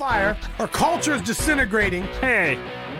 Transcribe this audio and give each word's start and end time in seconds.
fire. 0.00 0.34
Our 0.58 0.66
culture 0.66 1.12
is 1.12 1.20
disintegrating. 1.20 2.04
Hey, 2.22 2.58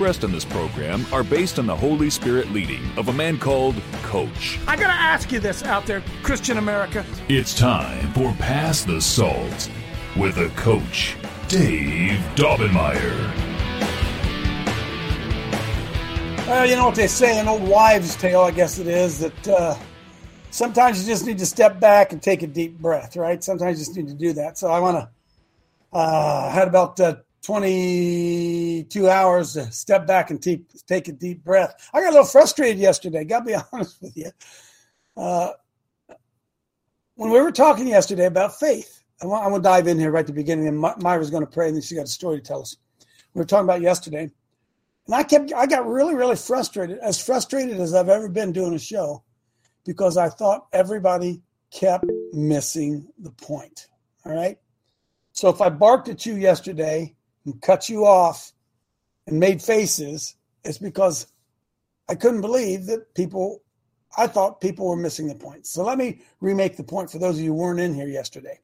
in 0.00 0.32
this 0.32 0.46
program 0.46 1.04
are 1.12 1.22
based 1.22 1.58
on 1.58 1.66
the 1.66 1.76
Holy 1.76 2.08
Spirit 2.08 2.50
leading 2.52 2.80
of 2.96 3.08
a 3.08 3.12
man 3.12 3.38
called 3.38 3.74
Coach. 4.02 4.58
I 4.66 4.74
gotta 4.74 4.94
ask 4.94 5.30
you 5.30 5.40
this 5.40 5.62
out 5.62 5.84
there, 5.84 6.02
Christian 6.22 6.56
America. 6.56 7.04
It's 7.28 7.54
time 7.54 8.10
for 8.14 8.32
Pass 8.38 8.82
the 8.82 8.98
Salt 8.98 9.70
with 10.16 10.38
a 10.38 10.48
coach, 10.56 11.16
Dave 11.48 12.18
Daubenmire. 12.34 13.30
Well, 16.46 16.66
you 16.66 16.76
know 16.76 16.86
what 16.86 16.94
they 16.94 17.06
say, 17.06 17.38
an 17.38 17.46
old 17.46 17.68
wives' 17.68 18.16
tale, 18.16 18.40
I 18.40 18.52
guess 18.52 18.78
it 18.78 18.86
is, 18.86 19.18
that 19.18 19.48
uh, 19.48 19.76
sometimes 20.50 21.02
you 21.02 21.12
just 21.12 21.26
need 21.26 21.36
to 21.40 21.46
step 21.46 21.78
back 21.78 22.14
and 22.14 22.22
take 22.22 22.42
a 22.42 22.46
deep 22.46 22.78
breath, 22.78 23.16
right? 23.16 23.44
Sometimes 23.44 23.78
you 23.78 23.84
just 23.84 23.96
need 23.98 24.08
to 24.08 24.14
do 24.14 24.32
that. 24.32 24.56
So 24.56 24.68
I 24.68 24.80
want 24.80 24.96
to, 24.96 25.10
uh, 25.92 26.50
had 26.50 26.68
about 26.68 26.98
uh, 26.98 27.16
22 27.42 29.08
hours 29.08 29.54
to 29.54 29.70
step 29.72 30.06
back 30.06 30.30
and 30.30 30.42
te- 30.42 30.64
take 30.86 31.08
a 31.08 31.12
deep 31.12 31.42
breath. 31.42 31.74
I 31.92 32.00
got 32.00 32.08
a 32.08 32.12
little 32.12 32.26
frustrated 32.26 32.78
yesterday, 32.78 33.24
got 33.24 33.40
to 33.40 33.44
be 33.46 33.56
honest 33.72 34.00
with 34.02 34.16
you. 34.16 34.30
Uh, 35.16 35.52
when 37.14 37.30
we 37.30 37.40
were 37.40 37.52
talking 37.52 37.88
yesterday 37.88 38.26
about 38.26 38.58
faith, 38.58 39.02
I 39.22 39.26
want, 39.26 39.50
want 39.50 39.62
to 39.62 39.68
dive 39.68 39.86
in 39.86 39.98
here 39.98 40.10
right 40.10 40.20
at 40.20 40.26
the 40.26 40.32
beginning, 40.32 40.68
and 40.68 40.78
My- 40.78 40.94
Myra's 40.98 41.30
going 41.30 41.44
to 41.44 41.50
pray, 41.50 41.66
and 41.68 41.76
then 41.76 41.82
she 41.82 41.94
got 41.94 42.04
a 42.04 42.08
story 42.08 42.38
to 42.38 42.42
tell 42.42 42.62
us. 42.62 42.76
We 43.34 43.40
were 43.40 43.46
talking 43.46 43.64
about 43.64 43.80
yesterday. 43.80 44.30
And 45.06 45.14
I 45.14 45.22
kept, 45.22 45.52
I 45.52 45.66
got 45.66 45.86
really, 45.86 46.14
really 46.14 46.36
frustrated, 46.36 46.98
as 46.98 47.22
frustrated 47.22 47.80
as 47.80 47.94
I've 47.94 48.08
ever 48.08 48.28
been 48.28 48.52
doing 48.52 48.74
a 48.74 48.78
show, 48.78 49.24
because 49.84 50.16
I 50.16 50.28
thought 50.28 50.66
everybody 50.72 51.42
kept 51.70 52.04
missing 52.32 53.08
the 53.18 53.30
point. 53.30 53.88
All 54.24 54.34
right. 54.34 54.58
So 55.32 55.48
if 55.48 55.60
I 55.60 55.68
barked 55.68 56.08
at 56.08 56.26
you 56.26 56.34
yesterday 56.34 57.14
and 57.52 57.62
cut 57.62 57.88
you 57.88 58.06
off 58.06 58.52
and 59.26 59.38
made 59.40 59.62
faces, 59.62 60.34
it's 60.64 60.78
because 60.78 61.26
I 62.08 62.14
couldn't 62.14 62.40
believe 62.40 62.86
that 62.86 63.14
people, 63.14 63.62
I 64.16 64.26
thought 64.26 64.60
people 64.60 64.88
were 64.88 64.96
missing 64.96 65.28
the 65.28 65.34
point. 65.34 65.66
So 65.66 65.84
let 65.84 65.98
me 65.98 66.22
remake 66.40 66.76
the 66.76 66.84
point 66.84 67.10
for 67.10 67.18
those 67.18 67.38
of 67.38 67.44
you 67.44 67.52
who 67.52 67.58
weren't 67.58 67.80
in 67.80 67.94
here 67.94 68.08
yesterday. 68.08 68.60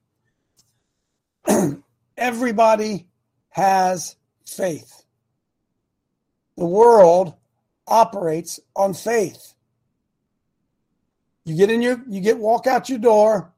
Everybody 2.17 3.07
has 3.51 4.17
faith 4.45 5.07
the 6.57 6.65
world 6.65 7.35
operates 7.87 8.59
on 8.75 8.95
faith. 8.95 9.55
You 11.45 11.57
get 11.57 11.71
in 11.71 11.83
your, 11.83 12.03
you 12.09 12.21
get 12.21 12.39
walk 12.39 12.67
out 12.67 12.89
your 12.89 12.99
door. 12.99 13.53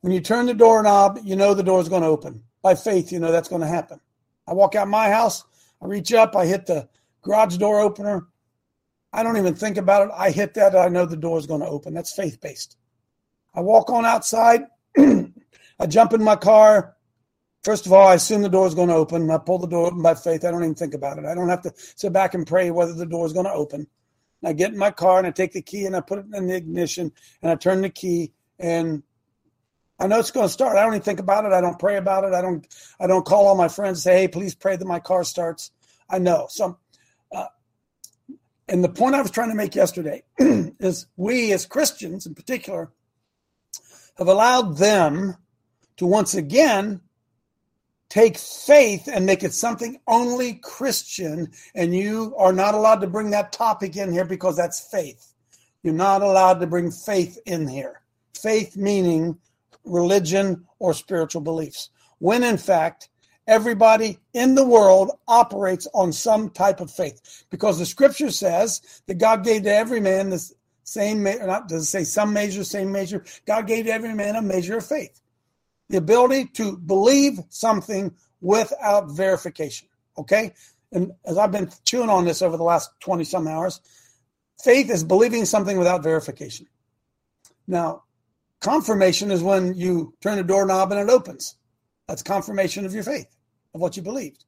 When 0.00 0.12
you 0.12 0.20
turn 0.20 0.46
the 0.46 0.54
doorknob, 0.54 1.20
you 1.22 1.36
know 1.36 1.54
the 1.54 1.62
door 1.62 1.80
is 1.80 1.88
going 1.88 2.02
to 2.02 2.08
open. 2.08 2.42
By 2.60 2.74
faith, 2.74 3.12
you 3.12 3.20
know 3.20 3.32
that's 3.32 3.48
going 3.48 3.62
to 3.62 3.68
happen. 3.68 4.00
I 4.46 4.54
walk 4.54 4.74
out 4.74 4.88
my 4.88 5.08
house, 5.08 5.44
I 5.80 5.86
reach 5.86 6.12
up, 6.12 6.36
I 6.36 6.46
hit 6.46 6.66
the 6.66 6.88
garage 7.22 7.56
door 7.56 7.80
opener. 7.80 8.28
I 9.12 9.22
don't 9.22 9.36
even 9.36 9.54
think 9.54 9.76
about 9.76 10.08
it. 10.08 10.14
I 10.16 10.30
hit 10.30 10.54
that, 10.54 10.74
I 10.74 10.88
know 10.88 11.04
the 11.06 11.16
door 11.16 11.38
is 11.38 11.46
going 11.46 11.60
to 11.60 11.66
open. 11.66 11.92
That's 11.94 12.14
faith 12.14 12.40
based. 12.40 12.76
I 13.54 13.60
walk 13.60 13.90
on 13.90 14.06
outside, 14.06 14.62
I 14.98 15.86
jump 15.86 16.12
in 16.14 16.24
my 16.24 16.36
car, 16.36 16.96
First 17.62 17.86
of 17.86 17.92
all, 17.92 18.08
I 18.08 18.14
assume 18.14 18.42
the 18.42 18.48
door 18.48 18.66
is 18.66 18.74
going 18.74 18.88
to 18.88 18.94
open. 18.96 19.30
I 19.30 19.38
pull 19.38 19.58
the 19.58 19.68
door 19.68 19.86
open 19.86 20.02
by 20.02 20.14
faith. 20.14 20.44
I 20.44 20.50
don't 20.50 20.64
even 20.64 20.74
think 20.74 20.94
about 20.94 21.18
it. 21.18 21.26
I 21.26 21.34
don't 21.34 21.48
have 21.48 21.62
to 21.62 21.72
sit 21.76 22.12
back 22.12 22.34
and 22.34 22.46
pray 22.46 22.72
whether 22.72 22.92
the 22.92 23.06
door 23.06 23.24
is 23.24 23.32
going 23.32 23.46
to 23.46 23.52
open. 23.52 23.86
I 24.44 24.52
get 24.52 24.72
in 24.72 24.78
my 24.78 24.90
car 24.90 25.18
and 25.18 25.26
I 25.26 25.30
take 25.30 25.52
the 25.52 25.62
key 25.62 25.86
and 25.86 25.94
I 25.94 26.00
put 26.00 26.18
it 26.18 26.26
in 26.34 26.48
the 26.48 26.56
ignition 26.56 27.12
and 27.40 27.52
I 27.52 27.54
turn 27.54 27.80
the 27.80 27.88
key 27.88 28.32
and 28.58 29.04
I 30.02 30.08
know 30.08 30.18
it's 30.18 30.32
going 30.32 30.48
to 30.48 30.52
start. 30.52 30.76
I 30.76 30.82
don't 30.82 30.94
even 30.94 31.04
think 31.04 31.20
about 31.20 31.44
it. 31.44 31.52
I 31.52 31.60
don't 31.60 31.78
pray 31.78 31.96
about 31.96 32.24
it. 32.24 32.34
I 32.34 32.42
don't. 32.42 32.66
I 32.98 33.06
don't 33.06 33.24
call 33.24 33.46
all 33.46 33.54
my 33.54 33.68
friends 33.68 33.98
and 33.98 34.02
say, 34.02 34.20
"Hey, 34.22 34.28
please 34.28 34.52
pray 34.52 34.74
that 34.74 34.84
my 34.84 34.98
car 34.98 35.22
starts." 35.22 35.70
I 36.10 36.18
know. 36.18 36.48
So, 36.50 36.76
uh, 37.30 37.46
and 38.68 38.82
the 38.82 38.88
point 38.88 39.14
I 39.14 39.22
was 39.22 39.30
trying 39.30 39.50
to 39.50 39.54
make 39.54 39.76
yesterday 39.76 40.24
is 40.38 41.06
we 41.16 41.52
as 41.52 41.66
Christians, 41.66 42.26
in 42.26 42.34
particular, 42.34 42.90
have 44.18 44.26
allowed 44.26 44.76
them 44.76 45.36
to 45.98 46.06
once 46.06 46.34
again 46.34 47.00
take 48.08 48.36
faith 48.36 49.08
and 49.10 49.24
make 49.24 49.44
it 49.44 49.54
something 49.54 50.00
only 50.08 50.54
Christian, 50.54 51.52
and 51.76 51.94
you 51.94 52.34
are 52.36 52.52
not 52.52 52.74
allowed 52.74 53.02
to 53.02 53.06
bring 53.06 53.30
that 53.30 53.52
topic 53.52 53.96
in 53.96 54.10
here 54.10 54.24
because 54.24 54.56
that's 54.56 54.80
faith. 54.90 55.32
You're 55.84 55.94
not 55.94 56.22
allowed 56.22 56.58
to 56.58 56.66
bring 56.66 56.90
faith 56.90 57.38
in 57.46 57.68
here. 57.68 58.02
Faith 58.34 58.76
meaning 58.76 59.38
religion 59.84 60.66
or 60.78 60.94
spiritual 60.94 61.42
beliefs. 61.42 61.90
When 62.18 62.42
in 62.44 62.56
fact, 62.56 63.08
everybody 63.46 64.18
in 64.34 64.54
the 64.54 64.66
world 64.66 65.10
operates 65.26 65.88
on 65.94 66.12
some 66.12 66.50
type 66.50 66.80
of 66.80 66.90
faith 66.90 67.44
because 67.50 67.78
the 67.78 67.86
scripture 67.86 68.30
says 68.30 69.02
that 69.06 69.18
God 69.18 69.44
gave 69.44 69.64
to 69.64 69.74
every 69.74 70.00
man 70.00 70.30
the 70.30 70.52
same, 70.84 71.22
not 71.22 71.68
does 71.68 71.82
it 71.82 71.86
say 71.86 72.04
some 72.04 72.32
measure, 72.32 72.64
same 72.64 72.92
measure? 72.92 73.24
God 73.46 73.66
gave 73.66 73.86
to 73.86 73.92
every 73.92 74.14
man 74.14 74.36
a 74.36 74.42
measure 74.42 74.78
of 74.78 74.86
faith 74.86 75.20
the 75.92 75.98
ability 75.98 76.46
to 76.46 76.76
believe 76.76 77.38
something 77.50 78.12
without 78.40 79.10
verification. 79.10 79.88
Okay. 80.16 80.52
And 80.90 81.12
as 81.24 81.38
I've 81.38 81.52
been 81.52 81.70
chewing 81.84 82.10
on 82.10 82.24
this 82.24 82.42
over 82.42 82.56
the 82.56 82.62
last 82.62 82.90
20 83.00 83.24
some 83.24 83.46
hours, 83.46 83.80
faith 84.62 84.90
is 84.90 85.04
believing 85.04 85.44
something 85.44 85.78
without 85.78 86.02
verification. 86.02 86.66
Now, 87.66 88.04
confirmation 88.62 89.30
is 89.30 89.42
when 89.42 89.74
you 89.74 90.14
turn 90.22 90.38
a 90.38 90.42
doorknob 90.42 90.92
and 90.92 91.00
it 91.00 91.12
opens. 91.12 91.56
That's 92.08 92.22
confirmation 92.22 92.86
of 92.86 92.94
your 92.94 93.02
faith, 93.02 93.26
of 93.74 93.80
what 93.80 93.96
you 93.96 94.02
believed. 94.02 94.44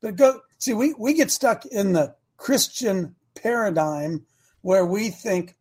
But 0.00 0.16
go 0.16 0.40
see, 0.58 0.74
we, 0.74 0.94
we 0.98 1.14
get 1.14 1.30
stuck 1.30 1.66
in 1.66 1.92
the 1.92 2.14
Christian 2.36 3.14
paradigm 3.34 4.24
where 4.62 4.84
we 4.84 5.10
think 5.10 5.56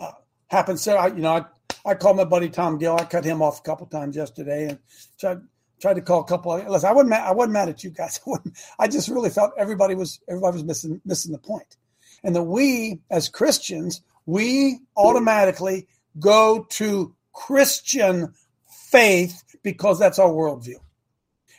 uh, 0.00 0.12
happens. 0.48 0.82
So, 0.82 0.96
I, 0.96 1.08
you 1.08 1.22
know, 1.22 1.32
I, 1.32 1.90
I 1.90 1.94
called 1.94 2.16
my 2.16 2.24
buddy 2.24 2.50
Tom 2.50 2.78
Gill. 2.78 2.96
I 2.96 3.04
cut 3.04 3.24
him 3.24 3.42
off 3.42 3.60
a 3.60 3.62
couple 3.62 3.86
times 3.86 4.16
yesterday 4.16 4.68
and 4.68 4.78
tried 5.18 5.40
tried 5.80 5.94
to 5.94 6.02
call 6.02 6.20
a 6.20 6.24
couple. 6.24 6.52
Of, 6.52 6.68
listen, 6.68 6.88
I 6.88 6.92
wasn't 6.92 7.10
mad, 7.10 7.26
I 7.26 7.32
wasn't 7.32 7.52
mad 7.52 7.68
at 7.68 7.84
you 7.84 7.90
guys. 7.90 8.20
I, 8.26 8.38
I 8.80 8.88
just 8.88 9.08
really 9.08 9.30
felt 9.30 9.52
everybody 9.56 9.94
was 9.94 10.20
everybody 10.28 10.54
was 10.54 10.64
missing 10.64 11.00
missing 11.04 11.32
the 11.32 11.38
point, 11.38 11.76
and 12.24 12.34
that 12.34 12.42
we 12.42 13.00
as 13.10 13.28
Christians 13.28 14.02
we 14.28 14.78
automatically 14.94 15.86
go 16.18 16.66
to 16.70 17.14
Christian 17.32 18.34
faith 18.68 19.42
because 19.62 19.98
that's 19.98 20.18
our 20.18 20.30
worldview. 20.30 20.76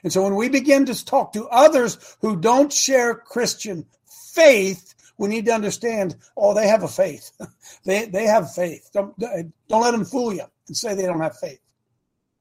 And 0.03 0.11
so 0.11 0.23
when 0.23 0.35
we 0.35 0.49
begin 0.49 0.85
to 0.85 1.05
talk 1.05 1.33
to 1.33 1.47
others 1.47 2.17
who 2.21 2.37
don't 2.37 2.71
share 2.71 3.15
Christian 3.15 3.85
faith, 4.33 4.95
we 5.17 5.27
need 5.27 5.45
to 5.45 5.53
understand, 5.53 6.15
oh, 6.37 6.53
they 6.53 6.67
have 6.67 6.83
a 6.83 6.87
faith. 6.87 7.31
they 7.85 8.05
they 8.05 8.25
have 8.25 8.53
faith. 8.53 8.89
Don't 8.93 9.17
don't 9.19 9.51
let 9.69 9.91
them 9.91 10.05
fool 10.05 10.33
you 10.33 10.45
and 10.67 10.77
say 10.77 10.95
they 10.95 11.05
don't 11.05 11.21
have 11.21 11.37
faith. 11.37 11.59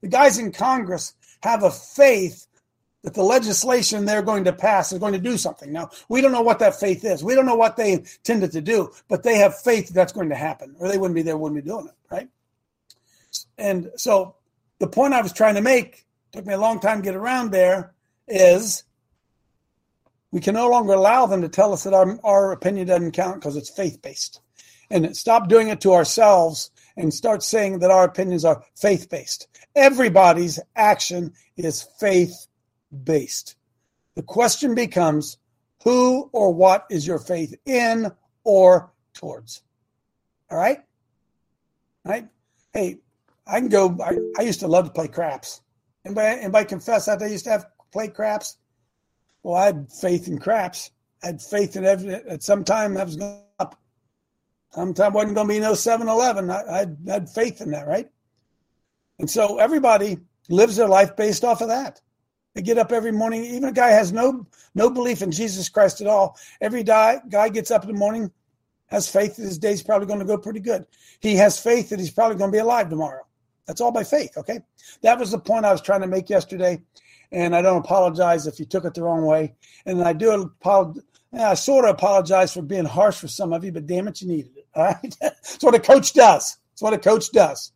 The 0.01 0.07
guys 0.07 0.37
in 0.37 0.51
Congress 0.53 1.13
have 1.41 1.63
a 1.63 1.71
faith 1.71 2.47
that 3.03 3.13
the 3.13 3.23
legislation 3.23 4.05
they're 4.05 4.21
going 4.21 4.43
to 4.43 4.53
pass 4.53 4.91
is 4.91 4.99
going 4.99 5.13
to 5.13 5.19
do 5.19 5.37
something. 5.37 5.71
Now, 5.71 5.89
we 6.09 6.21
don't 6.21 6.31
know 6.31 6.41
what 6.41 6.59
that 6.59 6.79
faith 6.79 7.05
is. 7.05 7.23
We 7.23 7.33
don't 7.33 7.45
know 7.45 7.55
what 7.55 7.77
they 7.77 7.93
intended 7.93 8.51
to 8.51 8.61
do, 8.61 8.91
but 9.07 9.23
they 9.23 9.37
have 9.37 9.59
faith 9.59 9.87
that 9.87 9.93
that's 9.93 10.13
going 10.13 10.29
to 10.29 10.35
happen, 10.35 10.75
or 10.79 10.89
they 10.89 10.97
wouldn't 10.97 11.15
be 11.15 11.21
there, 11.21 11.37
wouldn't 11.37 11.63
be 11.63 11.69
doing 11.69 11.87
it, 11.87 11.95
right? 12.11 12.27
And 13.57 13.91
so 13.95 14.35
the 14.79 14.87
point 14.87 15.13
I 15.13 15.21
was 15.21 15.33
trying 15.33 15.55
to 15.55 15.61
make, 15.61 16.05
took 16.31 16.45
me 16.45 16.53
a 16.53 16.59
long 16.59 16.79
time 16.79 16.97
to 16.97 17.03
get 17.03 17.15
around 17.15 17.51
there, 17.51 17.93
is 18.27 18.83
we 20.31 20.41
can 20.41 20.53
no 20.53 20.69
longer 20.69 20.93
allow 20.93 21.25
them 21.25 21.41
to 21.41 21.49
tell 21.49 21.73
us 21.73 21.83
that 21.83 21.93
our, 21.93 22.19
our 22.23 22.51
opinion 22.51 22.87
doesn't 22.87 23.13
count 23.13 23.35
because 23.35 23.55
it's 23.55 23.69
faith 23.69 24.01
based. 24.01 24.41
And 24.91 25.15
stop 25.15 25.47
doing 25.47 25.69
it 25.69 25.81
to 25.81 25.93
ourselves 25.93 26.71
and 26.97 27.13
start 27.13 27.43
saying 27.43 27.79
that 27.79 27.91
our 27.91 28.03
opinions 28.03 28.43
are 28.43 28.63
faith 28.75 29.09
based. 29.09 29.47
Everybody's 29.75 30.59
action 30.75 31.33
is 31.57 31.87
faith 31.99 32.47
based. 33.03 33.55
The 34.15 34.23
question 34.23 34.75
becomes 34.75 35.37
who 35.83 36.29
or 36.33 36.53
what 36.53 36.85
is 36.89 37.07
your 37.07 37.19
faith 37.19 37.55
in 37.65 38.11
or 38.43 38.91
towards? 39.13 39.61
All 40.49 40.57
right? 40.57 40.79
All 42.05 42.11
right? 42.11 42.27
Hey, 42.73 42.97
I 43.47 43.59
can 43.59 43.69
go. 43.69 43.97
I, 44.03 44.17
I 44.37 44.43
used 44.43 44.59
to 44.61 44.67
love 44.67 44.85
to 44.85 44.91
play 44.91 45.07
craps. 45.07 45.61
Anybody, 46.05 46.41
anybody 46.41 46.65
confess 46.65 47.05
that 47.05 47.19
they 47.19 47.31
used 47.31 47.45
to 47.45 47.51
have 47.51 47.65
play 47.91 48.07
craps. 48.07 48.57
Well, 49.43 49.55
I 49.55 49.65
had 49.65 49.91
faith 49.91 50.27
in 50.27 50.37
craps. 50.37 50.91
I 51.23 51.27
had 51.27 51.41
faith 51.41 51.75
in 51.75 51.85
every, 51.85 52.13
at 52.13 52.43
some 52.43 52.63
time 52.63 52.97
I 52.97 53.03
was 53.03 53.15
going 53.15 53.41
up. 53.59 53.79
Sometime 54.71 55.13
wasn't 55.13 55.35
going 55.35 55.47
to 55.47 55.53
be 55.53 55.59
no 55.59 55.73
7 55.73 56.07
Eleven. 56.07 56.49
I, 56.51 56.81
I 56.81 56.85
had 57.07 57.29
faith 57.29 57.61
in 57.61 57.71
that, 57.71 57.87
right? 57.87 58.09
And 59.17 59.29
so 59.29 59.57
everybody 59.57 60.19
lives 60.47 60.75
their 60.75 60.87
life 60.87 61.15
based 61.15 61.43
off 61.43 61.61
of 61.61 61.69
that. 61.69 62.01
They 62.59 62.63
get 62.63 62.77
up 62.77 62.91
every 62.91 63.13
morning. 63.13 63.45
Even 63.45 63.69
a 63.69 63.71
guy 63.71 63.91
has 63.91 64.11
no 64.11 64.45
no 64.75 64.89
belief 64.89 65.21
in 65.21 65.31
Jesus 65.31 65.69
Christ 65.69 66.01
at 66.01 66.07
all. 66.07 66.37
Every 66.59 66.83
guy 66.83 67.21
guy 67.29 67.47
gets 67.47 67.71
up 67.71 67.83
in 67.83 67.93
the 67.93 67.97
morning, 67.97 68.31
has 68.87 69.07
faith 69.07 69.37
that 69.37 69.43
his 69.43 69.57
day's 69.57 69.81
probably 69.81 70.07
going 70.07 70.19
to 70.19 70.25
go 70.25 70.37
pretty 70.37 70.59
good. 70.59 70.85
He 71.21 71.37
has 71.37 71.57
faith 71.57 71.87
that 71.87 71.99
he's 71.99 72.11
probably 72.11 72.35
going 72.35 72.51
to 72.51 72.55
be 72.55 72.59
alive 72.59 72.89
tomorrow. 72.89 73.25
That's 73.65 73.79
all 73.79 73.93
by 73.93 74.03
faith. 74.03 74.35
Okay, 74.35 74.59
that 75.03 75.17
was 75.17 75.31
the 75.31 75.39
point 75.39 75.63
I 75.63 75.71
was 75.71 75.81
trying 75.81 76.01
to 76.01 76.07
make 76.07 76.29
yesterday, 76.29 76.81
and 77.31 77.55
I 77.55 77.61
don't 77.61 77.77
apologize 77.77 78.45
if 78.45 78.59
you 78.59 78.65
took 78.65 78.83
it 78.83 78.93
the 78.93 79.03
wrong 79.03 79.23
way. 79.23 79.55
And 79.85 80.03
I 80.03 80.11
do 80.11 80.29
apologize. 80.31 81.03
I 81.31 81.53
sort 81.53 81.85
of 81.85 81.91
apologize 81.91 82.53
for 82.53 82.61
being 82.61 82.83
harsh 82.83 83.19
for 83.19 83.29
some 83.29 83.53
of 83.53 83.63
you, 83.63 83.71
but 83.71 83.87
damn 83.87 84.09
it, 84.09 84.21
you 84.21 84.27
needed 84.27 84.51
it. 84.57 84.67
All 84.75 84.83
right, 84.83 85.17
that's 85.21 85.63
what 85.63 85.75
a 85.75 85.79
coach 85.79 86.11
does. 86.11 86.57
That's 86.73 86.81
what 86.81 86.93
a 86.93 86.97
coach 86.97 87.31
does. 87.31 87.71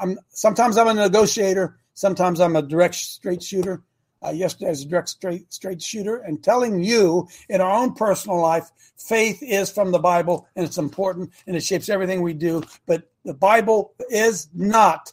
I'm 0.00 0.18
sometimes 0.30 0.78
I'm 0.78 0.88
a 0.88 0.94
negotiator, 0.94 1.76
sometimes 1.92 2.40
I'm 2.40 2.56
a 2.56 2.62
direct 2.62 2.94
straight 2.94 3.42
shooter. 3.42 3.82
Uh, 4.24 4.30
yesterday, 4.30 4.70
as 4.70 4.82
a 4.82 4.88
direct 4.88 5.08
straight 5.08 5.52
straight 5.52 5.80
shooter, 5.80 6.16
and 6.16 6.42
telling 6.42 6.82
you 6.82 7.28
in 7.48 7.60
our 7.60 7.70
own 7.70 7.94
personal 7.94 8.40
life, 8.40 8.68
faith 8.96 9.42
is 9.42 9.70
from 9.70 9.92
the 9.92 9.98
Bible 9.98 10.48
and 10.56 10.66
it's 10.66 10.78
important 10.78 11.30
and 11.46 11.56
it 11.56 11.62
shapes 11.62 11.88
everything 11.88 12.22
we 12.22 12.34
do. 12.34 12.62
But 12.86 13.10
the 13.24 13.34
Bible 13.34 13.94
is 14.10 14.48
not 14.54 15.12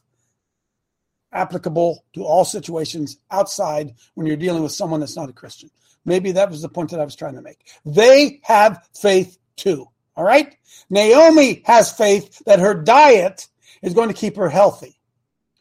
applicable 1.32 2.04
to 2.14 2.24
all 2.24 2.46
situations 2.46 3.18
outside 3.30 3.94
when 4.16 4.26
you're 4.26 4.38
dealing 4.38 4.64
with 4.64 4.72
someone 4.72 5.02
that's 5.02 5.18
not 5.18 5.30
a 5.30 5.34
Christian. 5.34 5.70
Maybe 6.06 6.32
that 6.32 6.50
was 6.50 6.62
the 6.62 6.70
point 6.70 6.92
that 6.92 7.00
I 7.00 7.06
was 7.06 7.16
trying 7.16 7.36
to 7.36 7.42
make. 7.42 7.68
They 7.86 8.40
have 8.44 8.88
faith 8.94 9.38
too. 9.56 9.88
All 10.16 10.24
right. 10.24 10.56
Naomi 10.90 11.62
has 11.66 11.92
faith 11.92 12.42
that 12.46 12.60
her 12.60 12.74
diet 12.74 13.48
is 13.82 13.94
going 13.94 14.08
to 14.08 14.14
keep 14.14 14.38
her 14.38 14.50
healthy. 14.50 14.98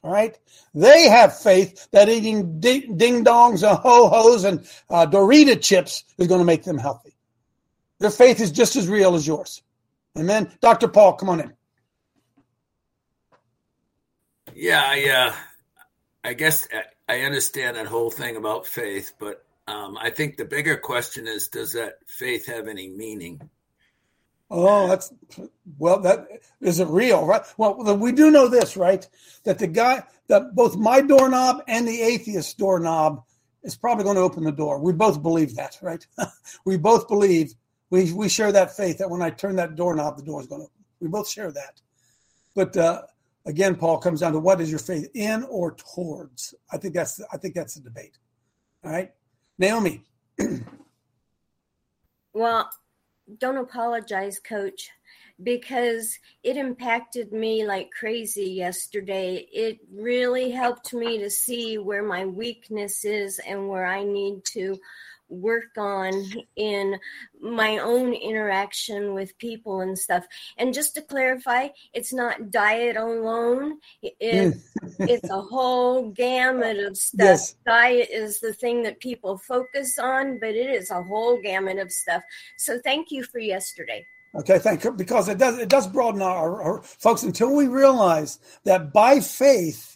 Right. 0.04 0.38
They 0.74 1.08
have 1.08 1.38
faith 1.38 1.88
that 1.92 2.10
eating 2.10 2.60
ding, 2.60 2.98
dongs 3.24 3.66
and 3.66 3.78
ho 3.78 4.08
hos 4.08 4.44
and 4.44 4.60
uh, 4.90 5.06
Dorito 5.06 5.58
chips 5.58 6.04
is 6.18 6.26
going 6.26 6.40
to 6.40 6.44
make 6.44 6.62
them 6.62 6.76
healthy. 6.76 7.16
Their 8.00 8.10
faith 8.10 8.38
is 8.38 8.50
just 8.50 8.76
as 8.76 8.86
real 8.86 9.14
as 9.14 9.26
yours. 9.26 9.62
Amen. 10.18 10.52
Dr. 10.60 10.88
Paul, 10.88 11.14
come 11.14 11.30
on 11.30 11.40
in. 11.40 11.54
Yeah, 14.54 14.94
yeah. 14.94 15.24
I, 15.24 15.28
uh, 15.28 15.34
I 16.22 16.34
guess 16.34 16.68
I 17.08 17.20
understand 17.20 17.78
that 17.78 17.86
whole 17.86 18.10
thing 18.10 18.36
about 18.36 18.66
faith, 18.66 19.14
but 19.18 19.42
um, 19.66 19.96
I 19.98 20.10
think 20.10 20.36
the 20.36 20.44
bigger 20.44 20.76
question 20.76 21.26
is 21.26 21.48
does 21.48 21.72
that 21.72 21.94
faith 22.06 22.46
have 22.46 22.68
any 22.68 22.90
meaning? 22.90 23.40
Oh, 24.50 24.88
that's 24.88 25.12
well. 25.78 26.00
That 26.00 26.28
isn't 26.60 26.90
real, 26.90 27.24
right? 27.24 27.42
Well, 27.56 27.96
we 27.96 28.12
do 28.12 28.30
know 28.30 28.48
this, 28.48 28.76
right? 28.76 29.06
That 29.44 29.58
the 29.58 29.66
guy, 29.66 30.02
that 30.28 30.54
both 30.54 30.76
my 30.76 31.00
doorknob 31.00 31.62
and 31.66 31.88
the 31.88 32.00
atheist 32.00 32.58
doorknob 32.58 33.24
is 33.62 33.74
probably 33.74 34.04
going 34.04 34.16
to 34.16 34.22
open 34.22 34.44
the 34.44 34.52
door. 34.52 34.78
We 34.78 34.92
both 34.92 35.22
believe 35.22 35.56
that, 35.56 35.78
right? 35.80 36.06
we 36.64 36.76
both 36.76 37.08
believe 37.08 37.54
we 37.90 38.12
we 38.12 38.28
share 38.28 38.52
that 38.52 38.76
faith 38.76 38.98
that 38.98 39.10
when 39.10 39.22
I 39.22 39.30
turn 39.30 39.56
that 39.56 39.76
doorknob, 39.76 40.16
the 40.16 40.22
door 40.22 40.40
is 40.40 40.46
going 40.46 40.60
to 40.60 40.66
open. 40.66 40.84
We 41.00 41.08
both 41.08 41.28
share 41.28 41.50
that. 41.52 41.80
But 42.54 42.76
uh, 42.76 43.02
again, 43.46 43.76
Paul 43.76 43.98
comes 43.98 44.20
down 44.20 44.32
to 44.32 44.38
what 44.38 44.60
is 44.60 44.70
your 44.70 44.78
faith 44.78 45.08
in 45.14 45.44
or 45.44 45.72
towards? 45.72 46.54
I 46.70 46.76
think 46.76 46.94
that's 46.94 47.20
I 47.32 47.36
think 47.36 47.54
that's 47.54 47.74
the 47.74 47.80
debate. 47.80 48.18
All 48.84 48.90
right, 48.90 49.12
Naomi. 49.58 50.02
well, 52.32 52.70
don't 53.38 53.56
apologize, 53.56 54.38
coach, 54.38 54.90
because 55.42 56.18
it 56.42 56.56
impacted 56.56 57.32
me 57.32 57.66
like 57.66 57.90
crazy 57.90 58.50
yesterday. 58.50 59.46
It 59.52 59.78
really 59.92 60.50
helped 60.50 60.94
me 60.94 61.18
to 61.18 61.30
see 61.30 61.78
where 61.78 62.04
my 62.04 62.24
weakness 62.24 63.04
is 63.04 63.40
and 63.40 63.68
where 63.68 63.86
I 63.86 64.04
need 64.04 64.44
to 64.52 64.78
work 65.28 65.76
on 65.76 66.12
in 66.56 66.98
my 67.40 67.78
own 67.78 68.12
interaction 68.12 69.14
with 69.14 69.36
people 69.38 69.80
and 69.80 69.98
stuff. 69.98 70.26
And 70.58 70.74
just 70.74 70.94
to 70.94 71.02
clarify, 71.02 71.68
it's 71.92 72.12
not 72.12 72.50
diet 72.50 72.96
alone. 72.96 73.78
It, 74.02 74.14
mm. 74.20 74.60
it's 75.00 75.30
a 75.30 75.40
whole 75.40 76.10
gamut 76.10 76.78
of 76.78 76.96
stuff. 76.96 77.24
Yes. 77.24 77.56
Diet 77.66 78.08
is 78.10 78.40
the 78.40 78.52
thing 78.52 78.82
that 78.82 79.00
people 79.00 79.38
focus 79.38 79.98
on, 79.98 80.38
but 80.38 80.50
it 80.50 80.70
is 80.70 80.90
a 80.90 81.02
whole 81.02 81.40
gamut 81.40 81.78
of 81.78 81.92
stuff. 81.92 82.22
So 82.56 82.78
thank 82.82 83.10
you 83.10 83.24
for 83.24 83.38
yesterday. 83.38 84.06
Okay, 84.34 84.58
thank 84.58 84.82
you. 84.82 84.90
Because 84.90 85.28
it 85.28 85.38
does 85.38 85.58
it 85.58 85.68
does 85.68 85.86
broaden 85.86 86.22
our, 86.22 86.60
our 86.60 86.82
folks 86.82 87.22
until 87.22 87.54
we 87.54 87.68
realize 87.68 88.40
that 88.64 88.92
by 88.92 89.20
faith 89.20 89.93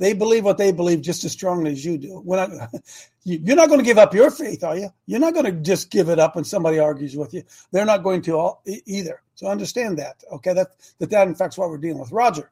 they 0.00 0.14
believe 0.14 0.44
what 0.44 0.56
they 0.56 0.72
believe 0.72 1.02
just 1.02 1.24
as 1.24 1.32
strongly 1.32 1.72
as 1.72 1.84
you 1.84 1.98
do. 1.98 2.20
When 2.20 2.40
I, 2.40 2.68
you're 3.24 3.54
not 3.54 3.68
going 3.68 3.80
to 3.80 3.84
give 3.84 3.98
up 3.98 4.14
your 4.14 4.30
faith, 4.30 4.64
are 4.64 4.76
you? 4.76 4.88
You're 5.06 5.20
not 5.20 5.34
going 5.34 5.44
to 5.44 5.52
just 5.52 5.90
give 5.90 6.08
it 6.08 6.18
up 6.18 6.34
when 6.34 6.44
somebody 6.44 6.78
argues 6.78 7.14
with 7.14 7.34
you. 7.34 7.44
They're 7.70 7.84
not 7.84 8.02
going 8.02 8.22
to 8.22 8.32
all, 8.32 8.62
either. 8.64 9.22
So 9.34 9.46
understand 9.46 9.98
that. 9.98 10.24
Okay, 10.32 10.54
that 10.54 10.68
that 10.98 11.10
that 11.10 11.28
in 11.28 11.34
fact 11.34 11.54
is 11.54 11.58
what 11.58 11.68
we're 11.68 11.78
dealing 11.78 12.00
with. 12.00 12.10
Roger. 12.12 12.50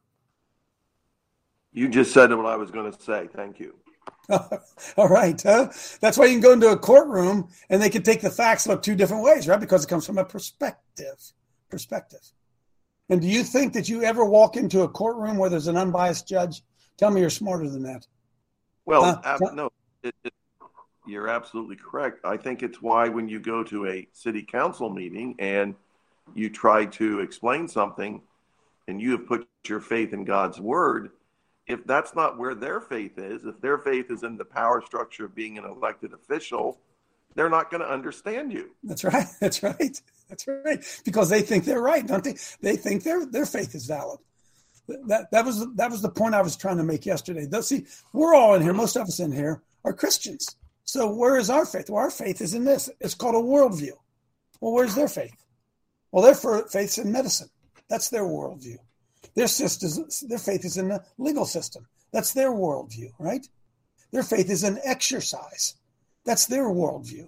You 1.73 1.89
just 1.89 2.13
said 2.13 2.33
what 2.35 2.47
I 2.47 2.57
was 2.57 2.71
going 2.71 2.93
to 2.93 3.01
say. 3.01 3.29
Thank 3.35 3.59
you. 3.59 3.75
all 4.97 5.09
right. 5.09 5.41
Huh? 5.41 5.69
That's 6.01 6.19
why 6.19 6.27
you 6.27 6.33
can 6.33 6.41
go 6.41 6.53
into 6.53 6.69
a 6.69 6.79
courtroom 6.79 7.49
and 7.71 7.81
they 7.81 7.91
can 7.91 8.03
take 8.03 8.21
the 8.21 8.31
facts 8.31 8.67
look 8.67 8.83
two 8.83 8.95
different 8.95 9.23
ways, 9.23 9.49
right? 9.49 9.61
Because 9.61 9.85
it 9.85 9.89
comes 9.89 10.05
from 10.05 10.19
a 10.19 10.25
perspective. 10.25 11.33
Perspective. 11.71 12.21
And 13.09 13.23
do 13.23 13.27
you 13.27 13.43
think 13.43 13.73
that 13.73 13.89
you 13.89 14.03
ever 14.03 14.25
walk 14.25 14.57
into 14.57 14.83
a 14.83 14.89
courtroom 14.89 15.39
where 15.39 15.49
there's 15.49 15.67
an 15.67 15.79
unbiased 15.79 16.29
judge? 16.29 16.63
Tell 16.99 17.11
me 17.11 17.21
you're 17.21 17.31
smarter 17.31 17.69
than 17.69 17.85
that. 17.85 18.07
Well, 18.85 19.05
uh, 19.05 19.21
ab- 19.25 19.55
no, 19.55 19.71
it, 20.03 20.15
it, 20.25 20.33
you're 21.07 21.29
absolutely 21.29 21.77
correct. 21.77 22.21
I 22.25 22.37
think 22.37 22.63
it's 22.63 22.83
why 22.83 23.09
when 23.09 23.29
you 23.29 23.39
go 23.39 23.63
to 23.65 23.87
a 23.87 24.09
city 24.13 24.43
council 24.43 24.91
meeting 24.91 25.37
and 25.39 25.75
you 26.35 26.51
try 26.51 26.87
to 26.87 27.21
explain 27.21 27.69
something 27.69 28.21
and 28.89 29.01
you 29.01 29.13
have 29.13 29.27
put 29.27 29.47
your 29.67 29.81
faith 29.81 30.13
in 30.13 30.25
God's 30.25 30.61
word, 30.61 31.11
if 31.67 31.85
that's 31.87 32.15
not 32.15 32.39
where 32.39 32.55
their 32.55 32.81
faith 32.81 33.19
is, 33.19 33.45
if 33.45 33.61
their 33.61 33.79
faith 33.79 34.11
is 34.11 34.23
in 34.23 34.37
the 34.37 34.45
power 34.45 34.83
structure 34.85 35.27
of 35.27 35.35
being 35.35 35.57
an 35.57 35.65
elected 35.65 36.13
official, 36.13 36.81
they're 37.35 37.51
not 37.51 37.71
going 37.71 37.83
to 37.83 37.91
understand 37.91 38.53
you. 38.53 38.71
That's 38.83 39.05
right. 39.05 39.27
That's 39.41 39.63
right. 39.63 40.01
That's 40.29 40.47
right. 40.49 40.85
Because 41.05 41.29
they 41.29 41.43
think 41.43 41.65
they're 41.65 41.81
right, 41.81 42.07
don't 42.07 42.25
they? 42.25 42.37
They 42.61 42.77
think 42.77 43.05
their 43.05 43.25
their 43.25 43.47
faith 43.47 43.75
is 43.75 43.87
valid 43.87 44.19
that 45.07 45.31
that 45.31 45.45
was 45.45 45.67
that 45.75 45.91
was 45.91 46.03
the 46.03 46.11
point 46.11 46.35
I 46.35 46.43
was 46.43 46.57
trying 46.57 46.79
to 46.79 46.83
make 46.83 47.05
yesterday. 47.05 47.47
See, 47.61 47.87
we're 48.13 48.35
all 48.35 48.55
in 48.55 48.63
here. 48.63 48.73
Most 48.73 48.97
of 48.97 49.03
us 49.03 49.21
in 49.21 49.33
here 49.33 49.63
are 49.85 49.93
Christians. 49.93 50.57
So 50.85 51.13
where 51.13 51.37
is 51.37 51.51
our 51.51 51.67
faith? 51.67 51.91
Well, 51.91 52.03
our 52.03 52.11
faith 52.11 52.41
is 52.41 52.55
in 52.55 52.65
this. 52.65 52.89
It's 53.01 53.15
called 53.15 53.35
a 53.35 53.39
worldview. 53.39 53.93
Well, 54.61 54.73
where's 54.73 54.95
their 54.95 55.09
faith? 55.09 55.45
Well, 56.11 56.25
their 56.25 56.35
faith's 56.65 56.99
in 56.99 57.13
medicine. 57.13 57.51
That's 57.89 58.09
their 58.09 58.25
worldview. 58.25 58.79
Their 59.35 59.49
systems, 59.49 60.21
their 60.21 60.39
faith 60.39 60.65
is 60.65 60.79
in 60.79 60.89
the 60.89 61.05
legal 61.19 61.45
system. 61.45 61.87
That's 62.13 62.33
their 62.33 62.51
worldview, 62.51 63.11
right? 63.19 63.47
Their 64.11 64.23
faith 64.23 64.51
is 64.51 64.65
in 64.65 64.81
exercise. 64.83 65.75
That's 66.25 66.47
their 66.47 66.65
worldview. 66.65 67.27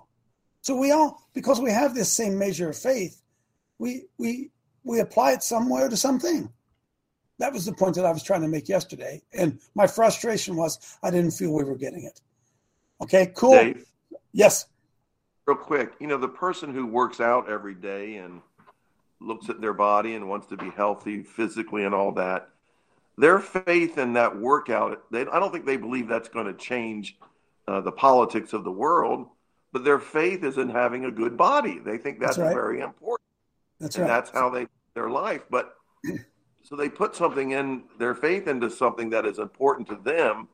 So 0.63 0.77
we 0.77 0.93
all, 0.93 1.23
because 1.35 1.61
we 1.61 1.71
have 1.71 1.95
this 1.95 2.11
same 2.11 2.39
measure 2.39 2.71
of 2.71 2.77
faith, 2.77 3.21
we 3.79 4.07
we 4.19 4.51
we 4.85 5.01
apply 5.01 5.33
it 5.33 5.43
somewhere 5.43 5.89
to 5.89 5.97
something. 5.97 6.51
That 7.41 7.55
was 7.55 7.65
the 7.65 7.73
point 7.73 7.95
that 7.95 8.05
I 8.05 8.13
was 8.13 8.23
trying 8.23 8.43
to 8.43 8.49
make 8.49 8.69
yesterday. 8.69 9.23
And 9.33 9.59
my 9.75 9.87
frustration 9.87 10.57
was 10.57 10.99
I 11.03 11.11
didn't 11.11 11.31
feel 11.33 11.55
we 11.55 11.65
were 11.65 11.75
getting 11.75 12.05
it. 12.05 12.21
Okay, 13.01 13.33
cool. 13.35 13.53
Dave, 13.53 13.87
yes. 14.33 14.67
Real 15.47 15.57
quick, 15.57 15.95
you 15.99 16.07
know, 16.07 16.19
the 16.19 16.29
person 16.29 16.75
who 16.75 16.87
works 16.87 17.19
out 17.19 17.49
every 17.49 17.75
day 17.75 18.17
and 18.17 18.43
looks 19.21 19.49
at 19.49 19.63
their 19.63 19.73
body 19.73 20.15
and 20.15 20.29
wants 20.29 20.49
to 20.49 20.57
be 20.59 20.69
healthy 20.71 21.23
physically 21.23 21.85
and 21.85 21.95
all 21.95 22.13
that, 22.13 22.51
their 23.17 23.39
faith 23.39 23.97
in 23.97 24.13
that 24.13 24.39
workout, 24.39 25.03
they, 25.11 25.23
I 25.23 25.41
don't 25.41 25.51
think 25.51 25.65
they 25.65 25.79
believe 25.79 26.09
that's 26.09 26.29
going 26.29 26.47
to 26.47 26.55
change 26.55 27.17
uh, 27.67 27.81
the 27.81 27.93
politics 27.93 28.53
of 28.53 28.65
the 28.65 28.71
world, 28.71 29.27
but 29.73 29.83
their 29.83 29.99
faith 29.99 30.45
is 30.45 30.59
in 30.59 30.69
having 30.69 31.07
a 31.07 31.11
good 31.11 31.39
body. 31.39 31.79
They 31.79 31.97
think 31.97 32.21
that's, 32.21 32.37
that's 32.37 32.49
right. 32.49 32.55
very 32.55 32.81
important. 32.81 33.27
That's 33.79 33.97
and 33.97 34.07
right. 34.07 34.15
That's 34.15 34.31
how 34.31 34.51
they 34.51 34.67
their 34.93 35.09
life. 35.09 35.47
But 35.51 35.75
so 36.63 36.77
they 36.77 36.89
put 36.89 37.17
something 37.17 37.53
in 37.53 37.85
their 37.99 38.15
faith 38.15 38.47
into 38.47 38.71
something 38.71 39.11
that 39.11 39.27
is 39.27 39.39
important 39.39 39.89
to 39.89 39.97
them, 39.97 40.49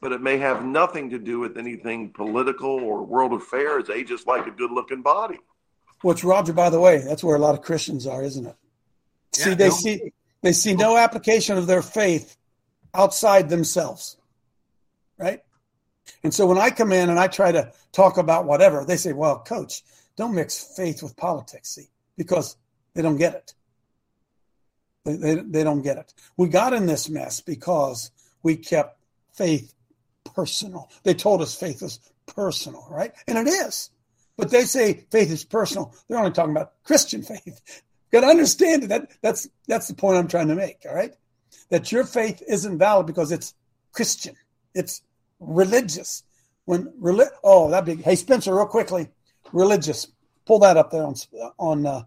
but 0.00 0.12
it 0.12 0.20
may 0.20 0.36
have 0.38 0.64
nothing 0.64 1.10
to 1.10 1.18
do 1.18 1.38
with 1.38 1.56
anything 1.56 2.10
political 2.10 2.70
or 2.70 3.02
world 3.04 3.32
affairs. 3.32 3.84
They 3.86 4.02
just 4.04 4.26
like 4.26 4.46
a 4.46 4.50
good 4.50 4.72
looking 4.72 5.02
body. 5.02 5.38
Which 6.02 6.24
Roger, 6.24 6.52
by 6.52 6.70
the 6.70 6.80
way, 6.80 6.98
that's 6.98 7.22
where 7.22 7.36
a 7.36 7.38
lot 7.38 7.54
of 7.54 7.62
Christians 7.62 8.06
are, 8.06 8.24
isn't 8.24 8.46
it? 8.46 8.56
Yeah, 9.38 9.44
see, 9.44 9.54
they 9.54 9.68
no. 9.68 9.74
see 9.74 10.12
they 10.42 10.52
see 10.52 10.74
no 10.74 10.96
application 10.96 11.56
of 11.56 11.68
their 11.68 11.82
faith 11.82 12.36
outside 12.92 13.48
themselves. 13.48 14.16
Right? 15.16 15.42
And 16.24 16.34
so 16.34 16.46
when 16.46 16.58
I 16.58 16.70
come 16.70 16.92
in 16.92 17.08
and 17.08 17.18
I 17.18 17.28
try 17.28 17.52
to 17.52 17.72
talk 17.92 18.18
about 18.18 18.44
whatever, 18.44 18.84
they 18.84 18.96
say, 18.96 19.12
well, 19.12 19.38
coach, 19.38 19.82
don't 20.16 20.34
mix 20.34 20.74
faith 20.76 21.02
with 21.02 21.16
politics, 21.16 21.70
see, 21.70 21.88
because 22.16 22.56
they 22.94 23.02
don't 23.02 23.16
get 23.16 23.34
it. 23.34 23.54
They, 25.04 25.16
they, 25.16 25.34
they 25.34 25.64
don't 25.64 25.82
get 25.82 25.98
it. 25.98 26.14
We 26.36 26.48
got 26.48 26.74
in 26.74 26.86
this 26.86 27.08
mess 27.08 27.40
because 27.40 28.10
we 28.42 28.56
kept 28.56 29.00
faith 29.32 29.74
personal. 30.34 30.90
They 31.02 31.14
told 31.14 31.42
us 31.42 31.54
faith 31.54 31.82
is 31.82 31.98
personal, 32.26 32.86
right? 32.90 33.12
And 33.26 33.38
it 33.38 33.50
is. 33.50 33.90
But 34.36 34.50
they 34.50 34.64
say 34.64 35.04
faith 35.10 35.30
is 35.30 35.44
personal. 35.44 35.94
They're 36.08 36.18
only 36.18 36.30
talking 36.30 36.52
about 36.52 36.72
Christian 36.84 37.22
faith. 37.22 37.60
got 38.12 38.20
to 38.20 38.26
understand 38.26 38.84
that 38.84 39.10
that's 39.22 39.48
that's 39.66 39.88
the 39.88 39.94
point 39.94 40.18
I'm 40.18 40.28
trying 40.28 40.48
to 40.48 40.54
make, 40.54 40.84
all 40.88 40.94
right? 40.94 41.14
That 41.70 41.90
your 41.90 42.04
faith 42.04 42.42
isn't 42.46 42.78
valid 42.78 43.06
because 43.06 43.32
it's 43.32 43.54
Christian. 43.92 44.36
It's 44.74 45.02
religious. 45.40 46.22
When 46.64 46.92
reli- 47.00 47.30
oh, 47.42 47.70
that 47.70 47.84
big. 47.84 48.02
Hey, 48.02 48.14
Spencer, 48.14 48.54
real 48.54 48.66
quickly, 48.66 49.08
religious. 49.52 50.06
Pull 50.46 50.60
that 50.60 50.76
up 50.76 50.90
there 50.90 51.04
on 51.04 51.14
on 51.58 51.86
uh, 51.86 52.02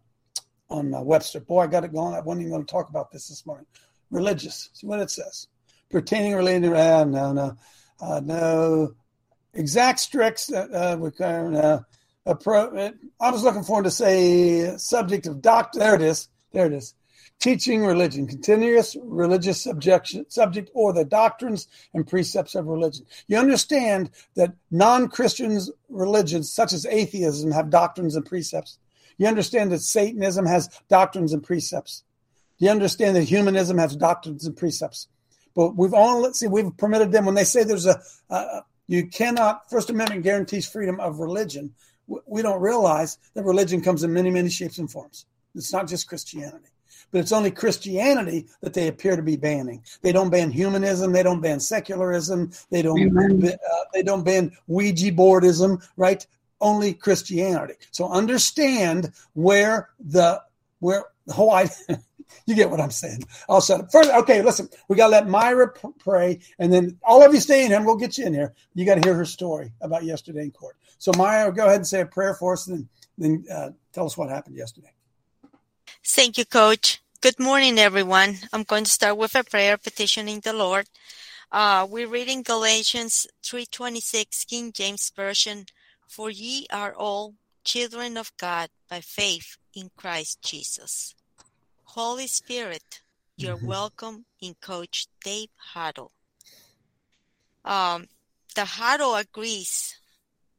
on 0.70 0.94
uh, 0.94 1.02
Webster. 1.02 1.40
Boy, 1.40 1.62
I 1.62 1.68
got 1.68 1.84
it 1.84 1.94
going. 1.94 2.16
I 2.16 2.20
wasn't 2.20 2.42
even 2.42 2.54
going 2.54 2.66
to 2.66 2.72
talk 2.72 2.90
about 2.90 3.12
this 3.12 3.28
this 3.28 3.46
morning. 3.46 3.66
Religious. 4.12 4.70
See 4.74 4.88
what 4.88 5.00
it 5.00 5.10
says. 5.10 5.48
Pertaining, 5.90 6.36
related. 6.36 6.74
Uh, 6.74 7.06
no, 7.06 7.34
no, 7.34 7.58
uh, 8.02 8.22
no. 8.24 8.94
Exact, 9.54 10.00
strict. 10.00 10.52
Uh, 10.54 10.68
uh, 10.74 11.12
uh, 11.22 11.80
I 13.22 13.32
was 13.32 13.44
looking 13.44 13.64
forward 13.64 13.84
to 13.84 13.92
say 13.92 14.76
subject 14.78 15.28
of 15.28 15.42
doctor. 15.42 15.80
There 15.80 15.96
it 15.96 16.02
is. 16.02 16.28
There 16.52 16.66
it 16.66 16.74
is 16.74 16.94
teaching 17.40 17.86
religion, 17.86 18.28
continuous 18.28 18.96
religious 19.04 19.62
subjection, 19.62 20.26
subject, 20.30 20.70
or 20.74 20.94
the 20.94 21.06
doctrines 21.06 21.68
and 21.94 22.08
precepts 22.08 22.56
of 22.56 22.66
religion. 22.68 23.06
You 23.28 23.38
understand 23.38 24.12
that 24.36 24.54
non 24.72 25.10
Christian 25.10 25.60
religions, 25.90 26.52
such 26.52 26.74
as 26.74 26.86
atheism, 26.86 27.52
have 27.52 27.70
doctrines 27.70 28.16
and 28.16 28.26
precepts. 28.26 28.80
You 29.18 29.28
understand 29.28 29.72
that 29.72 29.82
Satanism 29.82 30.46
has 30.46 30.70
doctrines 30.90 31.34
and 31.34 31.44
precepts. 31.44 32.04
You 32.58 32.70
understand 32.70 33.16
that 33.16 33.24
humanism 33.24 33.78
has 33.78 33.96
doctrines 33.96 34.46
and 34.46 34.56
precepts. 34.56 35.08
But 35.56 35.76
we've 35.76 35.94
only 35.94 36.22
let's 36.22 36.40
see, 36.40 36.48
we've 36.48 36.76
permitted 36.78 37.12
them 37.12 37.26
when 37.26 37.36
they 37.36 37.44
say 37.44 37.64
there's 37.64 37.86
a, 37.86 38.02
a 38.30 38.64
you 38.88 39.08
cannot. 39.08 39.70
First 39.70 39.90
Amendment 39.90 40.24
guarantees 40.24 40.68
freedom 40.68 41.00
of 41.00 41.20
religion. 41.20 41.74
We 42.08 42.42
don't 42.42 42.62
realize 42.62 43.18
that 43.34 43.44
religion 43.44 43.82
comes 43.82 44.04
in 44.04 44.14
many, 44.14 44.30
many 44.30 44.50
shapes 44.50 44.78
and 44.78 44.92
forms. 44.92 45.26
It's 45.56 45.74
not 45.74 45.88
just 45.88 46.08
Christianity 46.08 46.70
but 47.12 47.20
it's 47.20 47.32
only 47.32 47.52
Christianity 47.52 48.48
that 48.62 48.74
they 48.74 48.88
appear 48.88 49.16
to 49.16 49.22
be 49.22 49.38
banning. 49.38 49.84
They 50.02 50.12
don't 50.12 50.30
ban 50.30 50.52
humanism. 50.52 51.12
They 51.12 51.24
don't 51.24 51.42
ban 51.42 51.60
secularism. 51.60 52.52
They 52.70 52.82
don't. 52.82 53.48
Uh, 53.48 53.56
they 53.94 54.04
don't 54.04 54.24
ban 54.24 54.52
Ouija 54.68 55.12
boardism. 55.12 55.82
Right? 55.98 56.26
Only 56.66 56.96
Christianity. 56.96 57.76
So 57.92 58.10
understand 58.10 59.12
where 59.34 59.90
the 60.00 60.42
where 60.80 61.06
whole 61.30 61.52
idea. 61.52 61.76
you 62.48 62.56
get 62.56 62.72
what 62.72 62.82
I'm 62.82 62.90
saying. 62.90 63.24
I'll 63.48 63.62
shut 63.62 63.82
up. 63.82 63.92
First, 63.92 64.10
okay, 64.10 64.42
listen. 64.42 64.68
We 64.88 64.96
got 64.96 65.08
to 65.08 65.12
let 65.12 65.28
Myra 65.28 65.72
pray, 66.00 66.40
and 66.58 66.74
then 66.74 66.98
all 67.04 67.24
of 67.24 67.36
you 67.36 67.40
stay 67.40 67.62
in 67.62 67.68
here, 67.68 67.78
and 67.78 67.86
we'll 67.86 67.98
get 67.98 68.18
you 68.18 68.26
in 68.26 68.34
here. 68.34 68.56
You 68.74 68.84
got 68.84 68.96
to 68.96 69.08
hear 69.08 69.14
her 69.14 69.26
story 69.26 69.74
about 69.80 70.06
yesterday 70.06 70.42
in 70.42 70.52
court. 70.52 70.76
So, 70.98 71.12
Myra, 71.16 71.54
go 71.54 71.66
ahead 71.66 71.78
and 71.78 71.88
say 71.88 72.02
a 72.02 72.06
prayer 72.08 72.34
for 72.34 72.54
us, 72.54 72.66
and 72.66 72.90
then, 73.20 73.44
then 73.46 73.56
uh, 73.56 73.70
tell 73.94 74.08
us 74.08 74.18
what 74.18 74.30
happened 74.30 74.56
yesterday. 74.58 74.92
Thank 76.04 76.40
you, 76.40 76.46
Coach. 76.46 77.00
Good 77.22 77.40
morning, 77.40 77.78
everyone. 77.78 78.38
I'm 78.52 78.64
going 78.64 78.86
to 78.86 78.92
start 78.92 79.18
with 79.18 79.36
a 79.36 79.44
prayer 79.44 79.78
petitioning 79.78 80.40
the 80.40 80.54
Lord. 80.54 80.88
Uh, 81.52 81.86
we're 81.88 82.08
reading 82.08 82.42
Galatians 82.42 83.28
3:26, 83.44 84.48
King 84.48 84.72
James 84.72 85.12
Version. 85.16 85.68
For 86.08 86.30
ye 86.30 86.68
are 86.72 86.94
all 86.94 87.36
children 87.64 88.18
of 88.18 88.32
God 88.38 88.70
by 88.90 89.02
faith 89.02 89.58
in 89.74 89.92
Christ 89.98 90.42
Jesus. 90.42 91.16
Holy 91.84 92.28
Spirit, 92.28 93.02
you're 93.38 93.58
mm-hmm. 93.58 93.68
welcome 93.68 94.26
in 94.42 94.56
Coach 94.62 95.08
Dave 95.24 95.50
Huddle. 95.58 96.12
Um, 97.64 98.08
the 98.56 98.66
Huddle 98.66 99.16
agrees 99.16 99.98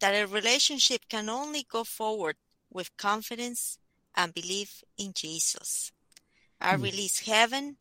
that 0.01 0.13
a 0.13 0.27
relationship 0.27 1.09
can 1.09 1.29
only 1.29 1.65
go 1.71 1.85
forward 1.85 2.37
with 2.71 2.97
confidence 2.97 3.79
and 4.15 4.35
belief 4.35 4.83
in 4.99 5.13
Jesus. 5.15 5.93
I 6.61 6.75
mm. 6.77 6.83
release 6.83 7.21
heaven, 7.21 7.77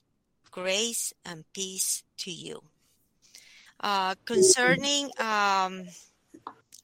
grace, 0.51 1.13
and 1.25 1.43
peace 1.53 2.03
to 2.19 2.31
you. 2.31 2.61
Uh, 3.79 4.15
concerning 4.25 5.11
um, 5.19 5.85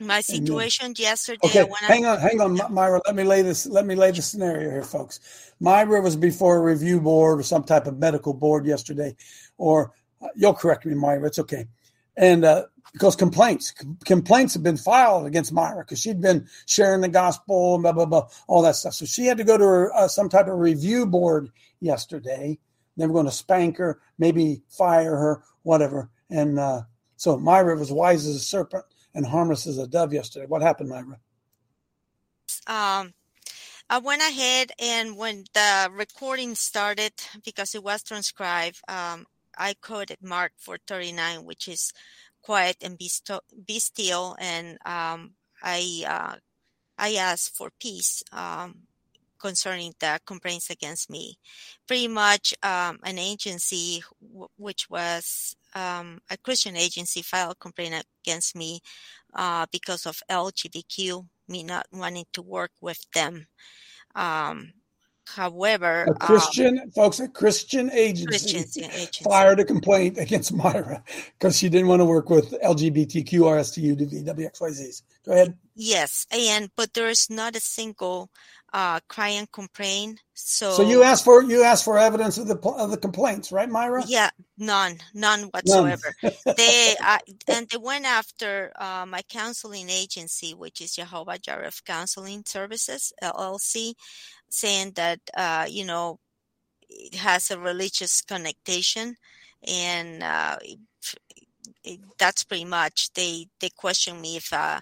my 0.01 0.22
situation 0.22 0.93
yesterday. 0.98 1.39
Okay, 1.43 1.65
hang 1.81 2.05
on, 2.05 2.20
hang 2.20 2.41
on, 2.41 2.60
Myra. 2.74 3.01
Let 3.05 3.15
me 3.15 3.24
lay 3.24 3.41
this. 3.41 3.65
Let 3.65 3.86
me 3.86 3.96
lay 3.96 4.12
the 4.12 4.22
scenario 4.22 4.70
here, 4.70 4.84
folks. 4.84 5.20
Myra 5.60 6.01
was 6.01 6.15
before 6.15 6.58
a 6.58 6.62
review 6.62 7.00
board 7.00 7.39
or 7.39 7.43
some 7.43 7.63
type 7.63 7.88
of 7.88 8.00
medical 8.00 8.34
board 8.34 8.65
yesterday, 8.65 9.15
or 9.58 9.93
uh, 10.22 10.27
you'll 10.36 10.53
correct 10.53 10.86
me, 10.86 10.96
Myra. 10.96 11.27
It's 11.27 11.39
okay. 11.39 11.67
And 12.17 12.43
uh, 12.43 12.65
because 12.93 13.15
complaints 13.15 13.74
complaints 14.05 14.53
have 14.53 14.63
been 14.63 14.77
filed 14.77 15.25
against 15.25 15.53
Myra 15.53 15.84
because 15.84 16.00
she'd 16.00 16.22
been 16.22 16.48
sharing 16.65 17.01
the 17.01 17.08
gospel 17.08 17.75
and 17.75 17.84
blah 17.84 17.93
blah 17.93 18.05
blah 18.05 18.27
all 18.48 18.62
that 18.63 18.75
stuff. 18.75 18.93
So 18.93 19.05
she 19.05 19.25
had 19.25 19.38
to 19.38 19.43
go 19.43 19.58
to 19.58 19.63
her, 19.63 19.93
uh, 19.96 20.08
some 20.08 20.29
type 20.29 20.48
of 20.48 20.60
review 20.60 21.05
board 21.05 21.50
yesterday. 21.79 22.60
They 22.98 23.08
were 23.08 23.13
going 23.13 23.25
to 23.25 23.31
spank 23.31 23.77
her, 23.77 24.01
maybe 24.17 24.63
fire 24.70 25.15
her, 25.15 25.43
whatever. 25.63 26.10
And 26.29 26.60
uh, 26.60 26.81
so 27.15 27.38
Myra 27.38 27.77
was 27.77 27.91
wise 27.91 28.25
as 28.25 28.36
a 28.36 28.39
serpent 28.39 28.84
and 29.13 29.25
harmless 29.25 29.68
as 29.68 29.77
a 29.77 29.88
dove 29.88 30.13
yesterday. 30.13 30.46
What 30.46 30.62
happened, 30.62 30.89
Myra? 30.89 31.20
Um, 32.68 33.13
I 33.89 33.98
went 33.98 34.22
ahead 34.22 34.72
and 34.80 35.18
when 35.18 35.44
the 35.53 35.89
recording 35.91 36.56
started, 36.56 37.13
because 37.44 37.75
it 37.75 37.84
was 37.84 38.03
transcribed, 38.03 38.80
um, 38.88 39.25
I 39.58 39.75
coded 39.82 40.20
Mark 40.22 40.53
439, 40.58 41.46
which 41.46 41.68
is 41.68 41.91
quiet 42.41 42.77
and 42.82 42.98
be, 42.98 43.10
st- 43.10 43.41
be 43.65 43.80
still. 43.80 44.36
And 44.39 44.77
um, 44.86 45.34
I 45.62 46.03
uh, 46.08 46.36
I 46.98 47.15
asked 47.15 47.56
for 47.58 47.72
peace 47.80 48.24
um, 48.32 48.84
concerning 49.41 49.93
the 50.00 50.19
complaints 50.25 50.69
against 50.69 51.10
me. 51.10 51.38
Pretty 51.88 52.07
much, 52.07 52.53
um, 52.63 53.00
an 53.03 53.17
agency 53.17 54.03
w- 54.21 54.48
which 54.57 54.89
was 54.89 55.55
um, 55.74 56.19
a 56.29 56.38
Christian 56.38 56.77
agency 56.77 57.21
filed 57.21 57.53
a 57.53 57.55
complaint 57.55 58.05
against 58.24 58.55
me 58.55 58.81
uh, 59.33 59.65
because 59.71 60.05
of 60.05 60.21
LGBTQ, 60.29 61.25
me 61.48 61.63
not 61.63 61.88
wanting 61.91 62.25
to 62.33 62.41
work 62.41 62.71
with 62.81 63.03
them. 63.13 63.48
Um, 64.15 64.74
However, 65.27 66.03
a 66.10 66.13
Christian 66.15 66.79
um, 66.79 66.91
folks, 66.91 67.19
a 67.19 67.27
Christian 67.27 67.89
agency, 67.91 68.25
Christian 68.25 68.86
agency, 68.91 69.24
fired 69.24 69.60
a 69.60 69.65
complaint 69.65 70.17
against 70.17 70.51
Myra 70.51 71.03
because 71.39 71.57
she 71.57 71.69
didn't 71.69 71.88
want 71.88 72.01
to 72.01 72.05
work 72.05 72.29
with 72.29 72.51
LGBTQ, 72.62 73.25
RSTU, 73.25 73.95
WXYZs. 74.25 75.03
Go 75.25 75.31
ahead. 75.31 75.57
Yes, 75.75 76.25
and 76.31 76.69
but 76.75 76.93
there 76.93 77.07
is 77.07 77.29
not 77.29 77.55
a 77.55 77.62
single 77.62 78.29
uh, 78.73 78.99
cry 79.07 79.45
complaint. 79.51 80.19
So, 80.33 80.71
so 80.71 80.83
you 80.83 81.03
asked 81.03 81.25
for 81.25 81.43
you 81.43 81.63
asked 81.63 81.83
for 81.83 81.97
evidence 81.97 82.37
of 82.37 82.47
the 82.47 82.57
of 82.57 82.91
the 82.91 82.97
complaints, 82.97 83.51
right, 83.51 83.69
Myra? 83.69 84.03
Yeah, 84.07 84.29
none, 84.57 84.97
none 85.13 85.43
whatsoever. 85.51 86.15
None. 86.23 86.33
they 86.57 86.95
uh, 87.03 87.19
and 87.47 87.67
they 87.69 87.77
went 87.77 88.05
after 88.05 88.71
uh, 88.75 89.05
my 89.07 89.21
counseling 89.29 89.89
agency, 89.89 90.53
which 90.53 90.81
is 90.81 90.95
Jehovah 90.95 91.37
Jireh 91.37 91.71
Counseling 91.85 92.43
Services 92.45 93.13
LLC 93.21 93.93
saying 94.49 94.93
that 94.95 95.19
uh, 95.35 95.65
you 95.69 95.85
know 95.85 96.19
it 96.89 97.15
has 97.15 97.51
a 97.51 97.59
religious 97.59 98.21
connotation, 98.21 99.15
and 99.67 100.23
uh, 100.23 100.57
it, 100.61 100.79
it, 101.83 101.99
that's 102.17 102.43
pretty 102.43 102.65
much 102.65 103.11
they 103.13 103.47
they 103.59 103.69
questioned 103.69 104.21
me 104.21 104.37
if 104.37 104.51
uh, 104.53 104.79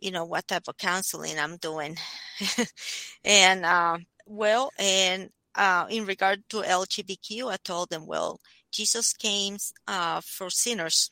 you 0.00 0.10
know 0.10 0.24
what 0.24 0.48
type 0.48 0.68
of 0.68 0.76
counseling 0.76 1.38
I'm 1.38 1.56
doing, 1.56 1.96
and 3.24 3.64
uh, 3.64 3.98
well, 4.26 4.70
and 4.78 5.30
uh, 5.54 5.86
in 5.90 6.06
regard 6.06 6.44
to 6.50 6.58
LGBTQ, 6.62 7.52
I 7.52 7.56
told 7.56 7.90
them, 7.90 8.06
well, 8.06 8.40
Jesus 8.72 9.12
came 9.12 9.56
uh, 9.88 10.20
for 10.24 10.50
sinners, 10.50 11.10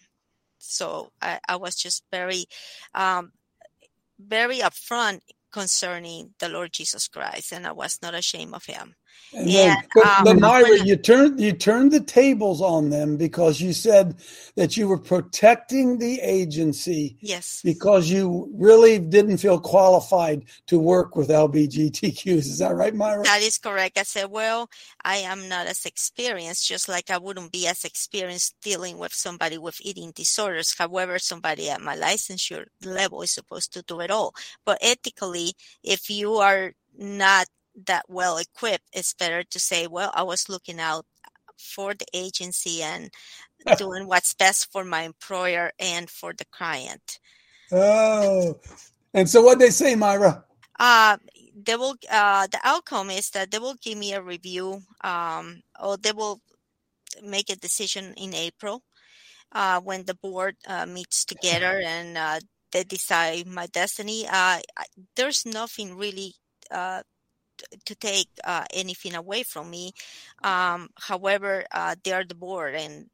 so 0.58 1.10
I, 1.20 1.40
I 1.48 1.56
was 1.56 1.76
just 1.76 2.04
very, 2.12 2.44
um, 2.94 3.32
very 4.18 4.58
upfront 4.58 5.20
concerning 5.52 6.34
the 6.38 6.48
Lord 6.48 6.72
Jesus 6.72 7.08
Christ, 7.08 7.52
and 7.52 7.66
I 7.66 7.72
was 7.72 7.98
not 8.02 8.14
ashamed 8.14 8.54
of 8.54 8.66
him. 8.66 8.94
And 9.34 9.48
then, 9.48 9.76
And, 9.76 9.86
but, 9.94 10.06
um, 10.06 10.24
but 10.24 10.38
Myra, 10.38 10.84
you 10.84 10.96
turned 10.96 11.38
you 11.38 11.52
turned 11.52 11.92
the 11.92 12.00
tables 12.00 12.62
on 12.62 12.88
them 12.88 13.16
because 13.18 13.60
you 13.60 13.74
said 13.74 14.16
that 14.56 14.76
you 14.76 14.88
were 14.88 14.98
protecting 14.98 15.98
the 15.98 16.18
agency 16.20 17.18
Yes. 17.20 17.60
because 17.62 18.08
you 18.08 18.50
really 18.54 18.98
didn't 18.98 19.36
feel 19.38 19.60
qualified 19.60 20.44
to 20.68 20.78
work 20.78 21.14
with 21.14 21.28
LBGTQs. 21.28 22.38
Is 22.38 22.58
that 22.58 22.74
right, 22.74 22.94
Myra? 22.94 23.22
That 23.24 23.42
is 23.42 23.58
correct. 23.58 23.98
I 23.98 24.04
said, 24.04 24.30
well, 24.30 24.70
I 25.04 25.16
am 25.16 25.48
not 25.48 25.66
as 25.66 25.84
experienced, 25.84 26.66
just 26.66 26.88
like 26.88 27.10
I 27.10 27.18
wouldn't 27.18 27.52
be 27.52 27.66
as 27.66 27.84
experienced 27.84 28.56
dealing 28.62 28.96
with 28.98 29.12
somebody 29.12 29.58
with 29.58 29.78
eating 29.82 30.12
disorders. 30.12 30.74
However, 30.78 31.18
somebody 31.18 31.68
at 31.68 31.82
my 31.82 31.96
licensure 31.96 32.64
level 32.82 33.20
is 33.22 33.30
supposed 33.30 33.74
to 33.74 33.82
do 33.82 34.00
it 34.00 34.10
all. 34.10 34.34
But 34.64 34.78
ethically, 34.80 35.52
if 35.82 36.08
you 36.08 36.36
are 36.36 36.72
not 36.96 37.46
that 37.86 38.04
well 38.08 38.38
equipped, 38.38 38.88
it's 38.92 39.14
better 39.14 39.42
to 39.42 39.58
say, 39.58 39.86
well, 39.86 40.10
I 40.14 40.22
was 40.22 40.48
looking 40.48 40.80
out 40.80 41.06
for 41.58 41.94
the 41.94 42.06
agency 42.12 42.82
and 42.82 43.10
doing 43.76 44.06
what's 44.06 44.34
best 44.34 44.70
for 44.72 44.84
my 44.84 45.02
employer 45.02 45.72
and 45.78 46.08
for 46.10 46.32
the 46.32 46.44
client. 46.46 47.18
Oh, 47.70 48.58
and 49.12 49.28
so 49.28 49.42
what 49.42 49.58
they 49.58 49.70
say, 49.70 49.94
Myra? 49.94 50.44
Uh, 50.78 51.18
they 51.54 51.76
will. 51.76 51.96
Uh, 52.10 52.46
the 52.46 52.60
outcome 52.62 53.10
is 53.10 53.30
that 53.30 53.50
they 53.50 53.58
will 53.58 53.74
give 53.82 53.98
me 53.98 54.12
a 54.12 54.22
review. 54.22 54.80
Um, 55.02 55.62
or 55.80 55.96
they 55.96 56.12
will 56.12 56.40
make 57.22 57.50
a 57.50 57.56
decision 57.56 58.14
in 58.16 58.34
April, 58.34 58.82
uh, 59.52 59.80
when 59.80 60.04
the 60.04 60.14
board 60.14 60.56
uh, 60.66 60.86
meets 60.86 61.24
together 61.24 61.80
and 61.84 62.16
uh, 62.16 62.40
they 62.72 62.84
decide 62.84 63.46
my 63.46 63.66
destiny. 63.66 64.26
Uh, 64.26 64.60
I- 64.76 64.86
there's 65.16 65.44
nothing 65.46 65.96
really. 65.96 66.34
Uh, 66.70 67.02
to 67.84 67.94
take 67.94 68.28
uh, 68.44 68.64
anything 68.72 69.14
away 69.14 69.42
from 69.42 69.70
me. 69.70 69.92
Um, 70.42 70.88
however, 70.98 71.64
uh, 71.72 71.96
they 72.02 72.12
are 72.12 72.24
the 72.24 72.34
board 72.34 72.74
and 72.74 73.06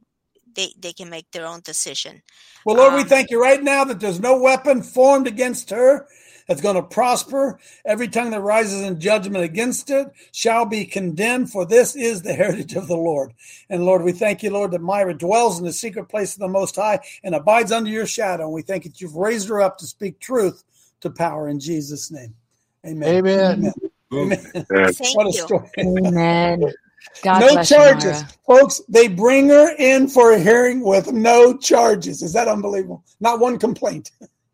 they, 0.55 0.73
they 0.79 0.93
can 0.93 1.11
make 1.11 1.31
their 1.33 1.47
own 1.47 1.61
decision. 1.65 2.23
Well, 2.65 2.77
Lord, 2.77 2.95
we 2.95 3.01
Um, 3.01 3.09
thank 3.09 3.31
you 3.31 3.41
right 3.41 3.63
now 3.63 3.85
that 3.85 4.01
there's 4.01 4.21
no 4.21 4.39
weapon 4.39 4.83
formed 4.83 5.27
against 5.27 5.71
her 5.71 6.07
that's 6.47 6.61
going 6.61 6.77
to 6.77 6.83
prosper. 6.83 7.59
Every 7.85 8.09
tongue 8.09 8.31
that 8.31 8.41
rises 8.41 8.83
in 8.83 9.01
judgment 9.01 9.45
against 9.45 9.91
it 9.91 10.13
shall 10.33 10.65
be 10.65 10.85
condemned, 10.85 11.51
for 11.51 11.67
this 11.67 11.95
is 11.97 12.23
the 12.23 12.33
heritage 12.35 12.75
of 12.75 12.89
the 12.89 12.97
Lord. 12.97 13.33
And 13.69 13.85
Lord, 13.85 14.03
we 14.03 14.13
thank 14.13 14.43
you, 14.43 14.51
Lord, 14.51 14.71
that 14.73 14.81
Myra 14.81 15.15
dwells 15.15 15.59
in 15.59 15.65
the 15.65 15.73
secret 15.73 16.09
place 16.09 16.35
of 16.35 16.41
the 16.41 16.49
Most 16.49 16.77
High 16.77 17.01
and 17.23 17.35
abides 17.35 17.73
under 17.73 17.91
your 17.91 18.07
shadow. 18.07 18.45
And 18.45 18.53
we 18.53 18.63
thank 18.63 18.85
you 18.85 18.91
that 18.91 19.01
you've 19.01 19.17
raised 19.17 19.49
her 19.49 19.61
up 19.61 19.79
to 19.79 19.87
speak 19.87 20.21
truth 20.21 20.65
to 21.01 21.11
power 21.11 21.49
in 21.49 21.61
Jesus' 21.61 22.11
name. 22.11 22.35
Amen. 22.87 23.23
Amen. 23.49 23.51
Amen. 23.51 23.73
Thank 24.15 25.17
What 25.17 25.27
a 25.27 25.33
story. 25.33 25.69
Amen. 25.79 26.73
God 27.23 27.41
no 27.41 27.49
bless 27.53 27.69
charges. 27.69 28.23
Myra. 28.23 28.29
Folks, 28.47 28.81
they 28.89 29.09
bring 29.09 29.49
her 29.49 29.75
in 29.77 30.09
for 30.09 30.33
a 30.33 30.39
hearing 30.39 30.81
with 30.81 31.13
no 31.13 31.57
charges. 31.57 32.23
Is 32.23 32.33
that 32.33 32.49
unbelievable? 32.49 33.05
Not 33.21 33.41
one 33.41 33.59
complaint. 33.59 34.11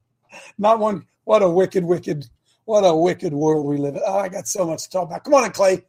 Not 0.58 0.78
one. 0.78 1.06
What 1.24 1.42
a 1.42 1.48
wicked, 1.48 1.84
wicked, 1.84 2.26
what 2.64 2.80
a 2.80 2.94
wicked 2.94 3.32
world 3.32 3.66
we 3.66 3.76
live 3.76 3.96
in. 3.96 4.02
Oh, 4.06 4.18
I 4.18 4.28
got 4.28 4.48
so 4.48 4.66
much 4.66 4.84
to 4.84 4.90
talk 4.90 5.08
about. 5.08 5.24
Come 5.24 5.34
on 5.34 5.50
Clay. 5.52 5.84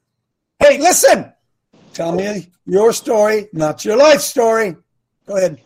Hey, 0.60 0.78
listen. 0.78 1.34
Tell 1.94 2.14
me 2.14 2.50
your 2.66 2.94
story, 2.94 3.48
not 3.52 3.84
your 3.84 3.98
life 3.98 4.22
story. 4.22 4.76
Go 5.28 5.38
ahead. 5.38 5.62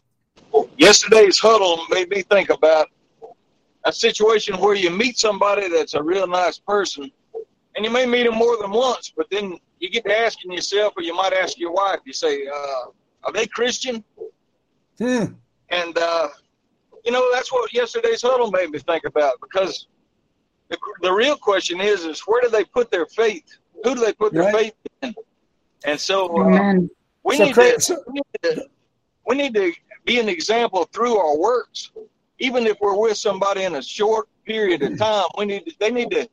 Yesterday's 0.77 1.37
huddle 1.37 1.85
made 1.89 2.09
me 2.09 2.21
think 2.23 2.49
about 2.49 2.89
a 3.83 3.93
situation 3.93 4.55
where 4.57 4.73
you 4.75 4.89
meet 4.89 5.17
somebody 5.17 5.69
that's 5.69 5.93
a 5.93 6.01
real 6.01 6.27
nice 6.27 6.57
person, 6.57 7.11
and 7.75 7.83
you 7.85 7.91
may 7.91 8.05
meet 8.05 8.23
them 8.23 8.35
more 8.35 8.57
than 8.61 8.71
once, 8.71 9.11
but 9.15 9.27
then 9.29 9.57
you 9.79 9.89
get 9.89 10.05
to 10.05 10.17
asking 10.17 10.51
yourself, 10.53 10.93
or 10.97 11.03
you 11.03 11.13
might 11.15 11.33
ask 11.33 11.57
your 11.59 11.71
wife, 11.71 11.99
you 12.05 12.13
say, 12.13 12.47
uh, 12.47 12.85
"Are 13.23 13.33
they 13.33 13.45
Christian?" 13.47 14.03
Hmm. 14.97 15.25
And 15.69 15.97
uh, 15.97 16.29
you 17.03 17.11
know 17.11 17.29
that's 17.33 17.51
what 17.51 17.73
yesterday's 17.73 18.21
huddle 18.21 18.51
made 18.51 18.69
me 18.69 18.79
think 18.79 19.03
about 19.05 19.39
because 19.41 19.87
the, 20.69 20.77
the 21.01 21.11
real 21.11 21.35
question 21.35 21.81
is, 21.81 22.05
is 22.05 22.21
where 22.21 22.41
do 22.41 22.49
they 22.49 22.63
put 22.63 22.89
their 22.91 23.05
faith? 23.07 23.43
Who 23.83 23.95
do 23.95 24.01
they 24.01 24.13
put 24.13 24.33
their 24.33 24.43
Right. 24.43 24.55
faith 24.55 24.73
in? 25.01 25.15
And 25.85 25.99
so 25.99 26.27
uh, 26.41 26.73
we 27.23 27.37
So 27.37 27.45
need 27.45 27.53
Craig- 27.53 27.75
to, 27.75 27.81
so- 27.81 28.03
we 28.07 28.13
need 28.13 28.23
to 28.43 28.69
we 29.27 29.35
need 29.35 29.53
to 29.55 29.73
be 30.05 30.19
an 30.19 30.29
example 30.29 30.85
through 30.93 31.17
our 31.17 31.37
works 31.37 31.91
even 32.39 32.67
if 32.67 32.77
we're 32.81 32.95
with 32.97 33.17
somebody 33.17 33.63
in 33.63 33.75
a 33.75 33.81
short 33.81 34.27
period 34.45 34.81
of 34.83 34.97
time 34.99 35.25
we 35.37 35.45
need 35.45 35.65
to, 35.65 35.73
they 35.79 35.89
need 35.89 36.11
to 36.11 36.27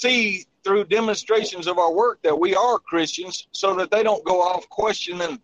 see 0.00 0.44
through 0.64 0.84
demonstrations 0.84 1.66
of 1.66 1.78
our 1.78 1.92
work 1.92 2.20
that 2.22 2.38
we 2.38 2.54
are 2.54 2.78
christians 2.78 3.46
so 3.52 3.74
that 3.74 3.90
they 3.90 4.02
don't 4.02 4.24
go 4.24 4.40
off 4.40 4.68
questioning 4.68 5.38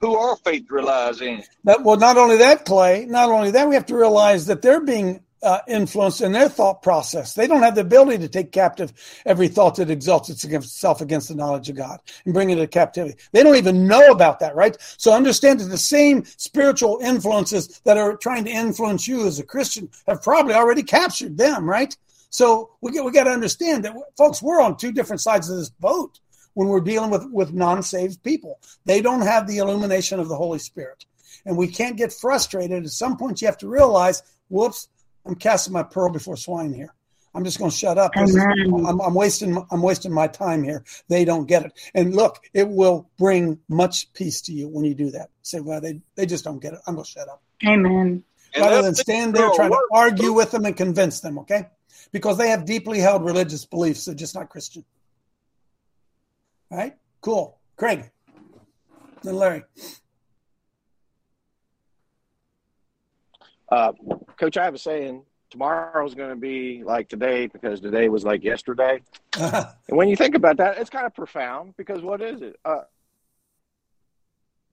who 0.00 0.16
our 0.16 0.36
faith 0.36 0.70
relies 0.70 1.20
in 1.20 1.42
That, 1.64 1.82
well, 1.82 1.96
not 1.96 2.16
only 2.16 2.36
that, 2.36 2.64
Clay, 2.64 3.04
not 3.06 3.30
only 3.30 3.50
that, 3.50 3.68
we 3.68 3.74
have 3.74 3.86
to 3.86 3.96
realize 3.96 4.46
that 4.46 4.62
they're 4.62 4.80
being 4.80 5.22
uh, 5.42 5.60
influenced 5.68 6.20
in 6.20 6.32
their 6.32 6.48
thought 6.48 6.82
process. 6.82 7.34
They 7.34 7.46
don't 7.46 7.62
have 7.62 7.74
the 7.74 7.82
ability 7.82 8.18
to 8.18 8.28
take 8.28 8.50
captive 8.52 8.92
every 9.24 9.48
thought 9.48 9.76
that 9.76 9.90
exalts 9.90 10.30
itself 10.30 11.00
against 11.00 11.28
the 11.28 11.34
knowledge 11.34 11.68
of 11.68 11.76
God 11.76 12.00
and 12.24 12.34
bring 12.34 12.50
it 12.50 12.56
to 12.56 12.66
captivity. 12.66 13.16
They 13.32 13.42
don't 13.42 13.56
even 13.56 13.86
know 13.86 14.06
about 14.08 14.40
that, 14.40 14.56
right? 14.56 14.76
So 14.96 15.12
understand 15.12 15.60
that 15.60 15.66
the 15.66 15.78
same 15.78 16.24
spiritual 16.24 16.98
influences 17.02 17.80
that 17.84 17.96
are 17.96 18.16
trying 18.16 18.44
to 18.46 18.50
influence 18.50 19.06
you 19.06 19.26
as 19.26 19.38
a 19.38 19.44
Christian 19.44 19.90
have 20.06 20.22
probably 20.22 20.54
already 20.54 20.82
captured 20.82 21.38
them, 21.38 21.68
right? 21.68 21.96
So 22.30 22.70
we 22.80 22.92
get, 22.92 23.04
we 23.04 23.12
got 23.12 23.24
to 23.24 23.30
understand 23.30 23.84
that, 23.84 23.94
folks, 24.16 24.42
we're 24.42 24.60
on 24.60 24.76
two 24.76 24.92
different 24.92 25.20
sides 25.20 25.48
of 25.48 25.56
this 25.56 25.70
boat 25.70 26.20
when 26.54 26.68
we're 26.68 26.80
dealing 26.80 27.10
with, 27.10 27.26
with 27.30 27.52
non-saved 27.52 28.22
people. 28.22 28.58
They 28.84 29.00
don't 29.00 29.22
have 29.22 29.46
the 29.46 29.58
illumination 29.58 30.20
of 30.20 30.28
the 30.28 30.36
Holy 30.36 30.58
Spirit. 30.58 31.04
And 31.46 31.56
we 31.56 31.68
can't 31.68 31.96
get 31.96 32.12
frustrated. 32.12 32.84
At 32.84 32.90
some 32.90 33.16
point, 33.16 33.40
you 33.40 33.46
have 33.46 33.58
to 33.58 33.68
realize, 33.68 34.22
whoops, 34.48 34.88
I'm 35.24 35.36
casting 35.36 35.72
my 35.72 35.82
pearl 35.82 36.10
before 36.10 36.36
swine 36.36 36.72
here. 36.72 36.94
I'm 37.34 37.44
just 37.44 37.58
going 37.58 37.70
to 37.70 37.76
shut 37.76 37.98
up. 37.98 38.12
Is- 38.16 38.34
I'm, 38.88 39.00
I'm 39.00 39.14
wasting. 39.14 39.64
I'm 39.70 39.82
wasting 39.82 40.12
my 40.12 40.26
time 40.26 40.64
here. 40.64 40.82
They 41.08 41.24
don't 41.24 41.46
get 41.46 41.66
it. 41.66 41.72
And 41.94 42.16
look, 42.16 42.40
it 42.54 42.68
will 42.68 43.08
bring 43.18 43.60
much 43.68 44.12
peace 44.14 44.40
to 44.42 44.52
you 44.52 44.66
when 44.68 44.84
you 44.84 44.94
do 44.94 45.10
that. 45.12 45.28
Say, 45.42 45.60
well, 45.60 45.80
they 45.80 46.00
they 46.16 46.26
just 46.26 46.42
don't 46.44 46.60
get 46.60 46.72
it. 46.72 46.80
I'm 46.86 46.94
going 46.94 47.04
to 47.04 47.10
shut 47.10 47.28
up 47.28 47.42
Amen. 47.64 48.24
Rather 48.56 48.82
than 48.82 48.94
stand 48.94 49.34
there 49.34 49.50
trying 49.54 49.70
to 49.70 49.80
argue 49.92 50.32
with 50.32 50.50
them 50.50 50.64
and 50.64 50.76
convince 50.76 51.20
them. 51.20 51.38
Okay, 51.40 51.66
because 52.12 52.38
they 52.38 52.48
have 52.48 52.64
deeply 52.64 52.98
held 52.98 53.24
religious 53.24 53.64
beliefs. 53.64 54.04
They're 54.04 54.14
just 54.14 54.34
not 54.34 54.48
Christian. 54.48 54.84
All 56.70 56.78
right. 56.78 56.96
Cool. 57.20 57.58
Craig. 57.76 58.10
Then 59.22 59.36
Larry. 59.36 59.64
Uh, 63.68 63.92
Coach, 64.38 64.56
I 64.56 64.64
have 64.64 64.74
a 64.74 64.78
saying 64.78 65.22
tomorrow's 65.50 66.14
going 66.14 66.30
to 66.30 66.36
be 66.36 66.82
like 66.84 67.08
today 67.08 67.46
because 67.46 67.80
today 67.80 68.08
was 68.08 68.24
like 68.24 68.44
yesterday. 68.44 69.00
And 69.90 69.96
when 69.96 70.08
you 70.08 70.16
think 70.16 70.34
about 70.34 70.58
that, 70.58 70.76
it's 70.78 70.90
kind 70.90 71.06
of 71.06 71.14
profound 71.14 71.74
because 71.78 72.02
what 72.02 72.20
is 72.20 72.42
it? 72.42 72.56
Uh, 72.64 72.82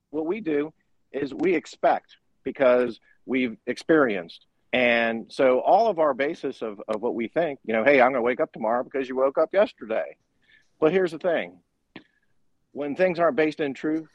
what 0.09 0.25
we 0.25 0.41
do 0.41 0.73
is 1.11 1.33
we 1.33 1.55
expect 1.55 2.17
because 2.43 2.99
we've 3.25 3.57
experienced. 3.65 4.45
And 4.75 5.31
so 5.31 5.61
all 5.61 5.87
of 5.87 5.99
our 5.99 6.13
basis 6.13 6.61
of, 6.61 6.81
of 6.89 7.01
what 7.01 7.15
we 7.15 7.29
think, 7.29 7.59
you 7.63 7.73
know, 7.73 7.85
hey, 7.85 8.01
I'm 8.01 8.11
going 8.11 8.15
to 8.15 8.21
wake 8.21 8.41
up 8.41 8.51
tomorrow 8.51 8.83
because 8.83 9.07
you 9.07 9.15
woke 9.15 9.37
up 9.37 9.53
yesterday. 9.53 10.17
But 10.81 10.91
here's 10.91 11.11
the 11.13 11.17
thing 11.17 11.59
when 12.73 12.93
things 12.93 13.17
aren't 13.17 13.37
based 13.37 13.61
in 13.61 13.73
truth, 13.73 14.09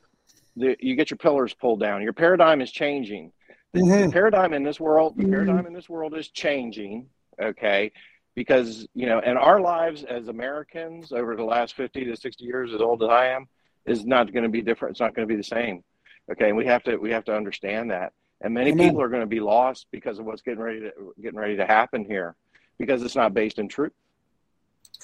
the, 0.56 0.76
you 0.78 0.96
get 0.96 1.10
your 1.10 1.16
pillars 1.16 1.54
pulled 1.54 1.80
down. 1.80 2.02
Your 2.02 2.12
paradigm 2.12 2.60
is 2.60 2.70
changing. 2.70 3.32
The, 3.72 3.80
the 3.80 3.86
Mhm. 3.86 4.12
paradigm 4.12 4.52
in 4.52 4.62
this 4.62 4.78
world, 4.78 5.16
the 5.16 5.24
paradigm 5.30 5.66
in 5.66 5.72
this 5.72 5.88
world 5.88 6.14
is 6.14 6.28
changing. 6.28 7.08
Okay, 7.40 7.90
because 8.34 8.86
you 8.94 9.06
know, 9.06 9.18
and 9.20 9.38
our 9.38 9.62
lives 9.62 10.04
as 10.04 10.28
Americans 10.28 11.10
over 11.10 11.36
the 11.36 11.44
last 11.44 11.74
fifty 11.74 12.04
to 12.04 12.16
sixty 12.16 12.44
years, 12.44 12.74
as 12.74 12.82
old 12.82 13.02
as 13.02 13.08
I 13.08 13.28
am, 13.28 13.46
is 13.86 14.04
not 14.04 14.30
going 14.30 14.42
to 14.42 14.50
be 14.50 14.60
different. 14.60 14.92
It's 14.92 15.00
not 15.00 15.14
going 15.14 15.26
to 15.26 15.32
be 15.32 15.38
the 15.38 15.42
same. 15.42 15.82
Okay, 16.30 16.48
and 16.48 16.56
we 16.58 16.66
have 16.66 16.82
to 16.82 16.98
we 16.98 17.12
have 17.12 17.24
to 17.24 17.34
understand 17.34 17.92
that. 17.92 18.12
And 18.40 18.54
many 18.54 18.70
Amen. 18.70 18.88
people 18.88 19.02
are 19.02 19.08
going 19.08 19.22
to 19.22 19.26
be 19.26 19.40
lost 19.40 19.86
because 19.90 20.18
of 20.18 20.24
what's 20.24 20.42
getting 20.42 20.60
ready 20.60 20.80
to 20.80 20.92
getting 21.20 21.38
ready 21.38 21.56
to 21.56 21.66
happen 21.66 22.04
here, 22.04 22.36
because 22.78 23.02
it's 23.02 23.16
not 23.16 23.34
based 23.34 23.58
in 23.58 23.68
truth. 23.68 23.92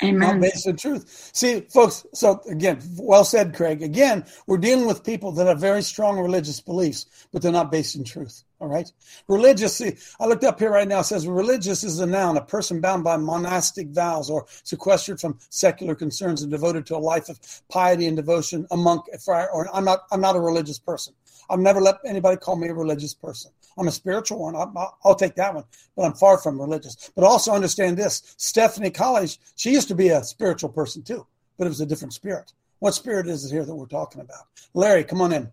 not 0.02 0.08
Amen. 0.08 0.40
based 0.40 0.66
on 0.66 0.76
truth. 0.76 1.30
See, 1.34 1.60
folks, 1.60 2.06
so 2.14 2.40
again, 2.50 2.80
well 2.98 3.24
said, 3.24 3.54
Craig. 3.54 3.82
Again, 3.82 4.24
we're 4.46 4.58
dealing 4.58 4.86
with 4.86 5.04
people 5.04 5.32
that 5.32 5.46
have 5.46 5.60
very 5.60 5.82
strong 5.82 6.18
religious 6.18 6.60
beliefs, 6.60 7.06
but 7.32 7.42
they're 7.42 7.52
not 7.52 7.70
based 7.70 7.94
in 7.94 8.04
truth. 8.04 8.42
All 8.58 8.68
right. 8.68 8.90
Religious, 9.28 9.76
see, 9.76 9.96
I 10.18 10.26
looked 10.26 10.44
up 10.44 10.58
here 10.58 10.70
right 10.70 10.88
now, 10.88 11.00
it 11.00 11.04
says 11.04 11.26
religious 11.26 11.84
is 11.84 12.00
a 12.00 12.06
noun, 12.06 12.38
a 12.38 12.42
person 12.42 12.80
bound 12.80 13.04
by 13.04 13.18
monastic 13.18 13.88
vows 13.88 14.30
or 14.30 14.46
sequestered 14.64 15.20
from 15.20 15.38
secular 15.50 15.94
concerns 15.94 16.40
and 16.40 16.50
devoted 16.50 16.86
to 16.86 16.96
a 16.96 16.98
life 16.98 17.28
of 17.28 17.38
piety 17.68 18.06
and 18.06 18.16
devotion, 18.16 18.66
a 18.70 18.76
monk, 18.76 19.04
a 19.12 19.18
friar, 19.18 19.50
or 19.50 19.68
I'm 19.74 19.84
not, 19.84 20.04
I'm 20.10 20.22
not 20.22 20.36
a 20.36 20.40
religious 20.40 20.78
person. 20.78 21.12
I've 21.50 21.60
never 21.60 21.80
let 21.80 21.96
anybody 22.04 22.36
call 22.36 22.56
me 22.56 22.68
a 22.68 22.74
religious 22.74 23.14
person. 23.14 23.52
I'm 23.78 23.88
a 23.88 23.92
spiritual 23.92 24.40
one. 24.40 24.56
I'll, 24.56 24.72
I'll- 24.76 24.98
I'll 25.04 25.14
take 25.14 25.34
that 25.36 25.54
one, 25.54 25.64
but 25.96 26.04
I'm 26.04 26.14
far 26.14 26.38
from 26.38 26.60
religious. 26.60 27.10
But 27.14 27.24
also 27.24 27.52
understand 27.52 27.96
this: 27.96 28.34
Stephanie 28.38 28.90
College, 28.90 29.38
she 29.56 29.70
used 29.72 29.88
to 29.88 29.94
be 29.94 30.08
a 30.08 30.22
spiritual 30.24 30.70
person 30.70 31.02
too. 31.02 31.26
but 31.58 31.66
it 31.66 31.68
was 31.70 31.80
a 31.80 31.86
different 31.86 32.12
spirit. 32.12 32.52
What 32.80 32.92
spirit 32.94 33.26
is 33.28 33.44
it 33.44 33.52
here 33.54 33.64
that 33.64 33.74
we're 33.74 33.86
talking 33.86 34.20
about? 34.20 34.44
Larry, 34.74 35.04
come 35.04 35.22
on 35.22 35.32
in. 35.32 35.50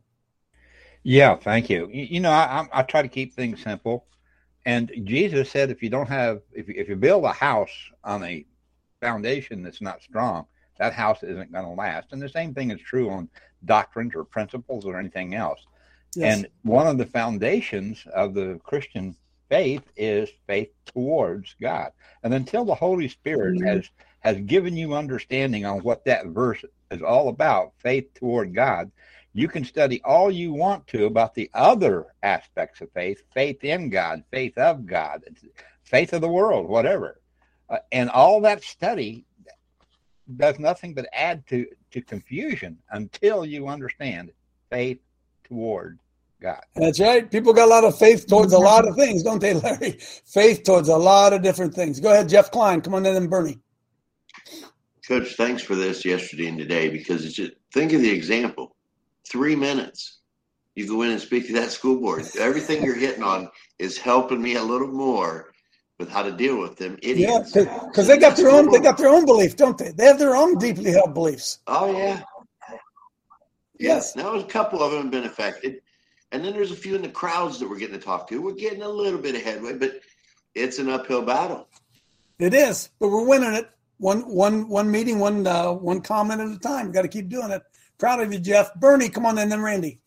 Yeah, 1.03 1.35
thank 1.35 1.69
you. 1.69 1.89
You, 1.91 2.03
you 2.03 2.19
know, 2.19 2.31
I, 2.31 2.65
I 2.71 2.83
try 2.83 3.01
to 3.01 3.07
keep 3.07 3.33
things 3.33 3.61
simple. 3.63 4.05
And 4.65 4.91
Jesus 5.03 5.49
said, 5.49 5.69
if 5.69 5.83
you 5.83 5.89
don't 5.89 6.07
have, 6.07 6.41
if 6.53 6.69
if 6.69 6.87
you 6.87 6.95
build 6.95 7.25
a 7.25 7.33
house 7.33 7.71
on 8.03 8.23
a 8.23 8.45
foundation 9.01 9.61
that's 9.63 9.81
not 9.81 10.01
strong, 10.01 10.45
that 10.79 10.93
house 10.93 11.21
isn't 11.23 11.51
going 11.51 11.65
to 11.65 11.71
last. 11.71 12.07
And 12.11 12.21
the 12.21 12.29
same 12.29 12.53
thing 12.53 12.71
is 12.71 12.79
true 12.81 13.09
on 13.09 13.29
doctrines 13.65 14.13
or 14.15 14.23
principles 14.23 14.85
or 14.85 14.97
anything 14.97 15.35
else. 15.35 15.59
Yes. 16.15 16.37
And 16.37 16.47
one 16.63 16.87
of 16.87 16.97
the 16.97 17.05
foundations 17.05 18.05
of 18.13 18.33
the 18.33 18.59
Christian 18.63 19.15
faith 19.49 19.83
is 19.95 20.29
faith 20.47 20.69
towards 20.85 21.55
God. 21.61 21.91
And 22.23 22.33
until 22.33 22.65
the 22.65 22.75
Holy 22.75 23.07
Spirit 23.07 23.55
mm-hmm. 23.55 23.67
has 23.67 23.89
has 24.19 24.39
given 24.45 24.77
you 24.77 24.93
understanding 24.93 25.65
on 25.65 25.83
what 25.83 26.05
that 26.05 26.27
verse 26.27 26.63
is 26.91 27.01
all 27.01 27.27
about, 27.27 27.73
faith 27.79 28.13
toward 28.13 28.55
God, 28.55 28.89
you 29.33 29.47
can 29.47 29.65
study 29.65 30.01
all 30.05 30.31
you 30.31 30.53
want 30.53 30.87
to 30.87 31.05
about 31.05 31.33
the 31.33 31.49
other 31.53 32.05
aspects 32.21 32.79
of 32.79 32.91
faith, 32.93 33.21
faith 33.33 33.63
in 33.63 33.89
God, 33.89 34.23
faith 34.31 34.57
of 34.57 34.85
God, 34.85 35.23
faith 35.83 36.13
of 36.13 36.21
the 36.21 36.29
world, 36.29 36.69
whatever. 36.69 37.19
Uh, 37.69 37.79
and 37.91 38.09
all 38.09 38.39
that 38.41 38.63
study 38.63 39.25
does 40.37 40.57
nothing 40.57 40.93
but 40.93 41.09
add 41.11 41.45
to, 41.47 41.67
to 41.91 42.01
confusion 42.01 42.77
until 42.91 43.45
you 43.45 43.67
understand 43.67 44.31
faith 44.69 44.99
toward 45.43 45.99
God. 46.43 46.59
That's 46.75 46.99
right. 46.99 47.31
People 47.31 47.53
got 47.53 47.67
a 47.67 47.71
lot 47.71 47.85
of 47.85 47.97
faith 47.97 48.27
towards 48.27 48.51
a 48.51 48.59
lot 48.59 48.85
of 48.85 48.97
things, 48.97 49.23
don't 49.23 49.39
they, 49.39 49.53
Larry? 49.61 49.97
Faith 50.25 50.63
towards 50.63 50.89
a 50.89 50.97
lot 50.97 51.31
of 51.31 51.41
different 51.41 51.73
things. 51.73 52.01
Go 52.01 52.11
ahead, 52.11 52.27
Jeff 52.27 52.51
Klein. 52.51 52.81
Come 52.81 52.95
on 52.95 53.05
in 53.05 53.15
and 53.15 53.29
Bernie. 53.29 53.59
Coach, 55.07 55.35
thanks 55.35 55.63
for 55.63 55.75
this 55.75 56.03
yesterday 56.03 56.47
and 56.47 56.57
today 56.57 56.89
because 56.89 57.25
it's 57.25 57.35
just 57.35 57.53
think 57.73 57.93
of 57.93 58.01
the 58.01 58.11
example. 58.11 58.75
Three 59.25 59.55
minutes. 59.55 60.19
You 60.75 60.85
go 60.85 61.03
in 61.03 61.11
and 61.11 61.21
speak 61.21 61.47
to 61.47 61.53
that 61.53 61.71
school 61.71 61.99
board. 61.99 62.25
Everything 62.37 62.83
you're 62.83 62.95
hitting 62.95 63.23
on 63.23 63.49
is 63.79 63.97
helping 63.97 64.41
me 64.41 64.55
a 64.55 64.63
little 64.63 64.87
more 64.87 65.53
with 65.97 66.09
how 66.09 66.23
to 66.23 66.31
deal 66.31 66.59
with 66.59 66.77
them 66.77 66.97
idiots. 67.01 67.55
Yeah, 67.55 67.85
because 67.87 68.07
they 68.07 68.17
got 68.17 68.35
their 68.35 68.49
own 68.49 68.69
they 68.69 68.79
got 68.79 68.97
their 68.97 69.09
own 69.09 69.25
belief, 69.25 69.55
don't 69.55 69.77
they? 69.77 69.91
They 69.91 70.05
have 70.05 70.19
their 70.19 70.35
own 70.35 70.57
deeply 70.57 70.91
held 70.91 71.13
beliefs. 71.13 71.59
Oh 71.67 71.95
yeah. 71.95 72.23
Yes. 73.79 74.15
Now 74.15 74.35
a 74.35 74.43
couple 74.43 74.81
of 74.81 74.91
them 74.91 75.03
have 75.03 75.11
been 75.11 75.25
affected. 75.25 75.82
And 76.33 76.43
then 76.43 76.53
there's 76.53 76.71
a 76.71 76.75
few 76.75 76.95
in 76.95 77.03
the 77.03 77.09
crowds 77.09 77.59
that 77.59 77.69
we're 77.69 77.77
getting 77.77 77.97
to 77.97 78.03
talk 78.03 78.27
to. 78.29 78.41
We're 78.41 78.53
getting 78.55 78.81
a 78.81 78.89
little 78.89 79.19
bit 79.19 79.35
of 79.35 79.43
headway, 79.43 79.73
but 79.73 80.01
it's 80.55 80.79
an 80.79 80.89
uphill 80.89 81.21
battle. 81.21 81.67
It 82.39 82.55
is, 82.55 82.89
but 82.99 83.09
we're 83.09 83.25
winning 83.25 83.53
it. 83.53 83.69
One 83.99 84.21
one 84.21 84.67
one 84.67 84.89
meeting, 84.89 85.19
one 85.19 85.45
uh, 85.45 85.71
one 85.71 86.01
comment 86.01 86.41
at 86.41 86.49
a 86.49 86.57
time. 86.57 86.91
Got 86.91 87.03
to 87.03 87.07
keep 87.07 87.29
doing 87.29 87.51
it. 87.51 87.61
Proud 87.99 88.19
of 88.19 88.33
you, 88.33 88.39
Jeff. 88.39 88.73
Bernie, 88.73 89.09
come 89.09 89.27
on, 89.27 89.37
in, 89.37 89.47
then 89.47 89.61
Randy. 89.61 89.99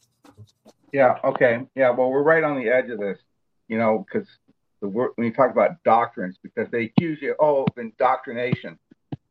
Yeah. 0.92 1.18
Okay. 1.22 1.60
Yeah. 1.76 1.90
Well, 1.90 2.10
we're 2.10 2.24
right 2.24 2.42
on 2.42 2.58
the 2.58 2.68
edge 2.68 2.90
of 2.90 2.98
this, 2.98 3.18
you 3.68 3.78
know, 3.78 4.04
because 4.04 4.28
the 4.80 4.88
word 4.88 5.12
when 5.14 5.28
you 5.28 5.32
talk 5.32 5.52
about 5.52 5.82
doctrines, 5.84 6.36
because 6.42 6.68
they 6.72 6.84
accuse 6.86 7.20
you, 7.22 7.36
oh, 7.38 7.62
of 7.62 7.78
indoctrination. 7.78 8.78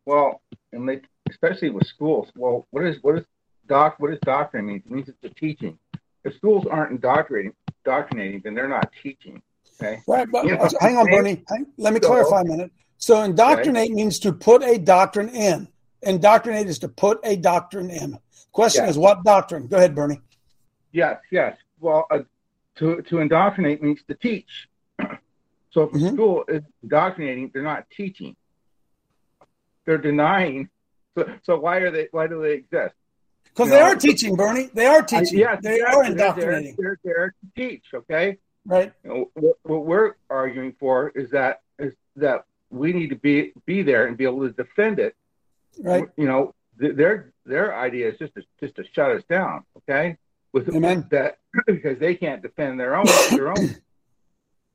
Well, 0.06 0.42
and 0.72 0.88
they 0.88 1.02
especially 1.30 1.72
with 1.72 1.86
schools. 1.88 2.30
Well, 2.38 2.66
what 2.72 2.86
is 2.86 2.98
what 3.02 3.18
is 3.18 3.26
doc? 3.68 3.96
What 4.00 4.12
does 4.12 4.20
doctrine 4.22 4.66
mean? 4.66 4.82
It 4.86 4.90
means 4.90 5.10
it's 5.10 5.24
a 5.24 5.30
teaching. 5.30 5.78
If 6.26 6.36
schools 6.36 6.66
aren't 6.70 6.92
indoctrinating, 6.92 7.54
indoctrinating, 7.86 8.42
then 8.44 8.56
they're 8.56 8.68
not 8.68 8.92
teaching. 9.02 9.42
Okay. 9.80 10.02
Right. 10.08 10.28
But 10.30 10.46
you 10.46 10.56
know, 10.56 10.68
hang 10.82 10.98
on, 10.98 11.06
Bernie. 11.06 11.44
Hang, 11.50 11.68
let 11.78 11.94
me 11.94 12.00
so, 12.02 12.08
clarify 12.08 12.42
a 12.42 12.46
minute. 12.46 12.72
So 12.98 13.22
indoctrinate 13.22 13.92
okay. 13.92 13.94
means 13.94 14.20
to 14.20 14.34
put 14.34 14.64
a 14.64 14.78
doctrine 14.78 15.30
in. 15.30 15.68
Indoctrinate 16.02 16.68
is 16.68 16.80
to 16.80 16.88
put 16.88 17.20
a 17.24 17.36
doctrine 17.36 17.90
in. 17.90 18.18
Question 18.52 18.86
yes. 18.86 18.92
is 18.92 18.98
what 18.98 19.24
doctrine? 19.24 19.68
Go 19.68 19.78
ahead, 19.78 19.94
Bernie. 19.94 20.22
Yes, 20.92 21.20
yes. 21.30 21.58
Well, 21.80 22.08
uh, 22.10 22.20
to 22.78 23.02
to 23.04 23.20
indoctrinate 23.20 23.84
means 23.84 24.00
to 24.08 24.16
teach. 24.16 24.70
so 25.72 25.84
if 25.84 25.92
mm-hmm. 25.92 26.16
school 26.16 26.46
is 26.48 26.64
indoctrinating, 26.82 27.52
they're 27.54 27.64
not 27.64 27.86
teaching. 27.96 28.36
They're 29.86 29.98
denying. 29.98 30.70
So, 31.16 31.26
so 31.44 31.60
why 31.60 31.78
are 31.78 31.92
they? 31.92 32.08
Why 32.12 32.28
do 32.28 32.42
they 32.42 32.54
exist? 32.54 32.96
Because 33.56 33.70
they 33.70 33.80
know, 33.80 33.86
are 33.86 33.96
teaching, 33.96 34.36
Bernie. 34.36 34.70
They 34.74 34.86
are 34.86 35.02
teaching. 35.02 35.40
Yes, 35.40 35.60
they 35.64 35.80
are 35.80 36.04
indoctrinating. 36.04 36.76
They're, 36.78 37.00
they're, 37.06 37.30
to 37.30 37.48
teach. 37.56 37.86
Okay. 37.94 38.38
Right. 38.66 38.92
You 39.04 39.10
know, 39.10 39.32
what, 39.34 39.56
what 39.64 39.86
we're 39.86 40.16
arguing 40.30 40.76
for 40.78 41.10
is 41.10 41.30
that 41.32 41.62
is 41.80 41.94
that 42.18 42.46
we 42.70 42.92
need 42.92 43.12
to 43.12 43.16
be 43.16 43.54
be 43.66 43.82
there 43.82 44.08
and 44.08 44.18
be 44.18 44.26
able 44.26 44.42
to 44.42 44.52
defend 44.52 45.00
it. 45.00 45.16
Right. 45.80 46.10
You 46.18 46.26
know, 46.26 46.54
th- 46.82 46.96
their 46.96 47.32
their 47.46 47.74
idea 47.74 48.10
is 48.10 48.20
just 48.20 48.36
to 48.36 48.44
just 48.60 48.76
to 48.76 48.84
shut 48.94 49.12
us 49.12 49.24
down. 49.30 49.64
Okay. 49.78 50.18
With 50.52 50.68
Amen. 50.76 51.08
that 51.12 51.38
because 51.66 51.98
they 52.00 52.16
can't 52.16 52.42
defend 52.42 52.78
their 52.78 52.96
own 52.96 53.06
their 53.32 53.50
own. 53.50 53.76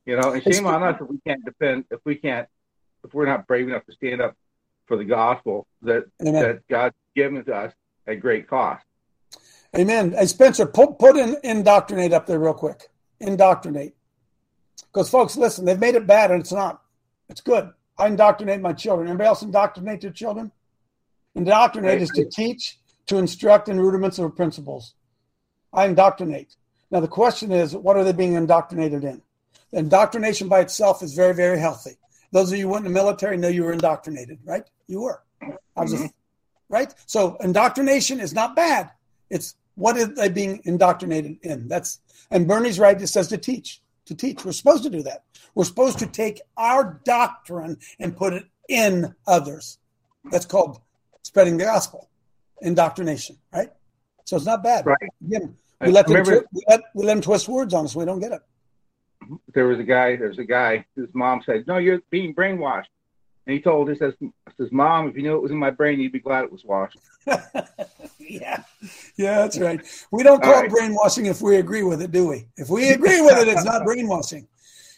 You 0.07 0.17
know, 0.19 0.33
and 0.33 0.43
shame 0.43 0.67
on 0.67 0.83
us 0.83 0.99
if 1.01 1.09
we 1.09 1.19
can't 1.27 1.45
defend 1.45 1.85
if 1.91 2.01
we 2.05 2.15
can't 2.15 2.49
if 3.05 3.13
we're 3.13 3.27
not 3.27 3.47
brave 3.47 3.69
enough 3.69 3.85
to 3.87 3.93
stand 3.93 4.23
up 4.23 4.35
for 4.87 4.97
the 4.97 5.05
gospel 5.05 5.67
that 5.83 6.07
Amen. 6.23 6.43
that 6.43 6.69
God's 6.69 6.97
given 7.15 7.45
to 7.45 7.55
us 7.55 7.73
at 8.11 8.21
great 8.21 8.49
cost. 8.49 8.85
Amen. 9.77 10.13
Hey 10.13 10.27
Spencer, 10.27 10.67
put 10.67 10.99
put 10.99 11.17
in 11.17 11.37
indoctrinate 11.45 12.13
up 12.13 12.27
there 12.27 12.39
real 12.39 12.55
quick. 12.55 12.89
Indoctrinate. 13.21 13.95
Because 14.93 15.09
folks, 15.09 15.37
listen, 15.37 15.65
they've 15.65 15.79
made 15.79 15.95
it 15.95 16.07
bad 16.07 16.31
and 16.31 16.41
it's 16.41 16.53
not. 16.53 16.83
It's 17.29 17.41
good. 17.41 17.71
I 17.97 18.09
indoctrinate 18.09 18.61
my 18.61 18.73
children. 18.73 19.09
Anybody 19.09 19.29
else 19.29 19.43
indoctrinate 19.43 20.01
their 20.01 20.11
children? 20.11 20.51
Indoctrinate 21.35 22.03
is 22.03 22.11
to 22.11 22.25
teach, 22.25 22.79
to 23.07 23.19
instruct 23.19 23.69
in 23.69 23.79
rudiments 23.79 24.19
or 24.19 24.31
principles. 24.31 24.95
I 25.73 25.87
indoctrinate. 25.87 26.57
Now 26.91 27.01
the 27.01 27.09
question 27.09 27.53
is, 27.53 27.77
what 27.77 27.97
are 27.97 28.03
they 28.03 28.13
being 28.13 28.35
indoctrinated 28.35 29.05
in? 29.05 29.23
Indoctrination 29.73 30.49
by 30.49 30.61
itself 30.61 31.03
is 31.03 31.15
very, 31.15 31.35
very 31.35 31.61
healthy. 31.61 31.93
Those 32.33 32.51
of 32.51 32.59
you 32.59 32.67
who 32.67 32.73
went 32.73 32.87
in 32.87 32.93
the 32.93 32.99
military 32.99 33.37
know 33.37 33.49
you 33.49 33.65
were 33.65 33.73
indoctrinated, 33.73 34.39
right? 34.45 34.65
You 34.89 35.03
were. 35.03 35.23
I 35.43 35.83
was, 35.83 35.95
mm-hmm. 35.95 36.05
a, 36.05 36.11
right? 36.71 36.95
So 37.05 37.37
indoctrination 37.41 38.21
is 38.21 38.33
not 38.33 38.57
bad. 38.57 38.91
It's 39.29 39.57
what 39.75 39.99
are 39.99 40.07
they 40.07 40.31
being 40.31 40.61
indoctrinated 40.65 41.39
in? 41.43 41.69
That's 41.69 42.01
and 42.31 42.49
Bernie's 42.49 42.79
right. 42.79 43.01
It 43.01 43.09
says 43.09 43.29
to 43.29 43.39
teach, 43.39 43.83
to 44.07 44.15
teach. 44.15 44.45
We're 44.45 44.53
supposed 44.53 44.85
to 44.85 44.91
do 44.91 45.03
that. 45.03 45.25
We're 45.55 45.65
supposed 45.65 45.99
to 45.99 46.07
take 46.07 46.41
our 46.57 47.01
doctrine 47.05 47.77
and 47.99 48.17
put 48.17 48.33
it 48.33 48.45
in 48.69 49.15
others. 49.27 49.79
That's 50.31 50.47
called 50.47 50.81
spreading 51.23 51.59
the 51.59 51.65
gospel, 51.65 52.09
indoctrination, 52.63 53.37
right? 53.53 53.71
So 54.25 54.37
it's 54.37 54.47
not 54.47 54.63
bad. 54.63 54.87
Right. 54.87 54.99
Again, 55.27 55.57
we 55.81 55.91
let, 55.91 56.07
them 56.07 56.23
twi- 56.23 56.43
we, 56.53 56.63
let, 56.69 56.81
we 56.95 57.05
let 57.05 57.15
them 57.15 57.23
twist 57.23 57.49
words 57.49 57.75
on 57.75 57.85
us. 57.85 57.97
We 57.97 58.05
don't 58.05 58.21
get 58.21 58.33
it. 58.33 58.41
There 59.55 59.67
was 59.67 59.79
a 59.79 59.85
guy. 59.85 60.17
There's 60.17 60.39
a 60.39 60.45
guy 60.45 60.85
whose 60.95 61.09
mom 61.15 61.43
said, 61.45 61.67
"No, 61.67 61.79
you're 61.79 62.01
being 62.11 62.35
brainwashed." 62.35 62.87
And 63.47 63.55
he 63.55 63.61
told 63.61 63.89
us, 63.91 63.99
says, 63.99 64.15
says, 64.57 64.71
Mom, 64.71 65.09
if 65.09 65.17
you 65.17 65.23
knew 65.23 65.35
it 65.35 65.43
was 65.43 65.51
in 65.51 65.57
my 65.57 65.71
brain, 65.71 65.99
you'd 65.99 66.13
be 66.13 66.21
glad 66.21 66.45
it 66.45 66.53
was 66.53 66.65
washed. 66.65 66.99
yeah. 68.19 68.63
Yeah, 69.17 69.39
that's 69.39 69.59
right. 69.59 69.81
We 70.11 70.23
don't 70.23 70.43
call 70.43 70.53
right. 70.53 70.67
it 70.67 70.71
brainwashing 70.71 71.27
if 71.27 71.41
we 71.41 71.57
agree 71.57 71.83
with 71.83 72.03
it, 72.03 72.13
do 72.13 72.29
we? 72.29 72.47
If 72.57 72.69
we 72.69 72.91
agree 72.91 73.21
with 73.21 73.39
it, 73.39 73.49
it's 73.49 73.65
not 73.65 73.85
brainwashing. 73.85 74.47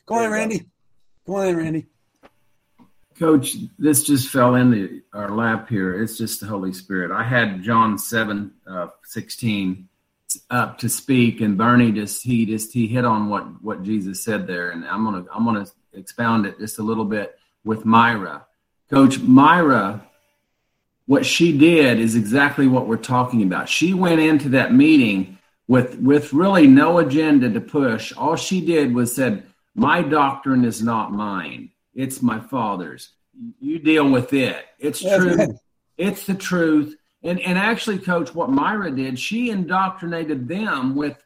Go 0.07 0.17
on, 0.17 0.31
Randy. 0.31 0.67
Go 1.27 1.37
on, 1.37 1.57
Randy. 1.57 1.87
Coach, 3.19 3.57
this 3.79 4.03
just 4.03 4.29
fell 4.31 4.57
into 4.57 5.03
our 5.13 5.31
lap 5.31 5.69
here. 5.69 6.03
It's 6.03 6.19
just 6.19 6.41
the 6.41 6.47
Holy 6.47 6.73
Spirit. 6.73 7.13
I 7.13 7.23
had 7.23 7.63
John 7.63 7.99
7 7.99 8.51
uh, 8.67 8.89
16 9.05 9.89
up 10.51 10.79
to 10.79 10.89
speak, 10.89 11.41
and 11.41 11.57
Bernie 11.57 11.93
just 11.93 12.23
he 12.23 12.47
just 12.47 12.73
he 12.73 12.87
hit 12.87 13.05
on 13.05 13.29
what 13.29 13.63
what 13.63 13.83
Jesus 13.83 14.25
said 14.25 14.47
there, 14.47 14.71
and 14.71 14.85
I'm 14.87 15.05
gonna 15.05 15.25
I'm 15.33 15.45
gonna 15.45 15.67
expound 15.93 16.47
it 16.47 16.59
just 16.59 16.79
a 16.79 16.83
little 16.83 17.05
bit 17.05 17.39
with 17.65 17.85
Myra. 17.85 18.47
Coach 18.91 19.21
Myra, 19.21 20.05
what 21.07 21.25
she 21.25 21.57
did 21.57 21.99
is 21.99 22.15
exactly 22.15 22.67
what 22.67 22.87
we're 22.87 22.97
talking 22.97 23.43
about. 23.43 23.69
She 23.69 23.95
went 23.95 24.21
into 24.21 24.51
that 24.51 24.75
meeting 24.75 25.39
with 25.69 25.99
with 25.99 26.33
really 26.33 26.67
no 26.67 26.99
agenda 26.99 27.51
to 27.51 27.61
push. 27.61 28.13
All 28.17 28.37
she 28.37 28.61
did 28.61 28.95
was 28.95 29.15
said, 29.15 29.45
"My 29.75 30.03
doctrine 30.03 30.65
is 30.65 30.83
not 30.83 31.13
mine; 31.13 31.71
it's 31.95 32.21
my 32.21 32.41
father's. 32.41 33.11
You 33.61 33.79
deal 33.79 34.11
with 34.11 34.33
it. 34.33 34.65
It's 34.79 35.01
true. 35.01 35.59
It's 35.97 36.27
the 36.27 36.35
truth." 36.35 36.97
And 37.23 37.41
and 37.41 37.57
actually, 37.57 37.99
Coach, 37.99 38.35
what 38.35 38.51
Myra 38.51 38.91
did, 38.91 39.19
she 39.19 39.51
indoctrinated 39.51 40.49
them 40.49 40.95
with 40.95 41.23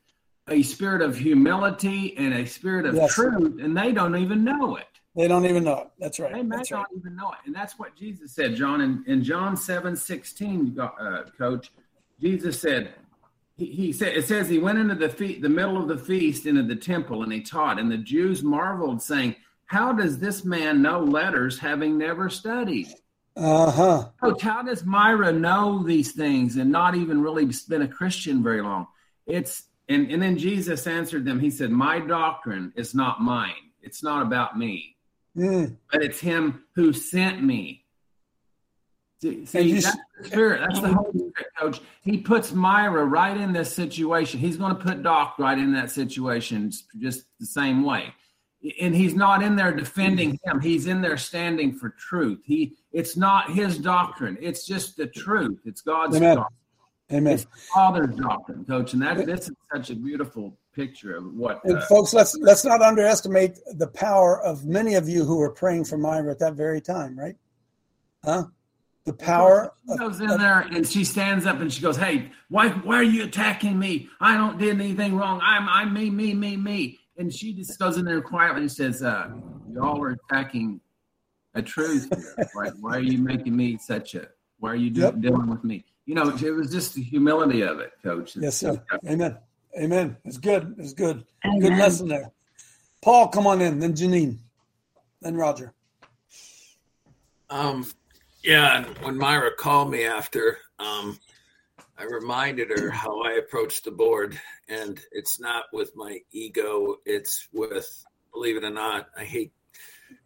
a 0.49 0.63
spirit 0.63 1.03
of 1.03 1.19
humility 1.19 2.17
and 2.17 2.35
a 2.35 2.47
spirit 2.47 2.87
of 2.87 2.95
yes. 2.95 3.15
truth, 3.15 3.61
and 3.61 3.77
they 3.77 3.93
don't 3.93 4.17
even 4.17 4.45
know 4.45 4.77
it. 4.77 4.87
They 5.17 5.29
don't 5.29 5.47
even 5.47 5.65
know 5.65 5.79
it. 5.79 5.89
That's 5.99 6.21
right. 6.21 6.33
They 6.33 6.43
may 6.43 6.57
that's 6.57 6.71
not 6.71 6.89
right. 6.91 6.99
even 6.99 7.17
know 7.17 7.31
it. 7.31 7.39
And 7.47 7.55
that's 7.55 7.79
what 7.79 7.97
Jesus 7.97 8.33
said, 8.33 8.55
John. 8.55 8.83
In, 8.83 9.03
in 9.07 9.25
John 9.25 9.57
7 9.57 9.97
16, 9.97 10.79
uh, 10.79 11.23
coach, 11.39 11.73
Jesus 12.21 12.61
said, 12.61 12.93
he, 13.57 13.67
he, 13.67 13.93
said, 13.93 14.15
it 14.15 14.27
says 14.27 14.49
he 14.49 14.59
went 14.59 14.79
into 14.79 14.95
the, 14.95 15.09
fe- 15.09 15.39
the 15.39 15.49
middle 15.49 15.79
of 15.79 15.89
the 15.89 15.97
feast 15.97 16.45
into 16.45 16.63
the 16.63 16.77
temple 16.77 17.23
and 17.23 17.33
he 17.33 17.41
taught. 17.41 17.79
And 17.79 17.91
the 17.91 17.97
Jews 17.97 18.43
marveled, 18.43 19.03
saying, 19.03 19.37
How 19.65 19.91
does 19.93 20.19
this 20.19 20.45
man 20.45 20.83
know 20.83 21.01
letters 21.01 21.59
having 21.59 21.97
never 21.97 22.29
studied? 22.29 22.89
Uh 23.35 23.71
huh. 23.71 24.09
Coach, 24.23 24.43
how 24.43 24.63
does 24.63 24.85
Myra 24.85 25.33
know 25.33 25.83
these 25.83 26.13
things 26.13 26.57
and 26.57 26.71
not 26.71 26.95
even 26.95 27.23
really 27.23 27.51
been 27.69 27.83
a 27.83 27.89
Christian 27.89 28.43
very 28.43 28.61
long? 28.61 28.87
It's 29.27 29.65
and, 29.89 30.11
and 30.11 30.21
then 30.21 30.37
Jesus 30.37 30.87
answered 30.87 31.25
them. 31.25 31.39
He 31.39 31.51
said, 31.51 31.71
My 31.71 32.01
doctrine 32.01 32.73
is 32.77 32.95
not 32.95 33.21
mine. 33.21 33.55
It's 33.83 34.03
not 34.03 34.23
about 34.23 34.59
me, 34.59 34.96
Mm. 35.37 35.77
but 35.93 36.03
it's 36.03 36.21
him 36.21 36.65
who 36.75 36.93
sent 36.93 37.43
me. 37.43 37.85
See, 39.21 39.47
you 39.61 39.81
that's 39.81 39.97
the 40.21 40.25
spirit. 40.27 40.61
That's 40.61 40.81
the 40.81 40.93
Holy 40.93 41.11
Spirit, 41.11 41.47
coach. 41.59 41.81
He 42.03 42.19
puts 42.19 42.53
Myra 42.53 43.05
right 43.05 43.37
in 43.37 43.53
this 43.53 43.75
situation. 43.75 44.41
He's 44.41 44.57
going 44.57 44.77
to 44.77 44.83
put 44.83 45.03
Doc 45.03 45.37
right 45.39 45.59
in 45.59 45.73
that 45.73 45.91
situation 45.91 46.71
just 46.99 47.25
the 47.41 47.47
same 47.47 47.83
way. 47.83 48.15
And 48.81 48.95
he's 48.95 49.15
not 49.15 49.43
in 49.43 49.57
there 49.57 49.75
defending 49.75 50.39
him. 50.45 50.61
He's 50.61 50.87
in 50.87 51.01
there 51.01 51.17
standing 51.17 51.73
for 51.73 51.91
truth. 51.91 52.41
He 52.45 52.77
it's 52.93 53.17
not 53.17 53.53
his 53.53 53.79
doctrine. 53.79 54.37
It's 54.41 54.67
just 54.67 54.97
the 54.97 55.07
truth. 55.07 55.61
It's 55.65 55.81
God's 55.81 56.17
Amen. 56.17 56.37
doctrine. 56.37 56.59
Amen. 57.13 57.35
It's 57.35 57.47
Father's 57.73 58.15
doctrine, 58.17 58.65
coach. 58.65 58.93
And 58.93 59.03
that 59.03 59.25
this 59.25 59.49
is 59.49 59.57
such 59.73 59.91
a 59.91 59.95
beautiful 59.95 60.59
picture 60.77 61.17
of 61.17 61.35
what 61.35 61.65
And 61.65 61.79
uh, 61.79 61.87
folks, 61.87 62.13
let's 62.13 62.37
let's 62.37 62.65
not 62.65 62.83
underestimate 62.83 63.59
the 63.75 63.87
power 63.89 64.41
of 64.43 64.67
many 64.67 64.95
of 64.95 65.09
you 65.09 65.25
who 65.25 65.39
were 65.39 65.51
praying 65.51 65.87
for 65.87 65.97
Myra 65.97 66.31
at 66.31 66.39
that 66.41 66.55
very 66.55 66.81
time, 66.81 67.19
right? 67.19 67.35
Huh? 68.23 68.45
The 69.07 69.15
power. 69.15 69.73
She 69.91 69.97
goes 69.97 70.21
in 70.21 70.29
there 70.29 70.61
and 70.61 70.87
she 70.87 71.05
stands 71.05 71.47
up 71.47 71.61
and 71.61 71.73
she 71.73 71.81
goes, 71.81 71.97
"Hey, 71.97 72.31
why 72.49 72.69
why 72.69 72.97
are 72.97 73.03
you 73.03 73.25
attacking 73.25 73.79
me? 73.79 74.09
I 74.21 74.37
don't 74.37 74.59
did 74.59 74.79
anything 74.79 75.17
wrong. 75.17 75.41
I'm 75.43 75.69
I'm 75.69 75.95
me 75.95 76.11
me 76.11 76.35
me 76.35 76.57
me." 76.57 76.99
And 77.17 77.33
she 77.33 77.55
just 77.55 77.79
goes 77.79 77.97
in 77.97 78.05
there 78.05 78.21
quietly 78.21 78.63
and 78.63 78.73
says, 78.73 79.03
uh, 79.03 79.31
"Y'all 79.73 80.03
are 80.03 80.17
attacking 80.31 80.81
a 81.55 81.63
truth 81.63 82.09
here. 82.15 82.49
Why, 82.53 82.69
why 82.81 82.97
are 82.97 83.01
you 83.01 83.19
making 83.19 83.57
me 83.57 83.79
such 83.79 84.15
a? 84.15 84.29
Why 84.59 84.73
are 84.73 84.77
you 84.77 84.91
do, 84.91 85.01
Yep. 85.03 85.21
dealing 85.21 85.49
with 85.49 85.65
me?" 85.65 85.85
You 86.05 86.15
know, 86.15 86.29
it 86.37 86.51
was 86.51 86.71
just 86.71 86.95
the 86.95 87.03
humility 87.03 87.63
of 87.63 87.81
it, 87.81 87.93
Coach. 88.03 88.37
Yes, 88.37 88.59
sir. 88.59 88.81
Amen. 89.09 89.39
Amen. 89.79 90.17
It's 90.25 90.39
good. 90.39 90.75
It's 90.79 90.95
good. 90.95 91.25
Good 91.43 91.77
lesson 91.77 92.09
there. 92.09 92.33
Paul, 93.03 93.29
come 93.29 93.47
on 93.47 93.61
in. 93.61 93.79
Then 93.79 93.95
Janine. 93.95 94.39
Then 95.21 95.37
Roger. 95.37 95.75
Um, 97.51 97.87
yeah, 98.43 98.79
and 98.79 98.99
when 98.99 99.19
Myra 99.19 99.51
called 99.57 99.91
me 99.91 100.05
after, 100.05 100.59
um, 100.79 101.19
I 101.99 102.05
reminded 102.05 102.71
her 102.71 102.91
how 102.91 103.23
I 103.23 103.33
approached 103.33 103.85
the 103.85 103.91
board, 103.91 104.39
and 104.69 105.01
it's 105.13 105.39
not 105.39 105.65
with 105.73 105.95
my 105.95 106.21
ego. 106.33 106.97
It's 107.05 107.49
with, 107.53 108.05
believe 108.33 108.57
it 108.57 108.65
or 108.65 108.71
not, 108.71 109.09
I 109.17 109.25
hate. 109.25 109.53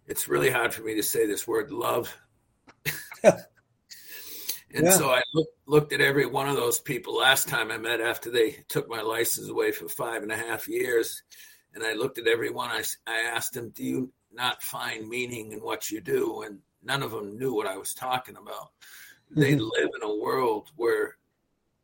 It's 0.07 0.29
really 0.29 0.51
hard 0.51 0.73
for 0.73 0.83
me 0.83 0.95
to 0.95 1.03
say 1.03 1.27
this 1.27 1.47
word, 1.47 1.71
love. 1.71 2.15
And 4.75 4.87
Yeah. 4.87 4.93
so 4.93 5.11
I 5.11 5.23
look, 5.35 5.49
looked 5.67 5.93
at 5.93 6.01
every 6.01 6.27
one 6.27 6.49
of 6.49 6.57
those 6.57 6.79
people 6.79 7.17
last 7.17 7.49
time 7.49 7.71
I 7.71 7.79
met 7.79 8.01
after 8.01 8.31
they 8.31 8.53
took 8.69 8.89
my 8.89 9.01
license 9.01 9.49
away 9.49 9.73
for 9.73 9.89
five 9.89 10.23
and 10.23 10.31
a 10.31 10.37
half 10.37 10.69
years. 10.69 11.23
And 11.75 11.85
I 11.85 11.95
looked 11.95 12.19
at 12.19 12.27
every 12.27 12.51
one. 12.51 12.71
I, 12.71 12.83
I 13.07 13.21
asked 13.21 13.55
them, 13.55 13.71
Do 13.71 13.85
you 13.85 14.13
not 14.33 14.63
find 14.63 15.09
meaning 15.09 15.53
in 15.53 15.59
what 15.61 15.91
you 15.91 16.01
do? 16.01 16.43
And 16.43 16.61
none 16.83 17.03
of 17.03 17.11
them 17.11 17.37
knew 17.37 17.53
what 17.53 17.67
I 17.67 17.77
was 17.77 17.95
talking 17.95 18.37
about. 18.37 18.71
They 19.31 19.55
Mhm. 19.55 19.71
live 19.77 19.91
in 19.97 20.09
a 20.09 20.17
world 20.17 20.71
where 20.77 21.17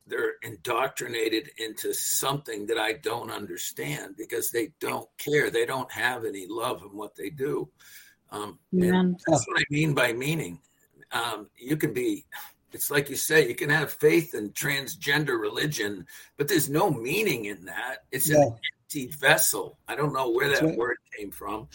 they're 0.09 0.35
indoctrinated 0.43 1.51
into 1.59 1.93
something 1.93 2.67
that 2.67 2.79
I 2.79 2.93
don't 2.95 3.31
understand 3.31 4.17
because 4.17 4.51
they 4.51 4.73
don't 4.79 5.09
care. 5.19 5.51
They 5.51 5.67
don't 5.67 5.91
have 5.91 6.25
any 6.25 6.47
love 6.47 6.83
in 6.83 6.97
what 6.97 7.17
they 7.17 7.31
do. 7.31 7.69
Um, 8.31 8.61
that's 9.27 9.47
what 9.49 9.61
I 9.61 9.65
mean 9.71 9.95
by 9.95 10.13
meaning. 10.13 10.61
Um, 11.11 11.51
you 11.57 11.77
can 11.77 11.93
be, 11.93 12.27
it's 12.73 12.91
like 12.91 13.09
you 13.09 13.17
say, 13.17 13.49
you 13.49 13.55
can 13.55 13.71
have 13.71 13.93
faith 13.93 14.35
in 14.35 14.51
transgender 14.51 15.41
religion, 15.41 16.07
but 16.37 16.49
there's 16.49 16.69
no 16.69 16.91
meaning 16.91 17.47
in 17.47 17.65
that. 17.67 18.05
It's 18.13 18.29
Yeah. 18.29 18.43
an 18.43 18.59
empty 18.83 19.07
vessel. 19.19 19.79
I 19.89 19.97
don't 19.97 20.13
know 20.13 20.31
where 20.31 20.49
That's 20.49 20.61
that 20.61 20.67
right. 20.67 20.79
word 20.79 20.97
came 21.19 21.31
from. 21.31 21.69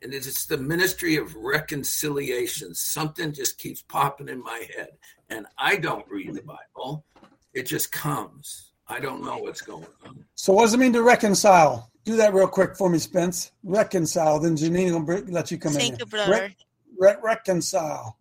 And 0.00 0.14
it's 0.14 0.28
it's 0.28 0.46
the 0.46 0.56
ministry 0.56 1.16
of 1.16 1.34
reconciliation. 1.34 2.74
Something 2.74 3.32
just 3.32 3.58
keeps 3.58 3.82
popping 3.82 4.28
in 4.28 4.42
my 4.42 4.66
head. 4.76 4.90
And 5.28 5.46
I 5.58 5.76
don't 5.76 6.08
read 6.08 6.34
the 6.34 6.42
Bible, 6.42 7.04
it 7.52 7.64
just 7.64 7.90
comes. 7.92 8.72
I 8.86 9.00
don't 9.00 9.22
know 9.22 9.38
what's 9.38 9.60
going 9.60 9.86
on. 10.06 10.24
So, 10.34 10.52
what 10.52 10.62
does 10.62 10.74
it 10.74 10.78
mean 10.78 10.92
to 10.94 11.02
reconcile? 11.02 11.90
Do 12.04 12.16
that 12.16 12.32
real 12.32 12.48
quick 12.48 12.74
for 12.76 12.88
me, 12.88 12.98
Spence. 12.98 13.50
Reconcile. 13.62 14.38
Then 14.40 14.56
Janine 14.56 14.92
will 14.92 15.00
br- 15.02 15.30
let 15.30 15.50
you 15.50 15.58
come 15.58 15.72
in. 15.72 15.78
Thank 15.78 15.90
here. 15.90 15.98
you, 16.00 16.06
brother. 16.06 16.54
Re- 16.98 17.16
reconcile. 17.22 18.16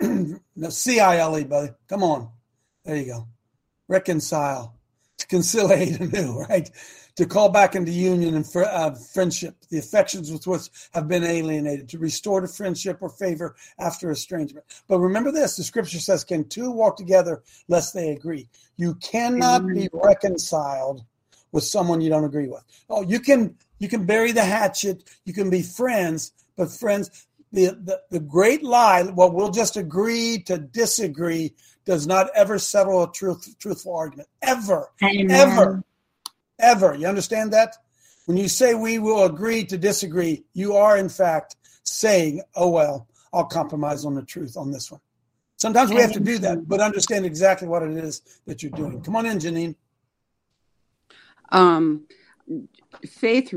No, 0.00 0.70
C 0.70 1.00
I 1.00 1.18
L 1.18 1.38
E, 1.38 1.44
buddy. 1.44 1.72
Come 1.88 2.02
on. 2.02 2.30
There 2.84 2.96
you 2.96 3.06
go. 3.06 3.28
Reconcile. 3.88 4.74
To 5.18 5.26
conciliate 5.26 6.00
anew, 6.00 6.40
right? 6.48 6.70
To 7.16 7.26
call 7.26 7.50
back 7.50 7.74
into 7.74 7.92
union 7.92 8.34
and 8.34 8.50
fr- 8.50 8.62
uh, 8.62 8.94
friendship, 8.94 9.54
the 9.68 9.78
affections 9.78 10.32
with 10.32 10.46
which 10.46 10.70
have 10.92 11.08
been 11.08 11.24
alienated, 11.24 11.88
to 11.90 11.98
restore 11.98 12.40
to 12.40 12.48
friendship 12.48 12.98
or 13.02 13.10
favor 13.10 13.56
after 13.78 14.10
estrangement. 14.10 14.64
But 14.88 15.00
remember 15.00 15.30
this 15.30 15.56
the 15.56 15.62
scripture 15.62 15.98
says, 15.98 16.24
Can 16.24 16.48
two 16.48 16.70
walk 16.70 16.96
together 16.96 17.42
lest 17.68 17.92
they 17.92 18.10
agree? 18.10 18.48
You 18.76 18.94
cannot 18.94 19.66
be 19.66 19.90
reconciled 19.92 21.04
with 21.52 21.64
someone 21.64 22.00
you 22.00 22.10
don't 22.10 22.24
agree 22.24 22.48
with. 22.48 22.62
Oh, 22.88 23.02
you 23.02 23.20
can 23.20 23.56
you 23.78 23.88
can 23.88 24.06
bury 24.06 24.32
the 24.32 24.44
hatchet, 24.44 25.04
you 25.24 25.34
can 25.34 25.50
be 25.50 25.62
friends, 25.62 26.32
but 26.56 26.70
friends, 26.70 27.26
the, 27.52 27.66
the, 27.82 28.00
the 28.10 28.20
great 28.20 28.62
lie, 28.62 29.02
well, 29.02 29.30
we'll 29.30 29.50
just 29.50 29.76
agree 29.76 30.38
to 30.46 30.58
disagree, 30.58 31.54
does 31.84 32.06
not 32.06 32.30
ever 32.34 32.58
settle 32.58 33.02
a 33.02 33.12
truth, 33.12 33.56
truthful 33.58 33.96
argument. 33.96 34.28
Ever. 34.42 34.90
Amen. 35.02 35.30
Ever. 35.30 35.84
Ever. 36.58 36.94
You 36.94 37.06
understand 37.06 37.52
that? 37.52 37.76
When 38.26 38.36
you 38.36 38.48
say 38.48 38.74
we 38.74 38.98
will 38.98 39.24
agree 39.24 39.64
to 39.64 39.76
disagree, 39.76 40.44
you 40.52 40.76
are 40.76 40.96
in 40.96 41.08
fact 41.08 41.56
saying, 41.82 42.42
oh, 42.54 42.70
well, 42.70 43.08
I'll 43.32 43.46
compromise 43.46 44.04
on 44.04 44.14
the 44.14 44.22
truth 44.22 44.56
on 44.56 44.70
this 44.70 44.90
one. 44.90 45.00
Sometimes 45.56 45.90
we 45.90 46.00
have 46.00 46.12
to 46.12 46.20
do 46.20 46.38
that, 46.38 46.66
but 46.66 46.80
understand 46.80 47.26
exactly 47.26 47.68
what 47.68 47.82
it 47.82 47.90
is 47.90 48.22
that 48.46 48.62
you're 48.62 48.72
doing. 48.72 49.02
Come 49.02 49.16
on 49.16 49.26
in, 49.26 49.38
Janine. 49.38 49.74
Um, 51.50 52.06
faith, 53.06 53.52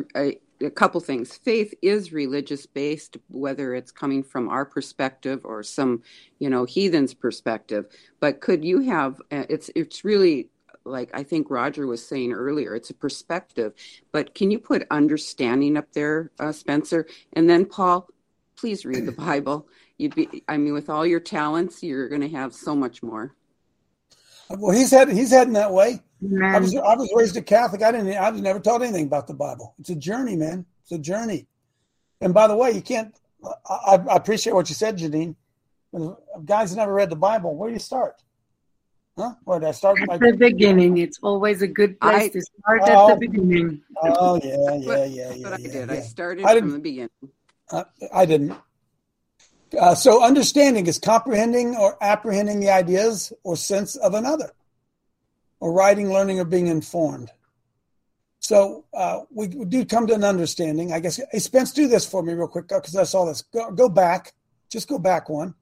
a, 0.63 0.71
couple 0.71 0.99
things. 1.01 1.35
Faith 1.35 1.73
is 1.81 2.13
religious 2.13 2.65
based, 2.65 3.17
whether 3.29 3.75
it's 3.75 3.91
coming 3.91 4.23
from 4.23 4.49
our 4.49 4.65
perspective 4.65 5.41
or 5.43 5.63
some, 5.63 6.01
you 6.39 6.49
know, 6.49 6.65
heathen's 6.65 7.13
perspective. 7.13 7.85
But 8.19 8.41
could 8.41 8.63
you 8.63 8.81
have? 8.81 9.21
uh, 9.31 9.45
It's 9.49 9.69
it's 9.75 10.03
really 10.03 10.49
like 10.85 11.09
I 11.13 11.23
think 11.23 11.49
Roger 11.49 11.87
was 11.87 12.05
saying 12.05 12.33
earlier. 12.33 12.75
It's 12.75 12.89
a 12.89 12.93
perspective, 12.93 13.73
but 14.11 14.35
can 14.35 14.51
you 14.51 14.59
put 14.59 14.87
understanding 14.91 15.77
up 15.77 15.91
there, 15.93 16.31
uh, 16.39 16.51
Spencer? 16.51 17.07
And 17.33 17.49
then 17.49 17.65
Paul, 17.65 18.07
please 18.55 18.85
read 18.85 19.05
the 19.05 19.11
Bible. 19.11 19.67
You'd 19.97 20.15
be, 20.15 20.43
I 20.47 20.57
mean, 20.57 20.73
with 20.73 20.89
all 20.89 21.05
your 21.05 21.19
talents, 21.19 21.83
you're 21.83 22.09
going 22.09 22.21
to 22.21 22.29
have 22.29 22.53
so 22.53 22.75
much 22.75 23.03
more. 23.03 23.35
Well, 24.49 24.75
he's 24.75 24.91
had 24.91 25.09
he's 25.09 25.31
heading 25.31 25.53
that 25.53 25.71
way. 25.71 26.01
I 26.43 26.59
was 26.59 26.75
I 26.75 26.95
was 26.95 27.11
raised 27.15 27.35
a 27.37 27.41
Catholic. 27.41 27.81
I 27.81 27.91
didn't 27.91 28.15
I 28.15 28.29
was 28.29 28.41
never 28.41 28.59
taught 28.59 28.81
anything 28.81 29.05
about 29.05 29.27
the 29.27 29.33
Bible. 29.33 29.73
It's 29.79 29.89
a 29.89 29.95
journey, 29.95 30.35
man. 30.35 30.65
It's 30.83 30.91
a 30.91 30.97
journey. 30.97 31.47
And 32.21 32.33
by 32.33 32.47
the 32.47 32.55
way, 32.55 32.71
you 32.71 32.81
can't. 32.81 33.13
I, 33.69 33.99
I 34.09 34.15
appreciate 34.15 34.53
what 34.53 34.69
you 34.69 34.75
said, 34.75 34.97
Janine. 34.97 35.35
Guys 36.45 36.71
that 36.71 36.77
never 36.77 36.93
read 36.93 37.09
the 37.09 37.15
Bible, 37.15 37.55
where 37.55 37.69
do 37.69 37.73
you 37.73 37.79
start? 37.79 38.15
Huh? 39.17 39.33
Where 39.43 39.59
did 39.59 39.67
I 39.69 39.71
start? 39.73 40.01
At 40.01 40.07
My, 40.07 40.17
the 40.17 40.31
beginning, 40.37 40.97
it's 40.97 41.19
always 41.21 41.61
a 41.61 41.67
good 41.67 41.99
place 41.99 42.23
I- 42.23 42.29
to 42.29 42.41
start 42.41 42.81
Oh. 42.85 43.11
at 43.11 43.19
the 43.19 43.27
beginning. 43.27 43.81
oh 44.01 44.39
yeah, 44.43 44.55
yeah, 44.55 44.55
That's 44.65 44.85
yeah, 44.85 45.33
yeah. 45.33 45.43
what 45.43 45.53
I 45.53 45.57
yeah, 45.57 45.71
did. 45.71 45.89
yeah. 45.89 45.93
I 45.95 45.99
started 45.99 46.45
I 46.45 46.47
from 46.47 46.55
didn't- 46.55 46.71
the 46.73 46.79
beginning. 46.79 47.09
Uh, 47.71 47.83
I 48.13 48.25
didn't. 48.25 48.53
Uh, 49.79 49.95
so 49.95 50.23
understanding 50.23 50.85
is 50.87 50.99
comprehending 50.99 51.75
or 51.75 51.97
apprehending 52.01 52.59
the 52.59 52.69
ideas 52.69 53.33
or 53.43 53.55
sense 53.57 53.95
of 53.95 54.13
another, 54.13 54.51
or 55.63 55.71
writing, 55.71 56.11
learning, 56.11 56.41
or 56.41 56.43
being 56.43 56.67
informed. 56.67 57.31
So 58.41 58.83
uh, 58.93 59.21
we, 59.31 59.47
we 59.47 59.63
do 59.63 59.85
come 59.85 60.05
to 60.07 60.13
an 60.13 60.25
understanding. 60.25 60.91
I 60.91 60.99
guess. 60.99 61.21
Hey, 61.31 61.39
Spence, 61.39 61.71
do 61.71 61.87
this 61.87 62.05
for 62.05 62.21
me 62.21 62.33
real 62.33 62.49
quick 62.49 62.67
because 62.67 62.97
I 62.97 63.03
saw 63.03 63.23
this. 63.23 63.43
Go, 63.43 63.71
go 63.71 63.87
back. 63.87 64.33
Just 64.69 64.89
go 64.89 64.99
back 64.99 65.29
one. 65.29 65.55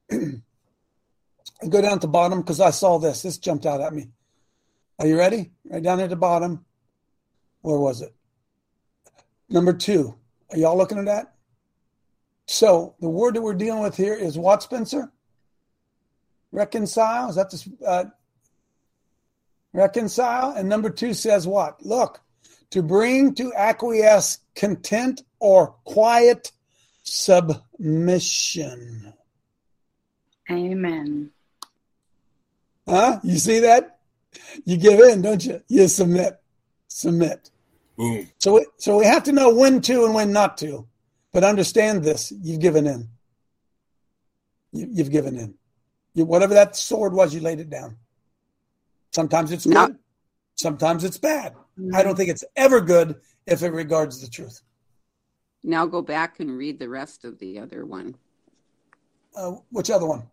go 0.10 0.20
down 1.70 1.94
at 1.94 2.02
the 2.02 2.06
bottom 2.06 2.42
because 2.42 2.60
I 2.60 2.68
saw 2.68 2.98
this. 2.98 3.22
This 3.22 3.38
jumped 3.38 3.64
out 3.64 3.80
at 3.80 3.94
me. 3.94 4.08
Are 4.98 5.06
you 5.06 5.16
ready? 5.16 5.52
Right 5.64 5.82
down 5.82 5.98
at 6.00 6.10
the 6.10 6.16
bottom. 6.16 6.66
Where 7.62 7.78
was 7.78 8.02
it? 8.02 8.14
Number 9.48 9.72
two. 9.72 10.16
Are 10.50 10.58
y'all 10.58 10.76
looking 10.76 10.98
at 10.98 11.06
that? 11.06 11.32
So 12.46 12.94
the 13.00 13.08
word 13.08 13.36
that 13.36 13.42
we're 13.42 13.54
dealing 13.54 13.82
with 13.82 13.96
here 13.96 14.12
is 14.12 14.36
what, 14.36 14.62
Spencer? 14.62 15.10
Reconcile. 16.52 17.30
Is 17.30 17.36
that 17.36 17.50
the 17.50 17.86
uh, 17.86 18.04
reconcile? 19.76 20.54
And 20.56 20.68
number 20.68 20.90
two 20.90 21.14
says 21.14 21.46
what? 21.46 21.84
Look, 21.84 22.20
to 22.70 22.82
bring 22.82 23.34
to 23.34 23.52
acquiesce 23.54 24.38
content 24.54 25.22
or 25.38 25.74
quiet 25.84 26.50
submission. 27.02 29.12
Amen. 30.50 31.30
Huh? 32.88 33.20
You 33.22 33.38
see 33.38 33.60
that? 33.60 33.98
You 34.64 34.76
give 34.76 34.98
in, 35.00 35.22
don't 35.22 35.44
you? 35.44 35.62
You 35.68 35.88
submit. 35.88 36.38
Submit. 36.88 37.50
Boom. 37.96 38.28
So, 38.38 38.54
we, 38.54 38.66
so 38.78 38.98
we 38.98 39.06
have 39.06 39.24
to 39.24 39.32
know 39.32 39.54
when 39.54 39.80
to 39.82 40.04
and 40.04 40.14
when 40.14 40.32
not 40.32 40.58
to. 40.58 40.86
But 41.32 41.44
understand 41.44 42.04
this: 42.04 42.32
you've 42.42 42.60
given 42.60 42.86
in. 42.86 43.08
You, 44.72 44.88
you've 44.90 45.10
given 45.10 45.36
in. 45.36 45.54
You, 46.14 46.24
whatever 46.24 46.54
that 46.54 46.76
sword 46.76 47.12
was, 47.12 47.34
you 47.34 47.40
laid 47.40 47.60
it 47.60 47.70
down. 47.70 47.96
Sometimes 49.16 49.50
it's 49.50 49.64
good. 49.64 49.72
Not- 49.72 49.92
sometimes 50.56 51.02
it's 51.02 51.16
bad. 51.16 51.54
I 51.94 52.02
don't 52.02 52.16
think 52.16 52.28
it's 52.28 52.44
ever 52.54 52.82
good 52.82 53.18
if 53.46 53.62
it 53.62 53.70
regards 53.72 54.20
the 54.20 54.28
truth. 54.28 54.60
Now 55.64 55.86
go 55.86 56.02
back 56.02 56.38
and 56.38 56.50
read 56.50 56.78
the 56.78 56.90
rest 56.90 57.24
of 57.24 57.38
the 57.38 57.58
other 57.58 57.86
one. 57.86 58.16
Uh, 59.34 59.52
which 59.70 59.90
other 59.90 60.04
one? 60.06 60.24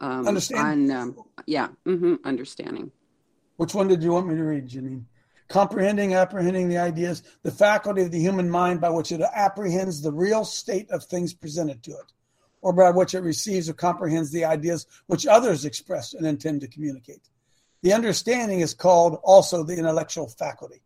Um, 0.00 0.28
Understand- 0.28 0.90
On, 0.92 0.96
um, 0.96 1.24
yeah, 1.46 1.68
hmm 1.84 2.14
understanding. 2.24 2.92
Which 3.56 3.74
one 3.74 3.88
did 3.88 4.00
you 4.04 4.12
want 4.12 4.28
me 4.28 4.36
to 4.36 4.42
read, 4.44 4.68
Janine? 4.68 5.04
Comprehending, 5.48 6.14
apprehending 6.14 6.68
the 6.68 6.78
ideas, 6.78 7.24
the 7.42 7.50
faculty 7.50 8.02
of 8.02 8.12
the 8.12 8.20
human 8.20 8.48
mind 8.48 8.80
by 8.80 8.90
which 8.90 9.10
it 9.10 9.20
apprehends 9.34 10.00
the 10.00 10.12
real 10.12 10.44
state 10.44 10.88
of 10.92 11.02
things 11.04 11.34
presented 11.34 11.82
to 11.82 11.90
it, 11.92 12.12
or 12.64 12.72
by 12.72 12.90
which 12.90 13.12
it 13.12 13.20
receives 13.20 13.68
or 13.68 13.74
comprehends 13.74 14.30
the 14.30 14.42
ideas 14.42 14.86
which 15.06 15.26
others 15.26 15.66
express 15.66 16.14
and 16.14 16.26
intend 16.26 16.62
to 16.62 16.66
communicate. 16.66 17.20
The 17.82 17.92
understanding 17.92 18.60
is 18.60 18.72
called 18.72 19.20
also 19.22 19.62
the 19.62 19.76
intellectual 19.76 20.28
faculty. 20.28 20.80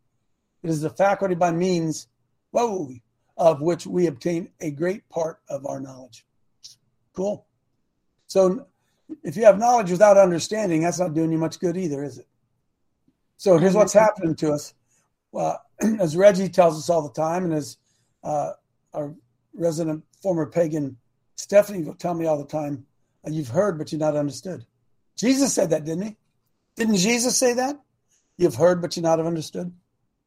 It 0.64 0.70
is 0.70 0.80
the 0.80 0.90
faculty 0.90 1.36
by 1.36 1.52
means, 1.52 2.08
whoa, 2.50 2.90
of 3.36 3.60
which 3.60 3.86
we 3.86 4.08
obtain 4.08 4.50
a 4.60 4.72
great 4.72 5.08
part 5.08 5.38
of 5.48 5.66
our 5.66 5.78
knowledge. 5.78 6.26
Cool. 7.12 7.46
So 8.26 8.66
if 9.22 9.36
you 9.36 9.44
have 9.44 9.60
knowledge 9.60 9.92
without 9.92 10.16
understanding, 10.16 10.82
that's 10.82 10.98
not 10.98 11.14
doing 11.14 11.30
you 11.30 11.38
much 11.38 11.60
good 11.60 11.76
either, 11.76 12.02
is 12.02 12.18
it? 12.18 12.26
So 13.36 13.56
here's 13.56 13.74
what's 13.74 13.92
happening 13.92 14.34
to 14.34 14.50
us. 14.50 14.74
Well, 15.30 15.64
as 16.00 16.16
Reggie 16.16 16.48
tells 16.48 16.76
us 16.76 16.90
all 16.90 17.02
the 17.02 17.14
time, 17.14 17.44
and 17.44 17.54
as 17.54 17.76
uh, 18.24 18.54
our 18.92 19.14
resident 19.54 20.02
former 20.20 20.46
pagan 20.46 20.96
Stephanie 21.38 21.82
will 21.82 21.94
tell 21.94 22.14
me 22.14 22.26
all 22.26 22.36
the 22.36 22.44
time, 22.44 22.84
uh, 23.26 23.30
you've 23.30 23.48
heard, 23.48 23.78
but 23.78 23.90
you're 23.90 23.98
not 23.98 24.16
understood. 24.16 24.66
Jesus 25.16 25.54
said 25.54 25.70
that, 25.70 25.84
didn't 25.84 26.04
he? 26.04 26.16
Didn't 26.76 26.96
Jesus 26.96 27.36
say 27.36 27.54
that? 27.54 27.80
You've 28.36 28.56
heard, 28.56 28.82
but 28.82 28.96
you're 28.96 29.02
not 29.02 29.20
understood. 29.20 29.72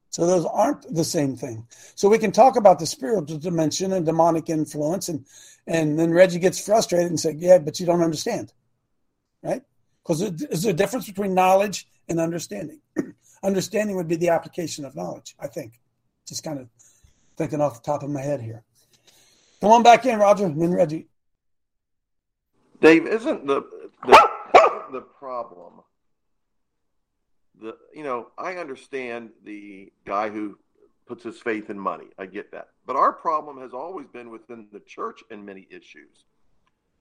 So 0.09 0.25
those 0.25 0.45
aren't 0.45 0.93
the 0.93 1.05
same 1.05 1.37
thing. 1.37 1.67
So 1.95 2.09
we 2.09 2.17
can 2.17 2.31
talk 2.31 2.57
about 2.57 2.79
the 2.79 2.85
spiritual 2.85 3.37
dimension 3.37 3.93
and 3.93 4.05
demonic 4.05 4.49
influence, 4.49 5.07
and 5.07 5.25
and 5.67 5.97
then 5.97 6.11
Reggie 6.11 6.39
gets 6.39 6.65
frustrated 6.65 7.07
and 7.07 7.19
say, 7.19 7.33
"Yeah, 7.37 7.59
but 7.59 7.79
you 7.79 7.85
don't 7.85 8.03
understand." 8.03 8.51
right? 9.43 9.61
Because 10.03 10.31
there's 10.31 10.65
a 10.65 10.73
difference 10.73 11.07
between 11.07 11.33
knowledge 11.33 11.87
and 12.09 12.19
understanding. 12.19 12.79
understanding 13.43 13.95
would 13.95 14.07
be 14.07 14.15
the 14.15 14.29
application 14.29 14.85
of 14.85 14.95
knowledge, 14.95 15.35
I 15.39 15.47
think. 15.47 15.79
Just 16.27 16.43
kind 16.43 16.59
of 16.59 16.67
thinking 17.37 17.61
off 17.61 17.81
the 17.81 17.91
top 17.91 18.03
of 18.03 18.09
my 18.09 18.21
head 18.21 18.41
here. 18.41 18.63
Come 19.61 19.71
on 19.71 19.83
back 19.83 20.05
in, 20.05 20.19
Roger, 20.19 20.45
and 20.45 20.61
then 20.61 20.73
Reggie. 20.73 21.07
Dave, 22.81 23.05
isn't 23.07 23.45
the 23.45 23.61
the, 24.05 24.29
the 24.91 25.01
problem 25.01 25.81
the 27.61 27.77
you 27.93 28.03
know 28.03 28.27
I 28.37 28.55
understand 28.55 29.29
the 29.43 29.91
guy 30.05 30.29
who 30.29 30.57
puts 31.05 31.23
his 31.23 31.39
faith 31.39 31.69
in 31.69 31.79
money. 31.79 32.07
I 32.17 32.25
get 32.25 32.51
that, 32.51 32.69
but 32.85 32.95
our 32.95 33.13
problem 33.13 33.59
has 33.59 33.73
always 33.73 34.07
been 34.07 34.29
within 34.29 34.67
the 34.71 34.79
church 34.79 35.21
in 35.29 35.45
many 35.45 35.67
issues. 35.69 36.25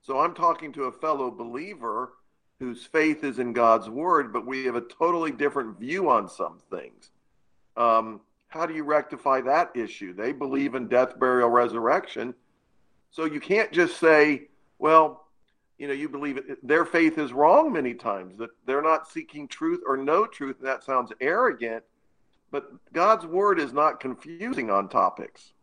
So 0.01 0.19
I'm 0.19 0.33
talking 0.33 0.71
to 0.73 0.85
a 0.85 0.91
fellow 0.91 1.31
believer 1.31 2.13
whose 2.59 2.85
faith 2.85 3.23
is 3.23 3.39
in 3.39 3.53
God's 3.53 3.89
word, 3.89 4.31
but 4.31 4.45
we 4.45 4.65
have 4.65 4.75
a 4.75 4.81
totally 4.81 5.31
different 5.31 5.79
view 5.79 6.09
on 6.09 6.27
some 6.27 6.59
things. 6.69 7.09
Um, 7.75 8.21
how 8.49 8.65
do 8.65 8.73
you 8.73 8.83
rectify 8.83 9.41
that 9.41 9.71
issue? 9.75 10.13
They 10.13 10.31
believe 10.31 10.75
in 10.75 10.87
death, 10.87 11.17
burial, 11.17 11.49
resurrection. 11.49 12.35
So 13.11 13.25
you 13.25 13.39
can't 13.39 13.71
just 13.71 13.99
say, 13.99 14.47
well, 14.79 15.27
you 15.77 15.87
know, 15.87 15.93
you 15.93 16.07
believe 16.07 16.37
it. 16.37 16.65
Their 16.65 16.85
faith 16.85 17.17
is 17.17 17.33
wrong 17.33 17.73
many 17.73 17.93
times, 17.93 18.37
that 18.37 18.51
they're 18.65 18.81
not 18.81 19.09
seeking 19.09 19.47
truth 19.47 19.81
or 19.85 19.97
no 19.97 20.25
truth. 20.25 20.57
And 20.59 20.67
that 20.67 20.83
sounds 20.83 21.11
arrogant, 21.19 21.83
but 22.51 22.71
God's 22.93 23.25
word 23.25 23.59
is 23.59 23.73
not 23.73 23.99
confusing 23.99 24.69
on 24.69 24.87
topics. 24.87 25.53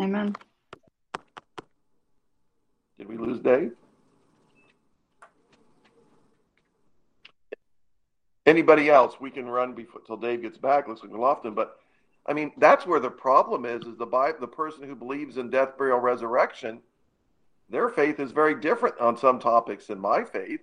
Amen. 0.00 0.34
Did 2.98 3.08
we 3.08 3.16
lose 3.16 3.40
Dave? 3.40 3.72
Anybody 8.46 8.90
else? 8.90 9.14
We 9.20 9.30
can 9.30 9.48
run 9.48 9.72
before 9.72 10.00
till 10.00 10.16
Dave 10.16 10.42
gets 10.42 10.58
back. 10.58 10.88
Looks 10.88 11.02
like 11.02 11.12
Lofton, 11.12 11.54
but 11.54 11.78
I 12.26 12.32
mean 12.32 12.52
that's 12.56 12.86
where 12.86 13.00
the 13.00 13.10
problem 13.10 13.64
is. 13.66 13.84
Is 13.84 13.96
the 13.98 14.06
Bible, 14.06 14.38
the 14.40 14.46
person 14.48 14.84
who 14.88 14.94
believes 14.94 15.36
in 15.36 15.50
death, 15.50 15.76
burial, 15.76 15.98
resurrection, 15.98 16.80
their 17.68 17.88
faith 17.88 18.20
is 18.20 18.32
very 18.32 18.54
different 18.60 18.98
on 18.98 19.16
some 19.16 19.38
topics 19.38 19.86
than 19.86 19.98
my 20.00 20.24
faith. 20.24 20.60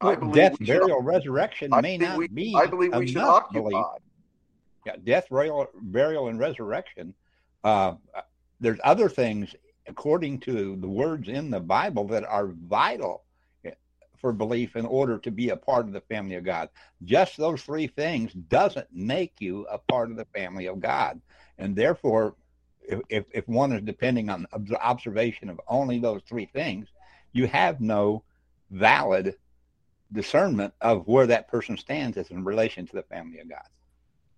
I 0.00 0.14
believe 0.14 0.34
death, 0.34 0.56
should- 0.58 0.66
burial, 0.66 1.02
resurrection 1.02 1.72
I 1.74 1.80
may 1.82 1.98
not 1.98 2.16
we- 2.16 2.28
be. 2.28 2.54
I 2.56 2.66
believe 2.66 2.94
we 2.94 3.06
should 3.06 3.18
occupy. 3.18 3.60
belief. 3.68 3.86
Yeah, 4.86 4.96
death, 5.04 5.28
burial, 5.28 5.68
burial, 5.74 6.28
and 6.28 6.38
resurrection. 6.38 7.12
Uh, 7.62 7.96
there's 8.60 8.78
other 8.82 9.10
things, 9.10 9.54
according 9.86 10.40
to 10.40 10.76
the 10.76 10.88
words 10.88 11.28
in 11.28 11.50
the 11.50 11.60
Bible, 11.60 12.06
that 12.08 12.24
are 12.24 12.46
vital 12.46 13.24
for 14.20 14.32
belief 14.32 14.76
in 14.76 14.86
order 14.86 15.18
to 15.18 15.30
be 15.30 15.50
a 15.50 15.56
part 15.56 15.86
of 15.86 15.92
the 15.92 16.00
family 16.02 16.36
of 16.36 16.44
God. 16.44 16.68
Just 17.04 17.36
those 17.36 17.62
three 17.62 17.86
things 17.86 18.32
doesn't 18.32 18.88
make 18.92 19.34
you 19.40 19.66
a 19.70 19.78
part 19.78 20.10
of 20.10 20.16
the 20.16 20.26
family 20.26 20.66
of 20.66 20.80
God, 20.80 21.20
and 21.58 21.74
therefore, 21.74 22.36
if 22.82 23.00
if, 23.08 23.24
if 23.32 23.48
one 23.48 23.72
is 23.72 23.82
depending 23.82 24.28
on 24.28 24.46
ob- 24.52 24.72
observation 24.80 25.48
of 25.48 25.60
only 25.68 25.98
those 25.98 26.22
three 26.28 26.46
things, 26.46 26.88
you 27.32 27.46
have 27.46 27.80
no 27.80 28.22
valid 28.70 29.36
discernment 30.12 30.74
of 30.80 31.06
where 31.06 31.26
that 31.26 31.48
person 31.48 31.76
stands 31.76 32.16
as 32.16 32.30
in 32.30 32.44
relation 32.44 32.86
to 32.86 32.96
the 32.96 33.02
family 33.02 33.38
of 33.38 33.48
God. 33.48 33.68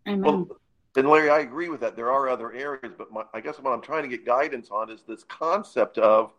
Amen. 0.07 0.21
Well, 0.23 0.59
and 0.97 1.09
Larry, 1.09 1.31
I 1.31 1.41
agree 1.41 1.71
with 1.71 1.81
that. 1.81 1.97
There 1.97 2.11
are 2.11 2.29
other 2.29 2.53
areas, 2.53 2.93
but 2.99 3.11
my, 3.11 3.25
I 3.33 3.41
guess 3.41 3.59
what 3.59 3.73
I'm 3.73 3.81
trying 3.81 4.03
to 4.03 4.09
get 4.09 4.27
guidance 4.27 4.71
on 4.71 4.91
is 4.91 5.03
this 5.09 5.25
concept 5.25 5.97
of 5.97 6.33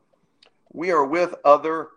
we 0.71 0.91
are 0.91 1.05
with 1.05 1.33
other 1.43 1.89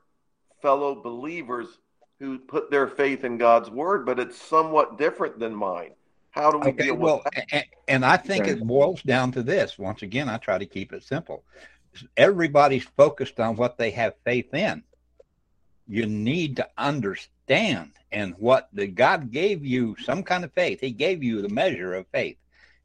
fellow 0.67 0.97
believers 0.97 1.79
who 2.19 2.41
put 2.41 2.73
their 2.73 2.89
faith 2.89 3.23
in 3.23 3.39
God's 3.39 3.71
word, 3.71 4.05
but 4.05 4.19
it's 4.19 4.37
somewhat 4.37 4.99
different 4.99 5.39
than 5.39 5.55
mine. 5.55 5.93
How 6.33 6.51
do 6.51 6.59
we 6.59 6.73
Okay, 6.73 6.89
deal 6.89 6.97
well, 6.97 7.23
with 7.23 7.25
that? 7.25 7.47
and, 7.53 7.65
and 7.87 8.05
I 8.05 8.17
think 8.17 8.49
it 8.49 8.67
boils 8.67 9.01
down 9.03 9.31
to 9.33 9.45
this. 9.45 9.79
Once 9.79 10.03
again, 10.03 10.29
I 10.29 10.39
try 10.39 10.59
to 10.59 10.67
keep 10.67 10.93
it 10.93 11.05
simple. 11.05 11.45
Everybody's 12.17 12.83
focused 12.97 13.39
on 13.39 13.55
what 13.55 13.79
they 13.79 13.93
have 13.93 14.15
faith 14.25 14.53
in. 14.55 14.83
You 15.87 16.07
need 16.07 16.57
to 16.57 16.69
understand, 16.77 17.93
and 18.11 18.35
what 18.39 18.69
the 18.73 18.89
God 18.89 19.31
gave 19.31 19.65
you 19.65 19.95
some 20.03 20.25
kind 20.25 20.45
of 20.45 20.53
faith. 20.53 20.81
He 20.81 20.91
gave 20.91 21.23
you 21.23 21.43
the 21.43 21.49
measure 21.49 21.95
of 21.95 22.09
faith. 22.09 22.39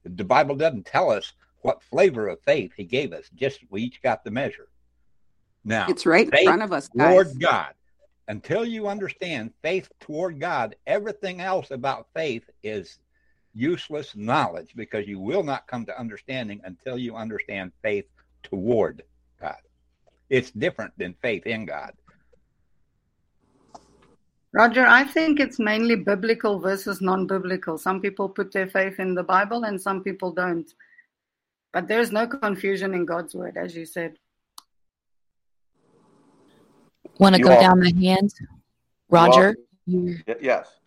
The 0.04 0.24
Bible 0.24 0.56
doesn't 0.56 0.86
tell 0.86 1.10
us 1.10 1.34
what 1.62 1.82
flavor 1.82 2.28
of 2.28 2.41
faith 2.41 2.74
He 2.78 2.84
gave 2.84 3.12
us. 3.12 3.28
Just 3.34 3.62
we 3.72 3.82
each 3.82 4.04
got 4.04 4.24
the 4.24 4.30
measure. 4.30 4.67
Now 5.63 5.88
It's 5.89 6.06
right 6.06 6.30
in 6.32 6.45
front 6.45 6.62
of 6.62 6.71
us, 6.71 6.88
guys. 6.88 7.13
Toward 7.13 7.39
God. 7.39 7.74
Until 8.28 8.65
you 8.65 8.88
understand 8.88 9.52
faith 9.62 9.89
toward 10.00 10.39
God, 10.39 10.76
everything 10.88 11.41
else 11.41 11.71
about 11.71 12.08
faith 12.15 12.43
is 12.63 13.00
useless 13.54 14.15
knowledge 14.15 14.74
because 14.76 15.08
you 15.08 15.19
will 15.19 15.43
not 15.43 15.67
come 15.67 15.86
to 15.86 16.00
understanding 16.00 16.62
until 16.63 16.97
you 16.97 17.15
understand 17.15 17.71
faith 17.82 18.06
toward 18.43 19.04
God. 19.39 19.58
It's 20.30 20.52
different 20.52 20.93
than 20.97 21.13
faith 21.21 21.45
in 21.45 21.65
God. 21.65 21.91
Roger, 24.54 24.86
I 24.86 25.06
think 25.06 25.39
it's 25.39 25.60
mainly 25.60 25.95
biblical 25.95 26.60
versus 26.60 27.02
non 27.02 27.26
biblical. 27.26 27.78
Some 27.78 28.02
people 28.02 28.28
put 28.28 28.52
their 28.52 28.67
faith 28.67 29.00
in 29.00 29.15
the 29.15 29.24
Bible 29.24 29.63
and 29.63 29.82
some 29.82 30.04
people 30.04 30.32
don't. 30.32 30.69
But 31.74 31.88
there's 31.88 32.12
no 32.12 32.28
confusion 32.28 32.93
in 32.93 33.06
God's 33.06 33.34
word, 33.34 33.56
as 33.56 33.76
you 33.76 33.86
said. 33.86 34.17
Want 37.21 37.36
to 37.36 37.41
go 37.43 37.51
all- 37.53 37.61
down 37.61 37.80
the 37.80 37.93
hands? 37.93 38.34
Roger, 39.09 39.55
you 39.86 40.17
Y- 40.28 40.36
Yes. 40.41 40.80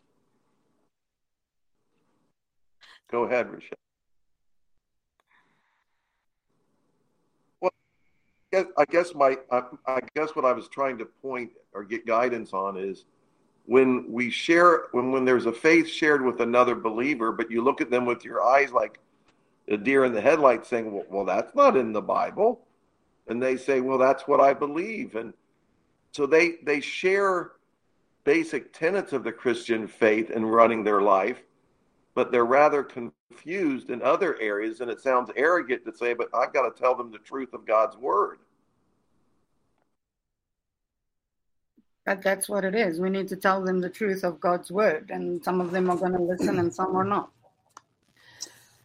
Go 3.09 3.23
ahead, 3.23 3.53
Rochelle. 3.53 3.79
Well, 7.61 7.71
I 8.53 8.57
guess- 8.57 8.73
I 8.77 8.85
guess 8.87 9.15
my 9.15 9.39
I, 9.53 9.63
I 9.87 10.01
guess 10.17 10.35
what 10.35 10.45
I 10.45 10.51
was 10.53 10.69
trying 10.69 10.99
to 10.99 11.05
point 11.05 11.53
or 11.73 11.85
get 11.85 12.05
guidance 12.05 12.53
on 12.53 12.77
is 12.77 13.05
when 13.67 14.11
we 14.11 14.29
share 14.29 14.89
when 14.91 15.13
when 15.13 15.25
there's 15.25 15.47
a 15.47 15.53
faith 15.53 15.87
shared 15.87 16.25
with 16.25 16.41
another 16.41 16.75
believer, 16.75 17.31
but 17.31 17.49
you 17.49 17.63
look 17.63 17.81
at 17.81 17.91
them 17.91 18.07
with 18.07 18.25
your 18.25 18.43
eyes 18.43 18.73
like 18.73 18.99
a 19.69 19.77
deer 19.77 20.05
in 20.05 20.13
the 20.13 20.21
headlights 20.21 20.69
saying, 20.69 20.93
well, 20.93 21.05
well, 21.09 21.25
that's 21.25 21.55
not 21.55 21.77
in 21.77 21.93
the 21.93 22.03
Bible. 22.03 22.67
And 23.29 23.41
they 23.41 23.57
say, 23.57 23.81
well, 23.81 23.99
that's 23.99 24.27
what 24.27 24.41
I 24.41 24.53
believe. 24.53 25.15
And 25.15 25.33
so 26.15 26.27
they, 26.27 26.57
they 26.63 26.81
share 26.81 27.53
basic 28.23 28.73
tenets 28.73 29.13
of 29.13 29.25
the 29.25 29.33
Christian 29.33 29.89
faith 29.89 30.31
in 30.31 30.47
running 30.47 30.85
their 30.85 31.03
life, 31.03 31.43
but 32.15 32.31
they're 32.31 32.45
rather 32.47 32.85
confused 32.85 33.91
in 33.91 34.01
other 34.01 34.39
areas. 34.41 34.81
And 34.81 34.91
it 34.91 35.01
sounds 35.01 35.31
arrogant 35.37 35.85
to 35.85 35.93
say, 35.93 36.15
but 36.15 36.29
I've 36.33 36.53
got 36.53 36.73
to 36.73 36.81
tell 36.81 36.95
them 36.95 37.11
the 37.11 37.19
truth 37.19 37.53
of 37.53 37.67
God's 37.67 37.97
word. 37.97 38.39
But 42.07 42.23
that's 42.23 42.49
what 42.49 42.65
it 42.65 42.77
is. 42.77 43.01
We 43.01 43.11
need 43.11 43.29
to 43.29 43.37
tell 43.37 43.65
them 43.65 43.81
the 43.81 43.91
truth 43.91 44.23
of 44.25 44.39
God's 44.39 44.71
word, 44.71 45.11
and 45.11 45.43
some 45.43 45.61
of 45.61 45.73
them 45.73 45.91
are 45.91 45.97
going 45.97 46.13
to 46.13 46.23
listen, 46.23 46.59
and 46.59 46.73
some 46.73 46.95
are 46.95 47.05
not. 47.05 47.31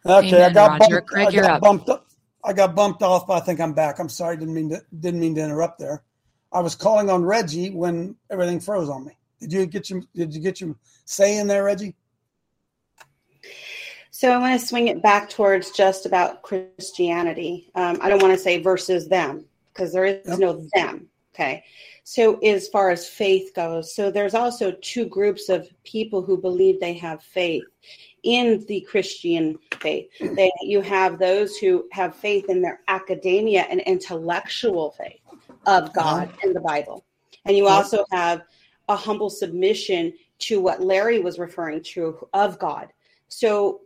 Okay, 0.04 0.42
Amen, 0.42 0.42
I 0.42 0.50
got 0.50 0.78
Roger. 0.80 1.00
bumped. 1.00 1.06
Craig, 1.06 1.28
I 1.28 1.32
you're 1.32 1.44
got 1.44 1.50
up. 1.50 1.60
bumped 1.60 1.88
up. 1.90 2.06
I 2.42 2.54
got 2.54 2.74
bumped 2.74 3.02
off, 3.02 3.26
but 3.26 3.34
I 3.34 3.40
think 3.40 3.60
I'm 3.60 3.74
back. 3.74 3.98
I'm 4.00 4.08
sorry, 4.08 4.36
didn't 4.36 4.54
mean 4.54 4.70
to 4.70 4.82
didn't 4.98 5.20
mean 5.20 5.34
to 5.34 5.42
interrupt 5.44 5.78
there. 5.78 6.02
I 6.52 6.60
was 6.60 6.74
calling 6.74 7.10
on 7.10 7.24
Reggie 7.24 7.70
when 7.70 8.16
everything 8.30 8.60
froze 8.60 8.88
on 8.88 9.04
me. 9.04 9.16
Did 9.40 9.52
you 9.52 9.66
get 9.66 9.90
your 9.90 10.02
Did 10.14 10.34
you 10.34 10.40
get 10.40 10.60
your 10.60 10.74
say 11.04 11.38
in 11.38 11.46
there, 11.46 11.64
Reggie? 11.64 11.94
So 14.10 14.30
I 14.30 14.38
want 14.38 14.60
to 14.60 14.66
swing 14.66 14.88
it 14.88 15.02
back 15.02 15.30
towards 15.30 15.70
just 15.70 16.04
about 16.04 16.42
Christianity. 16.42 17.70
Um, 17.74 17.98
I 18.02 18.08
don't 18.08 18.20
want 18.20 18.34
to 18.34 18.38
say 18.38 18.60
versus 18.60 19.08
them 19.08 19.46
because 19.72 19.92
there 19.92 20.04
is 20.04 20.38
no 20.38 20.66
them. 20.74 21.08
Okay. 21.34 21.64
So 22.04 22.38
as 22.40 22.68
far 22.68 22.90
as 22.90 23.08
faith 23.08 23.54
goes, 23.54 23.94
so 23.94 24.10
there's 24.10 24.34
also 24.34 24.72
two 24.82 25.06
groups 25.06 25.48
of 25.48 25.70
people 25.84 26.22
who 26.22 26.36
believe 26.36 26.80
they 26.80 26.94
have 26.94 27.22
faith 27.22 27.62
in 28.24 28.64
the 28.66 28.80
Christian 28.82 29.58
faith. 29.80 30.08
They, 30.20 30.50
you 30.60 30.82
have 30.82 31.18
those 31.18 31.56
who 31.56 31.86
have 31.92 32.14
faith 32.14 32.50
in 32.50 32.60
their 32.60 32.80
academia 32.88 33.62
and 33.70 33.80
intellectual 33.82 34.90
faith 34.90 35.20
of 35.66 35.92
God 35.92 36.32
and 36.42 36.54
the 36.54 36.60
Bible. 36.60 37.04
And 37.44 37.56
you 37.56 37.66
also 37.66 38.04
have 38.12 38.42
a 38.88 38.96
humble 38.96 39.30
submission 39.30 40.12
to 40.40 40.60
what 40.60 40.82
Larry 40.82 41.20
was 41.20 41.38
referring 41.38 41.82
to 41.82 42.28
of 42.32 42.58
God. 42.58 42.88
So 43.28 43.82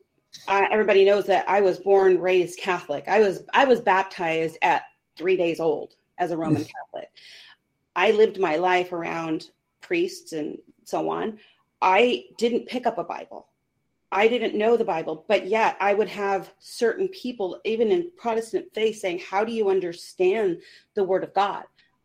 uh, 0.48 0.66
everybody 0.70 1.04
knows 1.04 1.26
that 1.26 1.48
I 1.48 1.60
was 1.60 1.78
born 1.78 2.20
raised 2.20 2.58
Catholic. 2.58 3.04
I 3.08 3.20
was 3.20 3.44
I 3.52 3.64
was 3.64 3.80
baptized 3.80 4.58
at 4.62 4.84
three 5.16 5.36
days 5.36 5.60
old 5.60 5.94
as 6.18 6.30
a 6.30 6.36
Roman 6.36 6.64
Catholic. 6.92 7.10
I 7.96 8.10
lived 8.10 8.38
my 8.38 8.56
life 8.56 8.92
around 8.92 9.50
priests 9.80 10.32
and 10.32 10.58
so 10.84 11.08
on. 11.10 11.38
I 11.80 12.24
didn't 12.38 12.66
pick 12.66 12.86
up 12.86 12.98
a 12.98 13.04
Bible. 13.04 13.48
I 14.14 14.28
didn't 14.28 14.54
know 14.54 14.76
the 14.76 14.84
Bible, 14.84 15.24
but 15.26 15.48
yet 15.48 15.76
I 15.80 15.92
would 15.92 16.08
have 16.08 16.54
certain 16.60 17.08
people, 17.08 17.60
even 17.64 17.90
in 17.90 18.12
Protestant 18.16 18.66
faith, 18.72 19.00
saying, 19.00 19.18
How 19.18 19.44
do 19.44 19.52
you 19.52 19.70
understand 19.70 20.58
the 20.94 21.02
Word 21.02 21.24
of 21.24 21.34
God? 21.34 21.64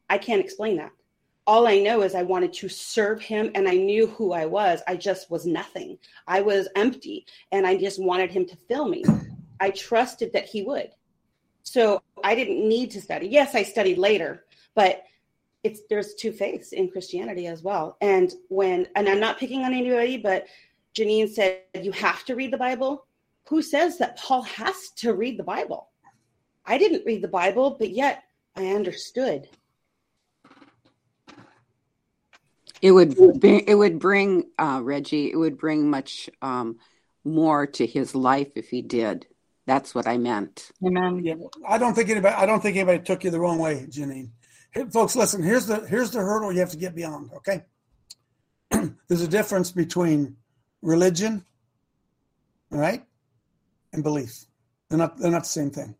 I 0.09 0.17
can't 0.17 0.43
explain 0.43 0.77
that. 0.77 0.91
All 1.45 1.67
I 1.67 1.77
know 1.77 2.01
is 2.01 2.15
I 2.15 2.23
wanted 2.23 2.51
to 2.53 2.67
serve 2.67 3.21
Him 3.21 3.51
and 3.53 3.69
I 3.69 3.75
knew 3.75 4.07
who 4.07 4.33
I 4.33 4.47
was. 4.47 4.81
I 4.87 4.95
just 4.95 5.29
was 5.29 5.45
nothing. 5.45 5.99
I 6.27 6.41
was 6.41 6.67
empty 6.75 7.27
and 7.51 7.65
I 7.67 7.77
just 7.77 8.01
wanted 8.01 8.31
Him 8.31 8.45
to 8.47 8.57
fill 8.67 8.87
me. 8.87 9.05
I 9.59 9.69
trusted 9.69 10.33
that 10.33 10.45
He 10.45 10.63
would. 10.63 10.89
So 11.61 12.01
I 12.23 12.33
didn't 12.33 12.67
need 12.67 12.89
to 12.91 13.01
study. 13.01 13.27
Yes, 13.27 13.53
I 13.53 13.61
studied 13.61 13.99
later, 13.99 14.45
but 14.73 15.03
it's 15.63 15.81
there's 15.89 16.15
two 16.15 16.31
faiths 16.31 16.71
in 16.71 16.89
Christianity 16.89 17.45
as 17.45 17.61
well. 17.61 17.97
And 18.01 18.33
when 18.47 18.87
and 18.95 19.07
I'm 19.07 19.19
not 19.19 19.37
picking 19.37 19.63
on 19.63 19.73
anybody, 19.73 20.17
but 20.17 20.47
Janine 20.97 21.29
said 21.29 21.61
you 21.81 21.91
have 21.91 22.23
to 22.25 22.35
read 22.35 22.51
the 22.51 22.57
Bible. 22.57 23.05
Who 23.49 23.61
says 23.61 23.97
that 23.97 24.17
Paul 24.17 24.43
has 24.43 24.89
to 24.97 25.13
read 25.13 25.39
the 25.39 25.43
Bible? 25.43 25.89
I 26.65 26.77
didn't 26.77 27.05
read 27.05 27.23
the 27.23 27.27
Bible, 27.27 27.75
but 27.79 27.89
yet 27.89 28.23
I 28.55 28.67
understood. 28.67 29.47
It 32.81 32.91
would 32.91 33.39
be, 33.39 33.67
it 33.67 33.75
would 33.75 33.99
bring 33.99 34.45
uh, 34.57 34.79
Reggie. 34.83 35.31
It 35.31 35.35
would 35.35 35.57
bring 35.57 35.89
much 35.89 36.29
um, 36.41 36.77
more 37.25 37.67
to 37.67 37.85
his 37.85 38.15
life 38.15 38.49
if 38.55 38.69
he 38.69 38.81
did. 38.81 39.27
That's 39.65 39.93
what 39.93 40.07
I 40.07 40.17
meant. 40.17 40.71
Amen. 40.85 41.23
Yeah, 41.23 41.35
I 41.67 41.77
don't 41.77 41.93
think 41.93 42.09
anybody. 42.09 42.33
I 42.33 42.45
don't 42.45 42.61
think 42.61 42.77
anybody 42.77 43.03
took 43.03 43.23
you 43.23 43.31
the 43.31 43.39
wrong 43.39 43.59
way, 43.59 43.85
Janine. 43.89 44.29
Hey, 44.71 44.85
folks, 44.85 45.15
listen. 45.15 45.43
Here's 45.43 45.67
the 45.67 45.85
here's 45.87 46.11
the 46.11 46.19
hurdle 46.19 46.51
you 46.51 46.59
have 46.59 46.71
to 46.71 46.77
get 46.77 46.95
beyond. 46.95 47.31
Okay, 47.35 47.65
there's 49.07 49.21
a 49.21 49.27
difference 49.27 49.71
between 49.71 50.37
religion, 50.81 51.45
right, 52.69 53.03
and 53.93 54.03
belief. 54.03 54.45
They're 54.89 54.97
not 54.97 55.17
they're 55.17 55.31
not 55.31 55.43
the 55.43 55.49
same 55.49 55.71
thing. 55.71 55.95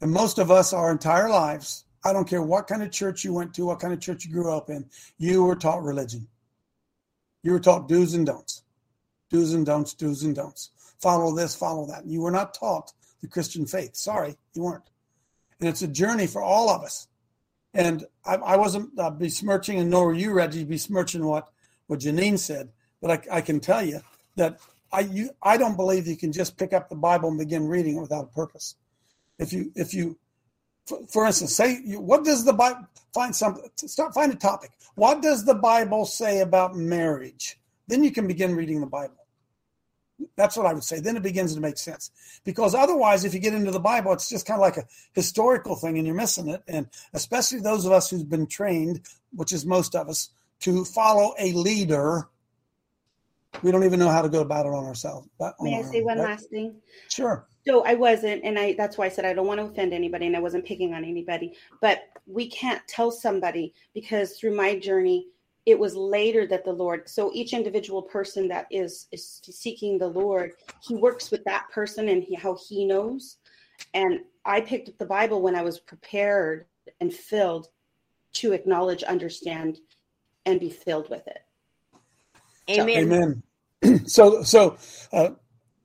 And 0.00 0.12
most 0.12 0.38
of 0.38 0.50
us, 0.50 0.72
our 0.72 0.90
entire 0.90 1.28
lives, 1.28 1.84
I 2.04 2.12
don't 2.12 2.28
care 2.28 2.42
what 2.42 2.66
kind 2.66 2.82
of 2.82 2.90
church 2.90 3.24
you 3.24 3.32
went 3.32 3.54
to, 3.54 3.66
what 3.66 3.80
kind 3.80 3.92
of 3.92 4.00
church 4.00 4.24
you 4.24 4.32
grew 4.32 4.52
up 4.52 4.68
in, 4.68 4.86
you 5.18 5.44
were 5.44 5.56
taught 5.56 5.82
religion. 5.82 6.28
You 7.42 7.52
were 7.52 7.60
taught 7.60 7.88
do's 7.88 8.14
and 8.14 8.26
don'ts, 8.26 8.62
do's 9.30 9.54
and 9.54 9.64
don'ts, 9.64 9.94
do's 9.94 10.22
and 10.22 10.34
don'ts. 10.34 10.70
Follow 11.00 11.34
this, 11.34 11.54
follow 11.54 11.86
that. 11.86 12.06
You 12.06 12.20
were 12.22 12.30
not 12.30 12.54
taught 12.54 12.92
the 13.20 13.28
Christian 13.28 13.66
faith. 13.66 13.96
Sorry, 13.96 14.36
you 14.54 14.62
weren't. 14.62 14.90
And 15.60 15.68
it's 15.68 15.82
a 15.82 15.88
journey 15.88 16.26
for 16.26 16.42
all 16.42 16.68
of 16.68 16.82
us. 16.82 17.08
And 17.72 18.04
I, 18.24 18.36
I 18.36 18.56
wasn't 18.56 18.98
uh, 18.98 19.10
besmirching, 19.10 19.78
and 19.78 19.90
nor 19.90 20.06
were 20.06 20.14
you, 20.14 20.32
Reggie, 20.32 20.64
besmirching 20.64 21.24
what 21.24 21.48
what 21.86 22.00
Janine 22.00 22.38
said. 22.38 22.70
But 23.06 23.28
I, 23.30 23.36
I 23.36 23.40
can 23.40 23.60
tell 23.60 23.84
you 23.84 24.00
that 24.34 24.58
I 24.92 25.00
you 25.00 25.30
I 25.42 25.56
don't 25.56 25.76
believe 25.76 26.06
you 26.06 26.16
can 26.16 26.32
just 26.32 26.56
pick 26.56 26.72
up 26.72 26.88
the 26.88 26.96
Bible 26.96 27.28
and 27.28 27.38
begin 27.38 27.68
reading 27.68 27.96
it 27.96 28.00
without 28.00 28.24
a 28.24 28.34
purpose. 28.34 28.74
If 29.38 29.52
you 29.52 29.70
if 29.76 29.94
you 29.94 30.18
for, 31.08 31.26
instance, 31.26 31.54
say 31.54 31.80
what 31.96 32.24
does 32.24 32.44
the 32.44 32.52
Bible 32.52 32.86
find 33.12 33.34
something 33.34 33.70
start 33.76 34.12
find 34.14 34.32
a 34.32 34.36
topic. 34.36 34.72
What 34.96 35.22
does 35.22 35.44
the 35.44 35.54
Bible 35.54 36.04
say 36.04 36.40
about 36.40 36.74
marriage? 36.74 37.58
Then 37.86 38.02
you 38.02 38.10
can 38.10 38.26
begin 38.26 38.56
reading 38.56 38.80
the 38.80 38.86
Bible. 38.86 39.14
That's 40.34 40.56
what 40.56 40.66
I 40.66 40.72
would 40.72 40.84
say. 40.84 40.98
Then 40.98 41.16
it 41.16 41.22
begins 41.22 41.54
to 41.54 41.60
make 41.60 41.76
sense. 41.76 42.10
Because 42.44 42.74
otherwise, 42.74 43.24
if 43.24 43.34
you 43.34 43.40
get 43.40 43.54
into 43.54 43.70
the 43.70 43.78
Bible, 43.78 44.12
it's 44.12 44.30
just 44.30 44.46
kind 44.46 44.58
of 44.58 44.62
like 44.62 44.78
a 44.78 44.86
historical 45.12 45.76
thing 45.76 45.98
and 45.98 46.06
you're 46.06 46.16
missing 46.16 46.48
it. 46.48 46.62
And 46.66 46.88
especially 47.12 47.60
those 47.60 47.84
of 47.84 47.92
us 47.92 48.08
who've 48.08 48.28
been 48.28 48.46
trained, 48.46 49.02
which 49.32 49.52
is 49.52 49.66
most 49.66 49.94
of 49.94 50.08
us, 50.08 50.30
to 50.60 50.84
follow 50.84 51.34
a 51.38 51.52
leader, 51.52 52.28
we 53.62 53.70
don't 53.70 53.84
even 53.84 53.98
know 53.98 54.08
how 54.08 54.22
to 54.22 54.28
go 54.28 54.40
about 54.40 54.66
it 54.66 54.72
on 54.72 54.84
ourselves. 54.84 55.28
On 55.40 55.52
May 55.60 55.78
I 55.78 55.82
say 55.82 55.98
own, 56.00 56.04
one 56.04 56.18
right? 56.18 56.30
last 56.30 56.50
thing? 56.50 56.76
Sure. 57.08 57.46
So 57.66 57.84
I 57.84 57.94
wasn't, 57.94 58.44
and 58.44 58.58
I 58.58 58.74
that's 58.74 58.96
why 58.98 59.06
I 59.06 59.08
said 59.08 59.24
I 59.24 59.32
don't 59.32 59.46
want 59.46 59.60
to 59.60 59.66
offend 59.66 59.92
anybody, 59.92 60.26
and 60.26 60.36
I 60.36 60.40
wasn't 60.40 60.64
picking 60.64 60.94
on 60.94 61.04
anybody. 61.04 61.54
But 61.80 62.04
we 62.26 62.48
can't 62.48 62.82
tell 62.86 63.10
somebody 63.10 63.72
because 63.94 64.36
through 64.38 64.54
my 64.54 64.78
journey, 64.78 65.28
it 65.64 65.78
was 65.78 65.96
later 65.96 66.46
that 66.46 66.64
the 66.64 66.72
Lord. 66.72 67.08
So 67.08 67.30
each 67.34 67.52
individual 67.52 68.02
person 68.02 68.46
that 68.48 68.66
is 68.70 69.08
is 69.10 69.40
seeking 69.42 69.98
the 69.98 70.06
Lord, 70.06 70.52
He 70.82 70.94
works 70.94 71.30
with 71.30 71.44
that 71.44 71.66
person 71.72 72.08
and 72.08 72.22
he, 72.22 72.34
how 72.34 72.56
He 72.68 72.84
knows. 72.84 73.38
And 73.94 74.20
I 74.44 74.60
picked 74.60 74.88
up 74.88 74.98
the 74.98 75.06
Bible 75.06 75.42
when 75.42 75.56
I 75.56 75.62
was 75.62 75.80
prepared 75.80 76.66
and 77.00 77.12
filled 77.12 77.68
to 78.34 78.52
acknowledge, 78.52 79.02
understand, 79.02 79.78
and 80.44 80.60
be 80.60 80.70
filled 80.70 81.10
with 81.10 81.26
it. 81.26 81.45
Amen. 82.70 83.42
Amen. 83.82 84.06
so, 84.06 84.42
so 84.42 84.76
uh, 85.12 85.30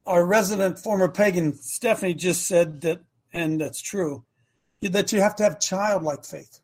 our 0.06 0.26
resident 0.26 0.80
former 0.80 1.08
pagan 1.08 1.54
Stephanie 1.54 2.14
just 2.14 2.48
said 2.48 2.82
that, 2.82 3.02
and 3.34 3.62
that's 3.62 3.82
true, 3.82 4.24
that 4.82 5.12
you 5.12 5.22
have 5.22 5.36
to 5.36 5.44
have 5.44 5.60
childlike 5.60 6.26
faith. 6.26 6.60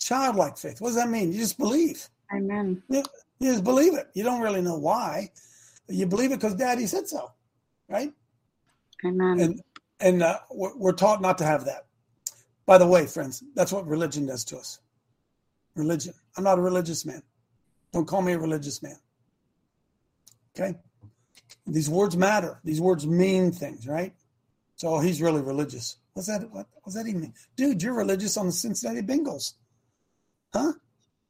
Childlike 0.00 0.58
faith. 0.58 0.80
What 0.80 0.90
does 0.90 0.96
that 0.96 1.08
mean? 1.08 1.32
You 1.32 1.38
just 1.38 1.58
believe. 1.58 2.08
Amen. 2.34 2.82
You, 2.88 3.02
you 3.40 3.52
just 3.52 3.64
believe 3.64 3.94
it. 3.94 4.08
You 4.14 4.24
don't 4.24 4.40
really 4.40 4.60
know 4.60 4.76
why. 4.76 5.30
You 5.88 6.06
believe 6.06 6.32
it 6.32 6.36
because 6.36 6.54
Daddy 6.54 6.86
said 6.86 7.08
so, 7.08 7.32
right? 7.88 8.12
Amen. 9.04 9.40
And 9.40 9.62
and 10.00 10.22
uh, 10.22 10.38
we're, 10.50 10.76
we're 10.76 10.92
taught 10.92 11.20
not 11.20 11.38
to 11.38 11.44
have 11.44 11.64
that. 11.64 11.86
By 12.66 12.78
the 12.78 12.86
way, 12.86 13.06
friends, 13.06 13.42
that's 13.54 13.72
what 13.72 13.86
religion 13.86 14.26
does 14.26 14.44
to 14.46 14.58
us. 14.58 14.78
Religion. 15.74 16.12
I'm 16.36 16.44
not 16.44 16.58
a 16.58 16.62
religious 16.62 17.06
man. 17.06 17.22
Don't 17.98 18.06
call 18.06 18.22
me 18.22 18.34
a 18.34 18.38
religious 18.38 18.80
man. 18.80 18.94
Okay? 20.54 20.78
These 21.66 21.90
words 21.90 22.16
matter. 22.16 22.60
These 22.62 22.80
words 22.80 23.04
mean 23.04 23.50
things, 23.50 23.88
right? 23.88 24.14
So 24.76 24.94
oh, 24.94 25.00
he's 25.00 25.20
really 25.20 25.40
religious. 25.42 25.96
What's 26.12 26.28
that? 26.28 26.48
What 26.52 26.68
does 26.84 26.94
that 26.94 27.08
even 27.08 27.22
mean? 27.22 27.34
Dude, 27.56 27.82
you're 27.82 27.94
religious 27.94 28.36
on 28.36 28.46
the 28.46 28.52
Cincinnati 28.52 29.04
Bengals. 29.04 29.54
Huh? 30.54 30.74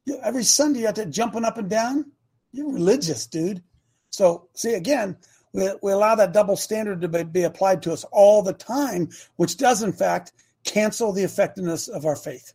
You, 0.05 0.19
every 0.23 0.43
Sunday 0.43 0.81
you're 0.81 0.91
there 0.91 1.05
jumping 1.05 1.43
up 1.43 1.57
and 1.57 1.71
down. 1.71 2.11
You're 2.51 2.71
religious, 2.71 3.25
dude. 3.25 3.63
So 4.11 4.47
see 4.53 4.75
again, 4.75 5.17
we, 5.53 5.71
we 5.81 5.91
allow 5.91 6.13
that 6.13 6.33
double 6.33 6.55
standard 6.55 7.01
to 7.01 7.07
be, 7.07 7.23
be 7.23 7.43
applied 7.45 7.81
to 7.81 7.93
us 7.93 8.03
all 8.11 8.43
the 8.43 8.53
time, 8.53 9.09
which 9.37 9.57
does 9.57 9.81
in 9.81 9.91
fact 9.91 10.33
cancel 10.65 11.13
the 11.13 11.23
effectiveness 11.23 11.87
of 11.87 12.05
our 12.05 12.15
faith. 12.15 12.53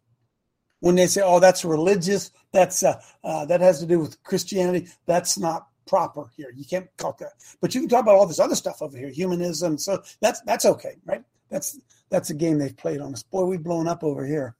When 0.84 0.96
they 0.96 1.06
say, 1.06 1.22
"Oh, 1.24 1.40
that's 1.40 1.64
religious," 1.64 2.30
that's 2.52 2.82
uh, 2.82 3.00
uh, 3.24 3.46
that 3.46 3.62
has 3.62 3.80
to 3.80 3.86
do 3.86 4.00
with 4.00 4.22
Christianity. 4.22 4.88
That's 5.06 5.38
not 5.38 5.68
proper 5.86 6.26
here. 6.36 6.52
You 6.54 6.66
can't 6.66 6.88
talk 6.98 7.16
that, 7.20 7.32
but 7.62 7.74
you 7.74 7.80
can 7.80 7.88
talk 7.88 8.02
about 8.02 8.16
all 8.16 8.26
this 8.26 8.38
other 8.38 8.54
stuff 8.54 8.82
over 8.82 8.94
here, 8.94 9.08
humanism. 9.08 9.78
So 9.78 10.02
that's 10.20 10.42
that's 10.42 10.66
okay, 10.66 10.96
right? 11.06 11.24
That's 11.48 11.78
that's 12.10 12.28
a 12.28 12.34
game 12.34 12.58
they've 12.58 12.76
played 12.76 13.00
on 13.00 13.14
us. 13.14 13.22
Boy, 13.22 13.46
we've 13.46 13.62
blown 13.62 13.88
up 13.88 14.04
over 14.04 14.26
here. 14.26 14.56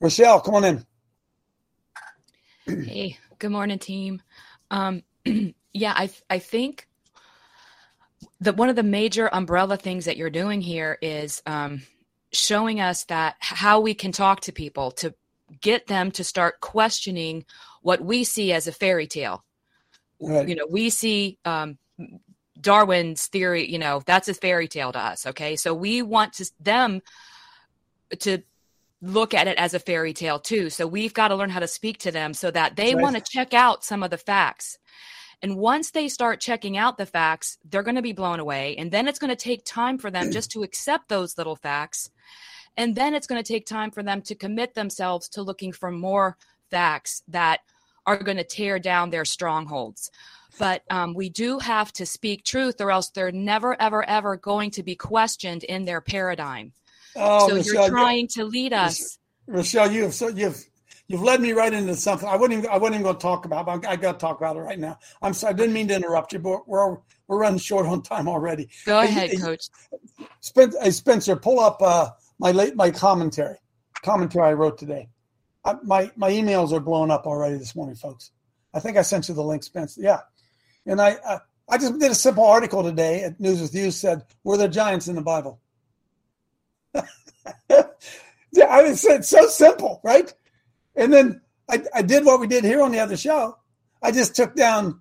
Rochelle, 0.00 0.40
come 0.40 0.54
on 0.54 0.64
in. 0.64 0.86
Hey, 2.86 3.18
good 3.38 3.50
morning, 3.50 3.78
team. 3.78 4.22
Um, 4.70 5.02
yeah, 5.74 5.92
I 5.94 6.08
I 6.30 6.38
think 6.38 6.88
that 8.40 8.56
one 8.56 8.70
of 8.70 8.76
the 8.76 8.82
major 8.82 9.28
umbrella 9.30 9.76
things 9.76 10.06
that 10.06 10.16
you're 10.16 10.30
doing 10.30 10.62
here 10.62 10.96
is 11.02 11.42
um, 11.44 11.82
showing 12.32 12.80
us 12.80 13.04
that 13.04 13.36
how 13.40 13.80
we 13.80 13.92
can 13.92 14.10
talk 14.10 14.40
to 14.40 14.52
people 14.52 14.90
to 14.92 15.14
get 15.60 15.86
them 15.86 16.10
to 16.12 16.24
start 16.24 16.60
questioning 16.60 17.44
what 17.82 18.00
we 18.00 18.24
see 18.24 18.52
as 18.52 18.66
a 18.66 18.72
fairy 18.72 19.06
tale. 19.06 19.44
Right. 20.20 20.48
You 20.48 20.54
know, 20.54 20.66
we 20.70 20.90
see 20.90 21.38
um, 21.44 21.78
Darwin's 22.60 23.26
theory. 23.26 23.70
You 23.70 23.78
know, 23.78 24.02
that's 24.06 24.28
a 24.28 24.34
fairy 24.34 24.68
tale 24.68 24.92
to 24.92 24.98
us. 24.98 25.26
Okay, 25.26 25.56
so 25.56 25.74
we 25.74 26.02
want 26.02 26.34
to 26.34 26.50
them 26.60 27.02
to 28.20 28.38
look 29.02 29.34
at 29.34 29.46
it 29.48 29.58
as 29.58 29.74
a 29.74 29.78
fairy 29.78 30.12
tale 30.14 30.38
too. 30.38 30.70
So 30.70 30.86
we've 30.86 31.12
got 31.12 31.28
to 31.28 31.36
learn 31.36 31.50
how 31.50 31.60
to 31.60 31.68
speak 31.68 31.98
to 31.98 32.10
them 32.10 32.32
so 32.32 32.50
that 32.50 32.76
they 32.76 32.94
Right. 32.94 33.02
want 33.02 33.16
to 33.16 33.22
check 33.22 33.52
out 33.52 33.84
some 33.84 34.02
of 34.02 34.10
the 34.10 34.16
facts. 34.18 34.78
And 35.42 35.56
once 35.56 35.90
they 35.90 36.08
start 36.08 36.40
checking 36.40 36.78
out 36.78 36.96
the 36.96 37.04
facts, 37.04 37.58
they're 37.68 37.82
going 37.82 37.96
to 37.96 38.02
be 38.02 38.12
blown 38.12 38.40
away. 38.40 38.76
And 38.76 38.90
then 38.90 39.06
it's 39.06 39.18
going 39.18 39.28
to 39.30 39.36
take 39.36 39.62
time 39.64 39.98
for 39.98 40.10
them 40.10 40.30
just 40.30 40.50
to 40.52 40.62
accept 40.62 41.08
those 41.08 41.36
little 41.36 41.56
facts. 41.56 42.10
And 42.76 42.94
then 42.94 43.14
it's 43.14 43.26
going 43.26 43.42
to 43.42 43.52
take 43.52 43.66
time 43.66 43.90
for 43.90 44.02
them 44.02 44.22
to 44.22 44.34
commit 44.34 44.74
themselves 44.74 45.28
to 45.30 45.42
looking 45.42 45.72
for 45.72 45.90
more 45.90 46.36
facts 46.70 47.22
that 47.28 47.60
are 48.06 48.16
going 48.16 48.36
to 48.36 48.44
tear 48.44 48.78
down 48.78 49.10
their 49.10 49.24
strongholds. 49.24 50.10
But 50.58 50.82
um, 50.90 51.14
we 51.14 51.30
do 51.30 51.58
have 51.58 51.92
to 51.94 52.06
speak 52.06 52.44
truth, 52.44 52.80
or 52.80 52.90
else 52.90 53.10
they're 53.10 53.32
never, 53.32 53.80
ever, 53.80 54.08
ever 54.08 54.36
going 54.36 54.70
to 54.72 54.82
be 54.82 54.94
questioned 54.94 55.64
in 55.64 55.84
their 55.84 56.00
paradigm. 56.00 56.72
Oh, 57.16 57.48
so 57.48 57.56
Rochelle, 57.56 57.74
you're 57.74 57.82
you- 57.84 57.90
trying 57.90 58.28
to 58.28 58.44
lead 58.44 58.72
us. 58.72 59.18
Rochelle, 59.46 59.90
you 59.90 60.04
have 60.04 60.14
so 60.14 60.28
you've 60.28 60.64
you've 61.06 61.20
led 61.22 61.40
me 61.40 61.52
right 61.52 61.72
into 61.72 61.94
something 61.96 62.26
I 62.26 62.36
wouldn't 62.36 62.58
even 62.58 62.70
I 62.70 62.78
wasn't 62.78 62.94
even 62.94 63.02
going 63.02 63.16
to 63.16 63.20
talk 63.20 63.44
about. 63.44 63.66
But 63.66 63.86
I 63.86 63.96
got 63.96 64.12
to 64.12 64.18
talk 64.18 64.38
about 64.38 64.56
it 64.56 64.60
right 64.60 64.78
now. 64.78 64.98
I'm 65.20 65.34
sorry, 65.34 65.52
I 65.52 65.56
didn't 65.56 65.74
mean 65.74 65.88
to 65.88 65.96
interrupt 65.96 66.32
you, 66.32 66.38
but 66.38 66.66
we're 66.66 66.96
we're 67.26 67.38
running 67.38 67.58
short 67.58 67.86
on 67.86 68.02
time 68.02 68.26
already. 68.28 68.68
Go 68.86 69.00
ahead, 69.00 69.30
hey, 69.30 69.36
Coach. 69.36 69.68
Spencer, 70.40 70.90
Spencer, 70.92 71.36
pull 71.36 71.60
up 71.60 71.82
uh, 71.82 72.10
my 72.38 72.52
late 72.52 72.76
my 72.76 72.90
commentary 72.90 73.56
commentary 74.04 74.48
I 74.48 74.52
wrote 74.52 74.78
today. 74.78 75.08
I, 75.64 75.74
my 75.82 76.10
my 76.16 76.30
emails 76.30 76.72
are 76.72 76.80
blowing 76.80 77.10
up 77.10 77.26
already 77.26 77.56
this 77.56 77.74
morning, 77.74 77.96
folks. 77.96 78.30
I 78.72 78.80
think 78.80 78.96
I 78.96 79.02
sent 79.02 79.28
you 79.28 79.34
the 79.34 79.42
link, 79.42 79.62
Spencer. 79.62 80.00
Yeah, 80.02 80.20
and 80.86 81.00
I 81.00 81.16
I, 81.26 81.38
I 81.68 81.78
just 81.78 81.98
did 81.98 82.10
a 82.10 82.14
simple 82.14 82.44
article 82.44 82.82
today 82.82 83.24
at 83.24 83.38
NewsWithViews 83.40 83.94
said 83.94 84.22
were 84.44 84.56
there 84.56 84.68
giants 84.68 85.08
in 85.08 85.16
the 85.16 85.22
Bible? 85.22 85.60
yeah, 86.94 88.66
I 88.68 88.82
mean, 88.82 88.92
it's, 88.92 89.28
so 89.28 89.46
simple, 89.48 90.00
right? 90.04 90.32
And 90.94 91.12
then 91.12 91.40
I, 91.68 91.82
I 91.94 92.02
did 92.02 92.24
what 92.24 92.40
we 92.40 92.46
did 92.46 92.64
here 92.64 92.82
on 92.82 92.92
the 92.92 93.00
other 93.00 93.16
show. 93.16 93.56
I 94.02 94.12
just 94.12 94.36
took 94.36 94.54
down. 94.54 95.00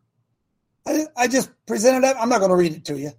I, 0.87 1.05
I 1.15 1.27
just 1.27 1.51
presented 1.65 2.07
it. 2.07 2.15
I'm 2.19 2.29
not 2.29 2.39
going 2.39 2.49
to 2.49 2.57
read 2.57 2.73
it 2.73 2.85
to 2.85 2.97
you. 2.97 3.11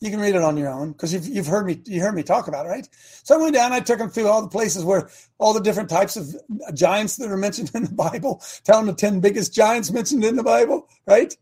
You 0.00 0.10
can 0.10 0.20
read 0.20 0.34
it 0.34 0.42
on 0.42 0.56
your 0.56 0.68
own 0.68 0.92
because 0.92 1.14
you've, 1.14 1.26
you've 1.26 1.46
heard 1.46 1.66
me 1.66 1.80
you 1.86 2.00
heard 2.00 2.14
me 2.14 2.22
talk 2.22 2.48
about 2.48 2.66
it, 2.66 2.68
right? 2.68 2.88
So 3.22 3.34
I 3.34 3.42
went 3.42 3.54
down. 3.54 3.72
I 3.72 3.80
took 3.80 3.98
them 3.98 4.10
through 4.10 4.28
all 4.28 4.42
the 4.42 4.48
places 4.48 4.84
where 4.84 5.08
all 5.38 5.54
the 5.54 5.60
different 5.60 5.88
types 5.88 6.16
of 6.16 6.34
uh, 6.66 6.72
giants 6.72 7.16
that 7.16 7.30
are 7.30 7.36
mentioned 7.36 7.70
in 7.74 7.84
the 7.84 7.92
Bible. 7.92 8.42
Tell 8.64 8.78
them 8.78 8.86
the 8.86 8.94
ten 8.94 9.20
biggest 9.20 9.54
giants 9.54 9.90
mentioned 9.90 10.24
in 10.24 10.36
the 10.36 10.42
Bible, 10.42 10.88
right? 11.06 11.34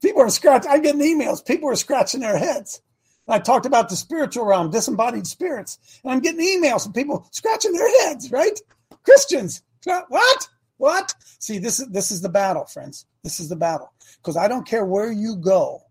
People 0.00 0.22
are 0.22 0.30
scratching. 0.30 0.70
I'm 0.70 0.82
getting 0.82 1.02
emails. 1.02 1.44
People 1.44 1.68
are 1.68 1.76
scratching 1.76 2.20
their 2.20 2.38
heads. 2.38 2.80
I 3.28 3.38
talked 3.38 3.66
about 3.66 3.88
the 3.88 3.96
spiritual 3.96 4.46
realm, 4.46 4.70
disembodied 4.70 5.26
spirits, 5.26 5.78
and 6.02 6.12
I'm 6.12 6.20
getting 6.20 6.40
emails 6.40 6.84
from 6.84 6.92
people 6.92 7.28
scratching 7.30 7.72
their 7.72 8.02
heads. 8.02 8.30
Right? 8.30 8.58
Christians, 9.04 9.62
what? 9.84 10.48
What? 10.78 11.14
See, 11.38 11.58
this 11.58 11.78
is 11.78 11.88
this 11.88 12.10
is 12.10 12.22
the 12.22 12.28
battle, 12.28 12.64
friends. 12.64 13.06
This 13.22 13.38
is 13.38 13.48
the 13.48 13.56
battle 13.56 13.92
because 14.16 14.36
I 14.36 14.48
don't 14.48 14.66
care 14.66 14.84
where 14.84 15.12
you 15.12 15.36
go. 15.36 15.82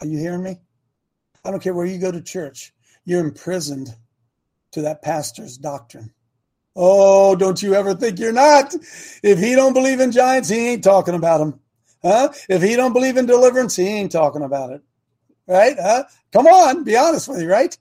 Are 0.00 0.06
you 0.06 0.18
hearing 0.18 0.42
me? 0.42 0.58
I 1.44 1.50
don't 1.50 1.62
care 1.62 1.74
where 1.74 1.86
you 1.86 1.98
go 1.98 2.12
to 2.12 2.20
church. 2.20 2.72
You're 3.04 3.20
imprisoned 3.20 3.94
to 4.72 4.82
that 4.82 5.02
pastor's 5.02 5.56
doctrine. 5.56 6.12
Oh, 6.76 7.34
don't 7.34 7.62
you 7.62 7.74
ever 7.74 7.94
think 7.94 8.18
you're 8.18 8.32
not? 8.32 8.74
If 9.22 9.38
he 9.38 9.54
don't 9.54 9.72
believe 9.72 10.00
in 10.00 10.12
giants, 10.12 10.48
he 10.48 10.68
ain't 10.68 10.84
talking 10.84 11.14
about 11.14 11.38
them. 11.38 11.60
Huh? 12.02 12.30
If 12.48 12.62
he 12.62 12.76
don't 12.76 12.92
believe 12.92 13.16
in 13.16 13.26
deliverance, 13.26 13.76
he 13.76 13.86
ain't 13.86 14.12
talking 14.12 14.42
about 14.42 14.70
it. 14.70 14.82
Right? 15.46 15.76
Huh? 15.78 16.04
Come 16.32 16.46
on, 16.46 16.84
be 16.84 16.96
honest 16.96 17.28
with 17.28 17.42
you, 17.42 17.50
right? 17.50 17.76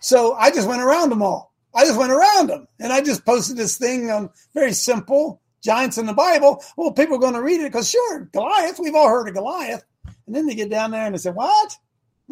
So 0.00 0.34
I 0.34 0.50
just 0.50 0.68
went 0.68 0.82
around 0.82 1.10
them 1.10 1.22
all. 1.22 1.52
I 1.74 1.84
just 1.84 1.98
went 1.98 2.12
around 2.12 2.48
them. 2.48 2.66
And 2.80 2.92
I 2.92 3.00
just 3.00 3.24
posted 3.24 3.56
this 3.56 3.78
thing 3.78 4.10
on 4.10 4.30
very 4.52 4.72
simple 4.72 5.40
giants 5.62 5.96
in 5.96 6.06
the 6.06 6.12
Bible. 6.12 6.62
Well, 6.76 6.92
people 6.92 7.16
are 7.16 7.20
going 7.20 7.34
to 7.34 7.42
read 7.42 7.60
it 7.60 7.72
because 7.72 7.88
sure, 7.88 8.28
Goliath, 8.32 8.78
we've 8.80 8.94
all 8.94 9.08
heard 9.08 9.28
of 9.28 9.34
Goliath. 9.34 9.84
And 10.26 10.34
then 10.34 10.46
they 10.46 10.54
get 10.54 10.70
down 10.70 10.90
there 10.90 11.06
and 11.06 11.14
they 11.14 11.18
say, 11.18 11.30
What? 11.30 11.76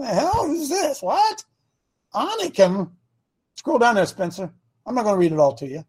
The 0.00 0.06
hell 0.06 0.50
is 0.50 0.70
this? 0.70 1.02
What? 1.02 1.44
Anakim. 2.14 2.92
Scroll 3.54 3.78
down 3.78 3.96
there, 3.96 4.06
Spencer. 4.06 4.50
I'm 4.86 4.94
not 4.94 5.04
going 5.04 5.14
to 5.14 5.18
read 5.18 5.32
it 5.32 5.38
all 5.38 5.54
to 5.56 5.66
you. 5.66 5.84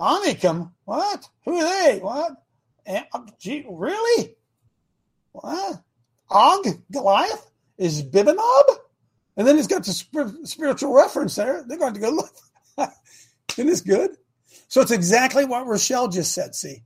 Anakim. 0.00 0.72
What? 0.84 1.28
Who 1.44 1.58
are 1.58 1.64
they? 1.64 2.00
What? 2.00 2.32
And, 2.84 3.04
gee, 3.38 3.64
really? 3.70 4.34
What? 5.30 5.80
Og, 6.28 6.66
Goliath? 6.90 7.48
Is 7.78 8.02
Ishbibenob? 8.02 8.64
And 9.36 9.46
then 9.46 9.56
he's 9.56 9.68
got 9.68 9.84
the 9.84 9.92
spir- 9.92 10.34
spiritual 10.42 10.92
reference 10.92 11.36
there. 11.36 11.62
They're 11.68 11.78
going 11.78 11.94
to 11.94 12.00
go 12.00 12.10
look. 12.10 12.34
Isn't 13.56 13.66
this 13.68 13.80
good? 13.80 14.16
So 14.66 14.80
it's 14.80 14.90
exactly 14.90 15.44
what 15.44 15.68
Rochelle 15.68 16.08
just 16.08 16.32
said. 16.34 16.56
See, 16.56 16.82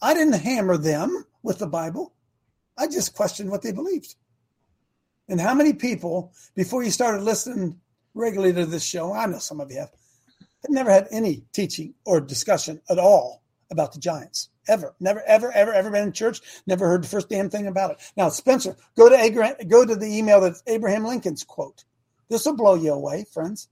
I 0.00 0.14
didn't 0.14 0.32
hammer 0.32 0.78
them 0.78 1.26
with 1.42 1.58
the 1.58 1.66
Bible. 1.66 2.14
I 2.78 2.86
just 2.86 3.14
questioned 3.14 3.50
what 3.50 3.60
they 3.60 3.72
believed. 3.72 4.14
And 5.32 5.40
how 5.40 5.54
many 5.54 5.72
people, 5.72 6.30
before 6.54 6.82
you 6.82 6.90
started 6.90 7.22
listening 7.22 7.80
regularly 8.12 8.52
to 8.52 8.66
this 8.66 8.84
show, 8.84 9.14
I 9.14 9.24
know 9.24 9.38
some 9.38 9.62
of 9.62 9.70
you 9.70 9.78
have, 9.78 9.90
had 10.60 10.70
never 10.70 10.90
had 10.90 11.08
any 11.10 11.44
teaching 11.54 11.94
or 12.04 12.20
discussion 12.20 12.82
at 12.90 12.98
all 12.98 13.42
about 13.70 13.94
the 13.94 13.98
Giants. 13.98 14.50
Ever, 14.68 14.94
never, 15.00 15.22
ever, 15.22 15.50
ever, 15.50 15.72
ever 15.72 15.90
been 15.90 16.08
in 16.08 16.12
church. 16.12 16.42
Never 16.66 16.86
heard 16.86 17.02
the 17.02 17.08
first 17.08 17.30
damn 17.30 17.48
thing 17.48 17.66
about 17.66 17.92
it. 17.92 18.12
Now, 18.14 18.28
Spencer, 18.28 18.76
go 18.94 19.08
to 19.08 19.16
Abraham, 19.16 19.56
go 19.68 19.86
to 19.86 19.96
the 19.96 20.18
email 20.18 20.38
that's 20.38 20.62
Abraham 20.66 21.06
Lincoln's 21.06 21.44
quote. 21.44 21.84
This 22.28 22.44
will 22.44 22.54
blow 22.54 22.74
you 22.74 22.92
away, 22.92 23.24
friends. 23.32 23.68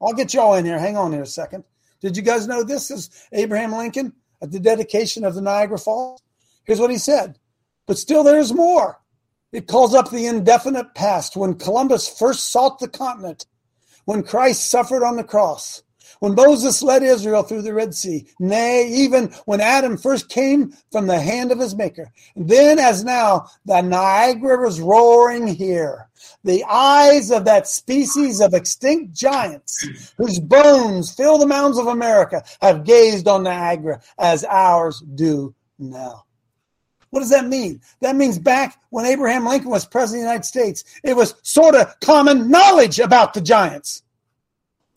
I'll 0.00 0.12
get 0.12 0.32
y'all 0.32 0.54
in 0.54 0.64
here. 0.64 0.78
Hang 0.78 0.96
on 0.96 1.12
here 1.12 1.22
a 1.22 1.26
second. 1.26 1.64
Did 2.00 2.16
you 2.16 2.22
guys 2.22 2.46
know 2.46 2.62
this 2.62 2.92
is 2.92 3.10
Abraham 3.32 3.72
Lincoln 3.72 4.12
at 4.40 4.52
the 4.52 4.60
dedication 4.60 5.24
of 5.24 5.34
the 5.34 5.42
Niagara 5.42 5.78
Falls? 5.78 6.22
Here's 6.62 6.78
what 6.78 6.92
he 6.92 6.98
said. 6.98 7.40
But 7.86 7.98
still, 7.98 8.22
there's 8.22 8.54
more. 8.54 9.00
It 9.52 9.68
calls 9.68 9.94
up 9.94 10.10
the 10.10 10.26
indefinite 10.26 10.94
past 10.94 11.36
when 11.36 11.54
Columbus 11.54 12.08
first 12.08 12.50
sought 12.50 12.78
the 12.78 12.88
continent, 12.88 13.44
when 14.06 14.22
Christ 14.22 14.70
suffered 14.70 15.04
on 15.04 15.16
the 15.16 15.24
cross, 15.24 15.82
when 16.20 16.34
Moses 16.34 16.82
led 16.82 17.02
Israel 17.02 17.42
through 17.42 17.62
the 17.62 17.74
Red 17.74 17.94
Sea, 17.94 18.26
nay, 18.38 18.88
even 18.88 19.28
when 19.44 19.60
Adam 19.60 19.98
first 19.98 20.28
came 20.28 20.72
from 20.90 21.06
the 21.06 21.20
hand 21.20 21.52
of 21.52 21.58
his 21.58 21.74
maker. 21.74 22.10
Then, 22.34 22.78
as 22.78 23.04
now, 23.04 23.46
the 23.66 23.82
Niagara 23.82 24.58
was 24.58 24.80
roaring 24.80 25.46
here. 25.46 26.08
The 26.44 26.64
eyes 26.64 27.30
of 27.30 27.44
that 27.44 27.66
species 27.66 28.40
of 28.40 28.54
extinct 28.54 29.14
giants, 29.14 30.12
whose 30.16 30.40
bones 30.40 31.12
fill 31.12 31.38
the 31.38 31.46
mounds 31.46 31.78
of 31.78 31.88
America, 31.88 32.42
have 32.60 32.84
gazed 32.84 33.28
on 33.28 33.42
Niagara 33.42 34.00
as 34.18 34.44
ours 34.44 35.02
do 35.14 35.54
now. 35.78 36.24
What 37.12 37.20
does 37.20 37.30
that 37.30 37.46
mean? 37.46 37.80
That 38.00 38.16
means 38.16 38.38
back 38.38 38.82
when 38.90 39.06
Abraham 39.06 39.46
Lincoln 39.46 39.70
was 39.70 39.86
president 39.86 40.22
of 40.22 40.24
the 40.24 40.30
United 40.30 40.44
States, 40.44 40.84
it 41.04 41.14
was 41.14 41.34
sort 41.42 41.76
of 41.76 41.94
common 42.00 42.50
knowledge 42.50 42.98
about 42.98 43.34
the 43.34 43.40
giants 43.40 44.02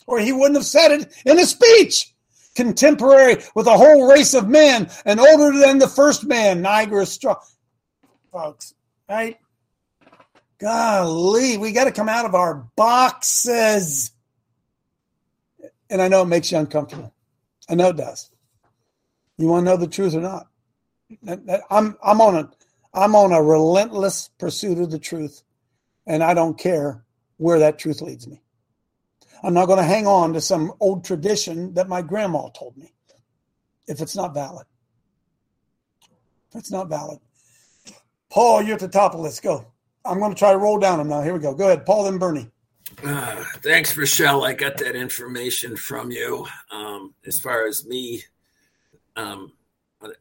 or 0.08 0.20
he 0.20 0.32
wouldn't 0.32 0.56
have 0.56 0.66
said 0.66 0.92
it 0.92 1.14
in 1.26 1.40
a 1.40 1.46
speech. 1.46 2.12
Contemporary 2.56 3.38
with 3.54 3.68
a 3.68 3.78
whole 3.78 4.10
race 4.10 4.34
of 4.34 4.48
men 4.48 4.90
and 5.06 5.20
older 5.20 5.58
than 5.58 5.78
the 5.78 5.90
first 5.90 6.24
man, 6.26 6.62
Niagara 6.62 7.06
Straw. 7.06 7.36
Folks, 8.32 8.74
right? 9.10 9.38
Golly, 10.58 11.58
we 11.58 11.74
got 11.74 11.84
to 11.84 11.92
come 11.92 12.08
out 12.08 12.26
of 12.26 12.34
our 12.34 12.66
boxes. 12.78 14.12
And 15.90 16.02
I 16.02 16.08
know 16.08 16.22
it 16.22 16.28
makes 16.28 16.52
you 16.52 16.58
uncomfortable. 16.58 17.14
I 17.68 17.76
know 17.76 17.90
it 17.90 17.98
does. 17.98 18.30
You 19.38 19.48
want 19.48 19.66
to 19.66 19.72
know 19.72 19.78
the 19.78 19.88
truth 19.88 20.16
or 20.16 20.22
not? 20.22 20.48
I'm 21.70 21.98
I'm 22.04 22.22
on 22.22 22.36
a 22.36 22.50
I'm 22.94 23.16
on 23.16 23.32
a 23.32 23.42
relentless 23.42 24.30
pursuit 24.38 24.80
of 24.80 24.92
the 24.92 25.00
truth, 25.00 25.44
and 26.08 26.24
I 26.24 26.34
don't 26.34 26.58
care 26.58 27.04
where 27.38 27.60
that 27.60 27.78
truth 27.78 28.02
leads 28.02 28.28
me. 28.28 28.42
I'm 29.44 29.54
not 29.54 29.68
going 29.68 29.78
to 29.78 29.84
hang 29.84 30.08
on 30.08 30.34
to 30.34 30.42
some 30.42 30.74
old 30.80 31.04
tradition 31.06 31.74
that 31.76 31.90
my 31.90 32.02
grandma 32.02 32.50
told 32.50 32.78
me 32.78 32.94
if 33.88 34.02
it's 34.02 34.16
not 34.16 34.34
valid. 34.34 34.66
If 36.50 36.60
it's 36.60 36.72
not 36.72 36.90
valid. 36.90 37.20
Paul, 38.32 38.64
you're 38.64 38.76
at 38.76 38.80
the 38.80 38.88
top 38.88 39.14
of 39.14 39.20
Let's 39.20 39.40
go. 39.40 39.68
I'm 40.04 40.20
going 40.20 40.34
to 40.34 40.38
try 40.38 40.52
to 40.52 40.58
roll 40.58 40.80
down 40.80 41.00
them 41.00 41.10
now. 41.10 41.22
Here 41.22 41.34
we 41.34 41.40
go. 41.40 41.54
Go 41.54 41.66
ahead, 41.66 41.86
Paul, 41.86 42.06
then 42.06 42.18
Bernie. 42.18 42.50
Uh, 43.04 43.44
thanks, 43.58 43.98
Rochelle. 43.98 44.46
I 44.46 44.54
got 44.54 44.78
that 44.78 44.96
information 44.96 45.76
from 45.76 46.12
you. 46.12 46.46
Um, 46.72 47.14
as 47.26 47.40
far 47.40 47.68
as 47.68 47.86
me, 47.86 48.24
um, 49.16 49.52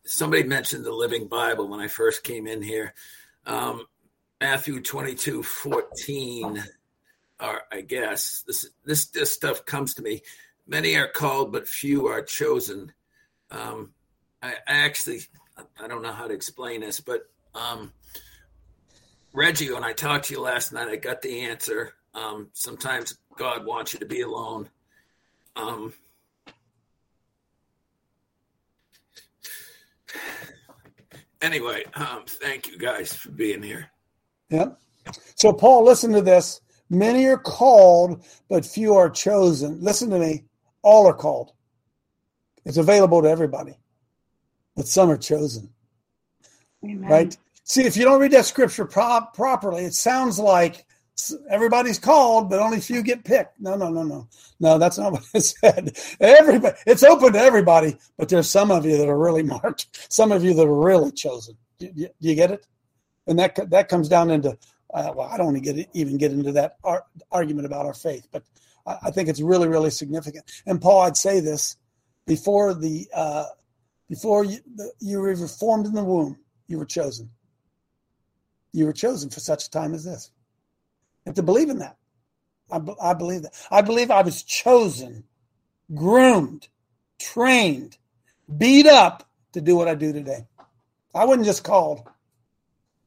somebody 0.04 0.42
mentioned 0.42 0.84
the 0.84 0.92
Living 0.92 1.26
Bible 1.26 1.68
when 1.68 1.80
I 1.80 1.88
first 1.88 2.22
came 2.24 2.46
in 2.46 2.62
here. 2.62 2.94
Um, 3.46 3.86
Matthew 4.40 4.80
22 4.80 5.42
14, 5.42 6.62
or 7.40 7.60
I 7.72 7.80
guess 7.80 8.44
this, 8.46 8.66
this, 8.84 9.06
this 9.06 9.32
stuff 9.32 9.64
comes 9.64 9.94
to 9.94 10.02
me. 10.02 10.22
Many 10.66 10.96
are 10.96 11.08
called, 11.08 11.52
but 11.52 11.68
few 11.68 12.06
are 12.08 12.22
chosen. 12.22 12.92
Um, 13.50 13.92
I, 14.42 14.54
I 14.66 14.84
actually, 14.84 15.20
I 15.80 15.88
don't 15.88 16.02
know 16.02 16.12
how 16.12 16.26
to 16.26 16.34
explain 16.34 16.80
this, 16.80 17.00
but 17.00 17.28
um, 17.54 17.92
Reggie, 19.32 19.72
when 19.72 19.84
I 19.84 19.92
talked 19.92 20.26
to 20.26 20.34
you 20.34 20.40
last 20.40 20.72
night, 20.72 20.88
I 20.88 20.96
got 20.96 21.22
the 21.22 21.40
answer. 21.42 21.94
Um, 22.14 22.48
sometimes 22.52 23.18
God 23.36 23.66
wants 23.66 23.92
you 23.92 23.98
to 24.00 24.06
be 24.06 24.20
alone. 24.20 24.68
Um, 25.56 25.92
anyway, 31.44 31.84
um, 31.94 32.22
thank 32.26 32.66
you 32.66 32.78
guys 32.78 33.14
for 33.14 33.30
being 33.30 33.62
here. 33.62 33.90
Yep. 34.50 34.78
So, 35.36 35.52
Paul, 35.52 35.84
listen 35.84 36.12
to 36.12 36.22
this. 36.22 36.60
Many 36.90 37.26
are 37.26 37.38
called, 37.38 38.24
but 38.48 38.64
few 38.64 38.94
are 38.94 39.10
chosen. 39.10 39.80
Listen 39.80 40.10
to 40.10 40.18
me. 40.18 40.44
All 40.82 41.06
are 41.06 41.14
called. 41.14 41.52
It's 42.64 42.78
available 42.78 43.22
to 43.22 43.28
everybody, 43.28 43.74
but 44.74 44.86
some 44.86 45.10
are 45.10 45.18
chosen. 45.18 45.70
Amen. 46.84 47.10
Right? 47.10 47.36
See, 47.64 47.84
if 47.84 47.96
you 47.96 48.04
don't 48.04 48.20
read 48.20 48.32
that 48.32 48.46
scripture 48.46 48.84
pro- 48.84 49.26
properly, 49.34 49.84
it 49.84 49.94
sounds 49.94 50.38
like 50.38 50.86
everybody's 51.48 51.98
called, 51.98 52.50
but 52.50 52.60
only 52.60 52.80
few 52.80 53.02
get 53.02 53.24
picked. 53.24 53.60
No, 53.60 53.76
no, 53.76 53.88
no, 53.88 54.02
no, 54.02 54.28
no. 54.60 54.78
That's 54.78 54.98
not 54.98 55.12
what 55.12 55.24
I 55.34 55.38
said. 55.38 55.96
Everybody, 56.20 56.76
it's 56.86 57.02
open 57.02 57.32
to 57.32 57.38
everybody, 57.38 57.96
but 58.18 58.28
there's 58.28 58.50
some 58.50 58.70
of 58.70 58.84
you 58.84 58.96
that 58.96 59.08
are 59.08 59.18
really 59.18 59.42
marked. 59.56 60.12
Some 60.12 60.32
of 60.32 60.44
you 60.44 60.54
that 60.54 60.66
are 60.66 60.84
really 60.84 61.12
chosen. 61.12 61.56
Do 61.78 61.90
you, 61.94 62.08
do 62.20 62.28
you 62.28 62.34
get 62.34 62.50
it? 62.50 62.66
And 63.26 63.38
that 63.38 63.70
that 63.70 63.88
comes 63.88 64.08
down 64.08 64.30
into 64.30 64.58
uh, 64.92 65.12
well, 65.14 65.28
I 65.28 65.36
don't 65.36 65.46
want 65.46 65.64
to 65.64 65.72
get 65.72 65.88
even 65.92 66.16
get 66.18 66.30
into 66.30 66.52
that 66.52 66.76
ar- 66.84 67.04
argument 67.32 67.66
about 67.66 67.84
our 67.84 67.94
faith, 67.94 68.28
but 68.30 68.44
I, 68.86 68.98
I, 69.04 69.10
think 69.10 69.28
it's 69.28 69.40
really, 69.40 69.66
really 69.66 69.90
significant. 69.90 70.44
And 70.66 70.80
Paul, 70.80 71.02
I'd 71.02 71.16
say 71.16 71.40
this 71.40 71.76
before 72.26 72.74
the 72.74 73.08
uh, 73.12 73.46
before 74.08 74.44
you, 74.44 74.58
the, 74.76 74.92
you 75.00 75.20
were 75.20 75.34
formed 75.48 75.86
in 75.86 75.94
the 75.94 76.04
womb, 76.04 76.38
you 76.68 76.78
were 76.78 76.84
chosen. 76.84 77.30
You 78.72 78.86
were 78.86 78.92
chosen 78.92 79.30
for 79.30 79.40
such 79.40 79.66
a 79.66 79.70
time 79.70 79.94
as 79.94 80.04
this. 80.04 80.30
And 81.26 81.34
to 81.36 81.42
believe 81.42 81.70
in 81.70 81.78
that, 81.78 81.96
I, 82.70 82.80
I 83.02 83.14
believe 83.14 83.42
that. 83.42 83.52
I 83.70 83.80
believe 83.80 84.10
I 84.10 84.22
was 84.22 84.42
chosen, 84.42 85.24
groomed, 85.94 86.68
trained, 87.18 87.96
beat 88.58 88.86
up 88.86 89.28
to 89.52 89.60
do 89.60 89.76
what 89.76 89.88
I 89.88 89.94
do 89.94 90.12
today. 90.12 90.46
I 91.14 91.24
wasn't 91.24 91.46
just 91.46 91.64
called. 91.64 92.08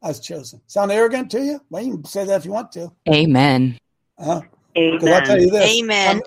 I 0.02 0.10
was 0.10 0.20
chosen. 0.20 0.62
Sound 0.68 0.92
arrogant 0.92 1.32
to 1.32 1.42
you? 1.42 1.62
Well, 1.70 1.84
you 1.84 1.94
can 1.94 2.06
say 2.06 2.26
that 2.26 2.40
if 2.40 2.46
you 2.46 2.52
want 2.52 2.72
to. 2.74 2.92
Amen. 3.10 3.78
Uh, 4.18 4.42
Amen. 4.78 5.14
I'll 5.14 5.22
tell 5.22 5.40
you 5.40 5.50
this. 5.50 5.80
Amen. 5.80 6.18
I'm, 6.18 6.22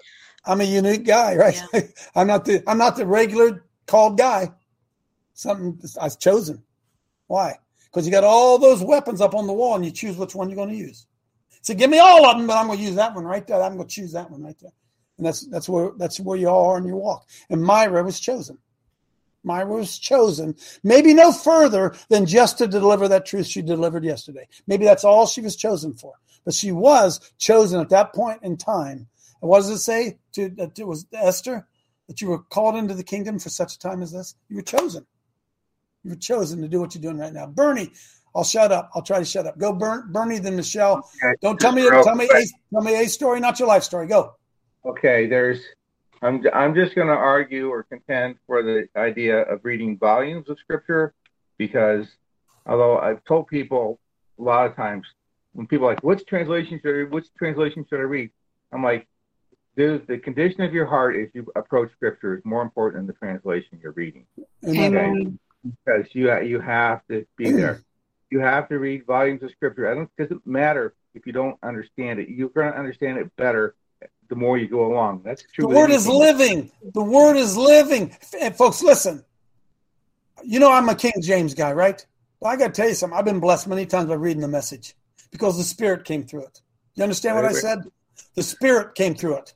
I'm 0.45 0.61
a 0.61 0.64
unique 0.64 1.05
guy, 1.05 1.36
right? 1.36 1.62
Yeah. 1.72 1.80
I'm 2.14 2.26
not 2.26 2.45
the 2.45 2.62
I'm 2.66 2.78
not 2.78 2.97
the 2.97 3.07
regular 3.07 3.64
called 3.86 4.18
guy. 4.18 4.51
Something 5.34 5.78
I 6.01 6.05
was 6.05 6.16
chosen. 6.16 6.62
Why? 7.28 7.59
Because 7.84 8.07
you 8.07 8.12
got 8.12 8.24
all 8.24 8.59
those 8.59 8.82
weapons 8.82 9.20
up 9.20 9.34
on 9.34 9.47
the 9.47 9.53
wall, 9.53 9.76
and 9.76 9.84
you 9.84 9.91
choose 9.91 10.16
which 10.16 10.34
one 10.34 10.49
you're 10.49 10.57
going 10.57 10.68
to 10.68 10.76
use. 10.76 11.07
So 11.62 11.74
give 11.74 11.90
me 11.90 11.98
all 11.98 12.26
of 12.26 12.36
them, 12.36 12.46
but 12.46 12.56
I'm 12.56 12.66
going 12.66 12.78
to 12.78 12.84
use 12.84 12.94
that 12.96 13.14
one 13.14 13.24
right 13.24 13.46
there. 13.46 13.62
I'm 13.62 13.76
going 13.76 13.88
to 13.88 13.94
choose 13.94 14.12
that 14.12 14.30
one 14.30 14.42
right 14.42 14.58
there. 14.61 14.72
And 15.18 15.26
that's 15.26 15.46
that's 15.46 15.68
where 15.68 15.90
that's 15.98 16.18
where 16.18 16.38
you 16.38 16.48
all 16.48 16.70
are 16.70 16.78
in 16.78 16.86
your 16.86 16.96
walk. 16.96 17.28
And 17.50 17.62
Myra 17.62 18.02
was 18.02 18.18
chosen. 18.18 18.58
Myra 19.42 19.66
was 19.66 19.98
chosen, 19.98 20.54
maybe 20.82 21.14
no 21.14 21.32
further 21.32 21.94
than 22.08 22.26
just 22.26 22.58
to 22.58 22.66
deliver 22.66 23.08
that 23.08 23.26
truth 23.26 23.46
she 23.46 23.62
delivered 23.62 24.04
yesterday. 24.04 24.46
Maybe 24.66 24.84
that's 24.84 25.04
all 25.04 25.26
she 25.26 25.40
was 25.40 25.56
chosen 25.56 25.94
for. 25.94 26.14
But 26.44 26.54
she 26.54 26.72
was 26.72 27.32
chosen 27.38 27.80
at 27.80 27.88
that 27.90 28.14
point 28.14 28.40
in 28.42 28.56
time. 28.56 29.08
And 29.40 29.50
what 29.50 29.58
does 29.58 29.70
it 29.70 29.78
say 29.78 30.18
to 30.32 30.48
that 30.50 30.78
it 30.78 30.86
was 30.86 31.06
Esther 31.12 31.66
that 32.08 32.20
you 32.20 32.28
were 32.28 32.38
called 32.38 32.76
into 32.76 32.94
the 32.94 33.04
kingdom 33.04 33.38
for 33.38 33.48
such 33.48 33.74
a 33.74 33.78
time 33.78 34.02
as 34.02 34.12
this? 34.12 34.34
You 34.48 34.56
were 34.56 34.62
chosen. 34.62 35.06
You 36.02 36.11
were 36.11 36.16
chosen 36.16 36.61
to 36.62 36.68
do 36.68 36.80
what 36.80 36.94
you're 36.94 37.02
doing 37.02 37.18
right 37.18 37.32
now. 37.32 37.46
Bernie, 37.46 37.92
I'll 38.35 38.45
shut 38.45 38.70
up. 38.70 38.91
I'll 38.95 39.03
try 39.03 39.18
to 39.18 39.24
shut 39.24 39.47
up. 39.47 39.59
Go, 39.59 39.72
Bern, 39.72 40.12
Bernie, 40.12 40.39
then 40.39 40.57
Michelle. 40.57 41.09
Okay. 41.22 41.35
Don't 41.41 41.59
tell 41.59 41.72
me. 41.72 41.89
Tell 41.89 42.14
me. 42.14 42.26
A, 42.26 42.45
tell 42.72 42.83
me 42.83 43.03
a 43.03 43.09
story, 43.09 43.41
not 43.41 43.59
your 43.59 43.68
life 43.68 43.83
story. 43.83 44.07
Go. 44.07 44.35
Okay. 44.85 45.26
There's. 45.26 45.61
I'm. 46.22 46.45
I'm 46.55 46.74
just 46.74 46.95
going 46.95 47.09
to 47.09 47.14
argue 47.14 47.68
or 47.68 47.83
contend 47.83 48.37
for 48.47 48.62
the 48.62 48.89
idea 48.97 49.43
of 49.43 49.64
reading 49.64 49.99
volumes 49.99 50.49
of 50.49 50.59
scripture, 50.59 51.14
because 51.59 52.07
although 52.66 52.99
I've 52.99 53.24
told 53.24 53.49
people 53.49 53.99
a 54.39 54.43
lot 54.43 54.66
of 54.66 54.76
times 54.76 55.07
when 55.53 55.66
people 55.66 55.87
are 55.87 55.95
like, 55.95 56.05
"Which 56.05 56.24
translation 56.26 56.78
should 56.81 56.91
I 56.91 56.99
read? 56.99 57.11
Which 57.11 57.26
translation 57.37 57.85
should 57.89 57.99
I 57.99 58.05
read?" 58.05 58.31
I'm 58.72 58.85
like, 58.85 59.09
"Dude, 59.76 60.07
the 60.07 60.18
condition 60.18 60.61
of 60.61 60.72
your 60.72 60.87
heart 60.87 61.16
as 61.16 61.28
you 61.35 61.51
approach 61.57 61.91
scripture 61.93 62.37
is 62.37 62.45
more 62.45 62.62
important 62.62 63.01
than 63.01 63.07
the 63.09 63.14
translation 63.14 63.81
you're 63.83 63.93
reading." 63.93 64.26
Amen. 64.68 65.39
Because 65.64 66.07
you 66.14 66.33
you 66.43 66.61
have 66.61 67.01
to 67.09 67.26
be 67.37 67.51
there 67.51 67.83
you 68.31 68.41
have 68.41 68.68
to 68.68 68.78
read 68.78 69.07
volumes 69.07 69.43
of 69.43 69.51
scripture. 69.51 69.91
I 69.91 69.95
don't 69.95 70.11
doesn't 70.16 70.47
matter 70.47 70.95
if 71.14 71.26
you 71.26 71.33
don't 71.33 71.59
understand 71.62 72.20
it. 72.20 72.28
You're 72.28 72.49
going 72.49 72.72
to 72.72 72.78
understand 72.78 73.18
it 73.18 73.35
better 73.37 73.74
the 74.28 74.37
more 74.37 74.57
you 74.57 74.68
go 74.68 74.87
along. 74.87 75.22
That's 75.24 75.43
true. 75.53 75.66
The 75.66 75.74
word 75.74 75.91
is 75.91 76.07
living. 76.07 76.70
The 76.95 77.03
word 77.03 77.37
is 77.37 77.57
living. 77.57 78.16
And 78.41 78.55
folks, 78.55 78.83
listen. 78.83 79.24
You 80.43 80.61
know 80.61 80.72
I'm 80.72 80.89
a 80.89 80.95
King 80.95 81.12
James 81.20 81.53
guy, 81.53 81.72
right? 81.72 82.05
Well, 82.39 82.51
I 82.51 82.57
got 82.57 82.68
to 82.68 82.72
tell 82.72 82.89
you 82.89 82.95
something. 82.95 83.18
I've 83.18 83.24
been 83.24 83.41
blessed 83.41 83.66
many 83.66 83.85
times 83.85 84.09
by 84.09 84.14
reading 84.14 84.41
the 84.41 84.49
message 84.49 84.95
because 85.31 85.59
the 85.59 85.64
Spirit 85.64 86.05
came 86.05 86.24
through 86.24 86.45
it. 86.45 86.62
You 86.95 87.03
understand 87.03 87.37
what 87.37 87.45
I 87.45 87.53
said? 87.53 87.81
The 88.35 88.43
Spirit 88.43 88.95
came 88.95 89.14
through 89.14 89.39
it. 89.39 89.55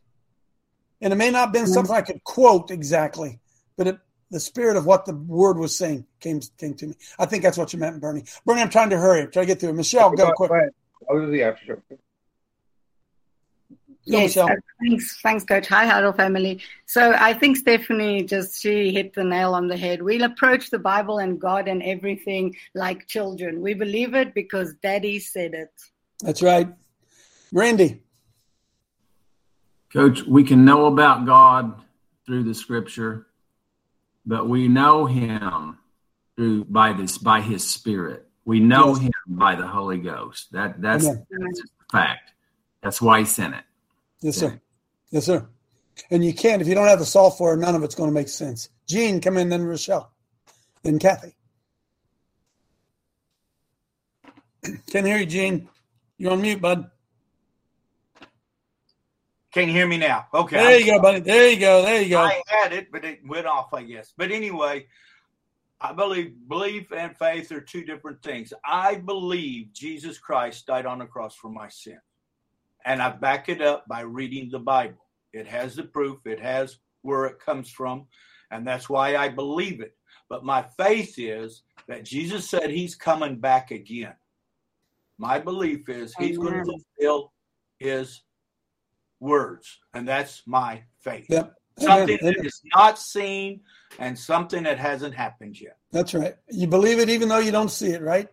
And 1.00 1.12
it 1.12 1.16
may 1.16 1.30
not 1.30 1.46
have 1.46 1.52
been 1.52 1.66
something 1.66 1.94
I 1.94 2.02
could 2.02 2.22
quote 2.24 2.70
exactly, 2.70 3.38
but 3.76 3.86
it 3.86 3.98
the 4.30 4.40
spirit 4.40 4.76
of 4.76 4.86
what 4.86 5.04
the 5.04 5.14
word 5.14 5.58
was 5.58 5.76
saying 5.76 6.06
came 6.20 6.40
came 6.58 6.74
to 6.74 6.88
me. 6.88 6.94
I 7.18 7.26
think 7.26 7.42
that's 7.42 7.58
what 7.58 7.72
you 7.72 7.78
meant, 7.78 8.00
Bernie. 8.00 8.24
Bernie, 8.44 8.62
I'm 8.62 8.70
trying 8.70 8.90
to 8.90 8.98
hurry. 8.98 9.26
Try 9.26 9.42
to 9.42 9.46
get 9.46 9.60
through. 9.60 9.74
Michelle, 9.74 10.10
go, 10.10 10.26
go 10.26 10.32
quick. 10.32 10.72
I'll 11.08 11.20
do 11.20 11.30
the 11.30 11.42
after 11.42 11.82
show. 11.88 11.98
Yes, 14.06 14.36
uh, 14.36 14.48
thanks, 14.82 15.18
thanks, 15.22 15.44
Coach. 15.44 15.66
Hi, 15.68 15.86
Huddle 15.86 16.12
family. 16.12 16.60
So 16.84 17.14
I 17.18 17.32
think 17.32 17.56
Stephanie 17.56 18.22
just 18.24 18.60
she 18.60 18.92
hit 18.92 19.14
the 19.14 19.24
nail 19.24 19.54
on 19.54 19.68
the 19.68 19.78
head. 19.78 20.02
We'll 20.02 20.24
approach 20.24 20.70
the 20.70 20.78
Bible 20.78 21.18
and 21.18 21.40
God 21.40 21.68
and 21.68 21.82
everything 21.82 22.54
like 22.74 23.06
children. 23.06 23.62
We 23.62 23.72
believe 23.72 24.14
it 24.14 24.34
because 24.34 24.74
Daddy 24.82 25.20
said 25.20 25.54
it. 25.54 25.70
That's 26.20 26.42
right, 26.42 26.68
Randy. 27.50 28.02
Coach, 29.90 30.22
we 30.24 30.44
can 30.44 30.64
know 30.64 30.86
about 30.86 31.24
God 31.24 31.80
through 32.26 32.42
the 32.42 32.54
Scripture 32.54 33.26
but 34.26 34.48
we 34.48 34.68
know 34.68 35.06
him 35.06 35.78
through 36.36 36.64
by 36.64 36.92
this 36.92 37.18
by 37.18 37.40
his 37.40 37.68
spirit. 37.68 38.26
We 38.44 38.60
know 38.60 38.94
yes. 38.94 38.98
him 39.04 39.12
by 39.28 39.54
the 39.54 39.66
Holy 39.66 39.98
Ghost. 39.98 40.52
That 40.52 40.80
that's, 40.80 41.06
that's 41.06 41.20
a 41.60 41.92
fact. 41.92 42.32
That's 42.82 43.00
why 43.00 43.20
he 43.20 43.24
sent 43.24 43.54
it. 43.54 43.64
Yes, 44.20 44.36
sir. 44.36 44.60
Yes, 45.10 45.26
sir. 45.26 45.46
And 46.10 46.24
you 46.24 46.34
can't 46.34 46.60
if 46.60 46.68
you 46.68 46.74
don't 46.74 46.88
have 46.88 46.98
the 46.98 47.06
software, 47.06 47.56
none 47.56 47.74
of 47.74 47.82
it's 47.82 47.94
going 47.94 48.10
to 48.10 48.14
make 48.14 48.28
sense. 48.28 48.68
Gene, 48.86 49.20
come 49.20 49.38
in, 49.38 49.48
then 49.48 49.64
Rochelle, 49.64 50.12
then 50.82 50.98
Kathy. 50.98 51.34
Can't 54.90 55.06
hear 55.06 55.18
you, 55.18 55.26
Gene. 55.26 55.68
You're 56.18 56.32
on 56.32 56.42
mute, 56.42 56.60
bud. 56.60 56.90
Can 59.54 59.68
you 59.68 59.74
hear 59.74 59.86
me 59.86 59.98
now? 59.98 60.26
Okay. 60.34 60.56
There 60.56 60.80
you 60.80 60.86
go, 60.86 61.00
buddy. 61.00 61.20
There 61.20 61.48
you 61.48 61.60
go. 61.60 61.82
There 61.82 62.02
you 62.02 62.08
go. 62.08 62.18
I 62.18 62.42
had 62.48 62.72
it, 62.72 62.90
but 62.90 63.04
it 63.04 63.20
went 63.24 63.46
off, 63.46 63.72
I 63.72 63.84
guess. 63.84 64.12
But 64.18 64.32
anyway, 64.32 64.88
I 65.80 65.92
believe 65.92 66.34
belief 66.48 66.90
and 66.90 67.16
faith 67.16 67.52
are 67.52 67.60
two 67.60 67.84
different 67.84 68.20
things. 68.20 68.52
I 68.64 68.96
believe 68.96 69.72
Jesus 69.72 70.18
Christ 70.18 70.66
died 70.66 70.86
on 70.86 70.98
the 70.98 71.06
cross 71.06 71.36
for 71.36 71.50
my 71.50 71.68
sin. 71.68 72.00
And 72.84 73.00
I 73.00 73.10
back 73.10 73.48
it 73.48 73.62
up 73.62 73.86
by 73.86 74.00
reading 74.00 74.50
the 74.50 74.58
Bible. 74.58 75.06
It 75.32 75.46
has 75.46 75.76
the 75.76 75.84
proof, 75.84 76.26
it 76.26 76.40
has 76.40 76.78
where 77.02 77.26
it 77.26 77.38
comes 77.38 77.70
from. 77.70 78.06
And 78.50 78.66
that's 78.66 78.88
why 78.88 79.16
I 79.16 79.28
believe 79.28 79.80
it. 79.80 79.96
But 80.28 80.44
my 80.44 80.62
faith 80.76 81.14
is 81.16 81.62
that 81.86 82.04
Jesus 82.04 82.50
said 82.50 82.70
he's 82.70 82.96
coming 82.96 83.36
back 83.36 83.70
again. 83.70 84.14
My 85.16 85.38
belief 85.38 85.88
is 85.88 86.12
he's 86.18 86.38
Amen. 86.38 86.54
going 86.54 86.64
to 86.64 86.72
fulfill 86.98 87.32
his 87.78 88.23
words, 89.20 89.78
and 89.92 90.06
that's 90.06 90.42
my 90.46 90.82
faith. 91.00 91.26
Yep. 91.28 91.54
Something 91.78 92.18
Amen. 92.20 92.34
that 92.36 92.46
is 92.46 92.60
not 92.74 92.98
seen 92.98 93.60
and 93.98 94.16
something 94.16 94.62
that 94.62 94.78
hasn't 94.78 95.14
happened 95.14 95.60
yet. 95.60 95.76
That's 95.90 96.14
right. 96.14 96.34
You 96.50 96.68
believe 96.68 97.00
it 97.00 97.08
even 97.08 97.28
though 97.28 97.38
you 97.38 97.50
don't 97.50 97.70
see 97.70 97.88
it, 97.88 98.02
right? 98.02 98.28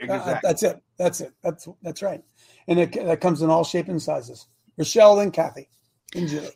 Exactly. 0.00 0.32
Uh, 0.32 0.40
that's 0.42 0.62
it. 0.62 0.82
That's 0.96 1.20
it. 1.20 1.32
That's 1.42 1.68
that's 1.82 2.02
right. 2.02 2.22
And 2.66 2.78
it, 2.78 2.92
that 2.92 3.20
comes 3.20 3.42
in 3.42 3.50
all 3.50 3.64
shapes 3.64 3.88
and 3.88 4.00
sizes. 4.00 4.46
Rochelle 4.76 5.20
and 5.20 5.32
Kathy 5.32 5.68
and 6.14 6.28
Julie. 6.28 6.48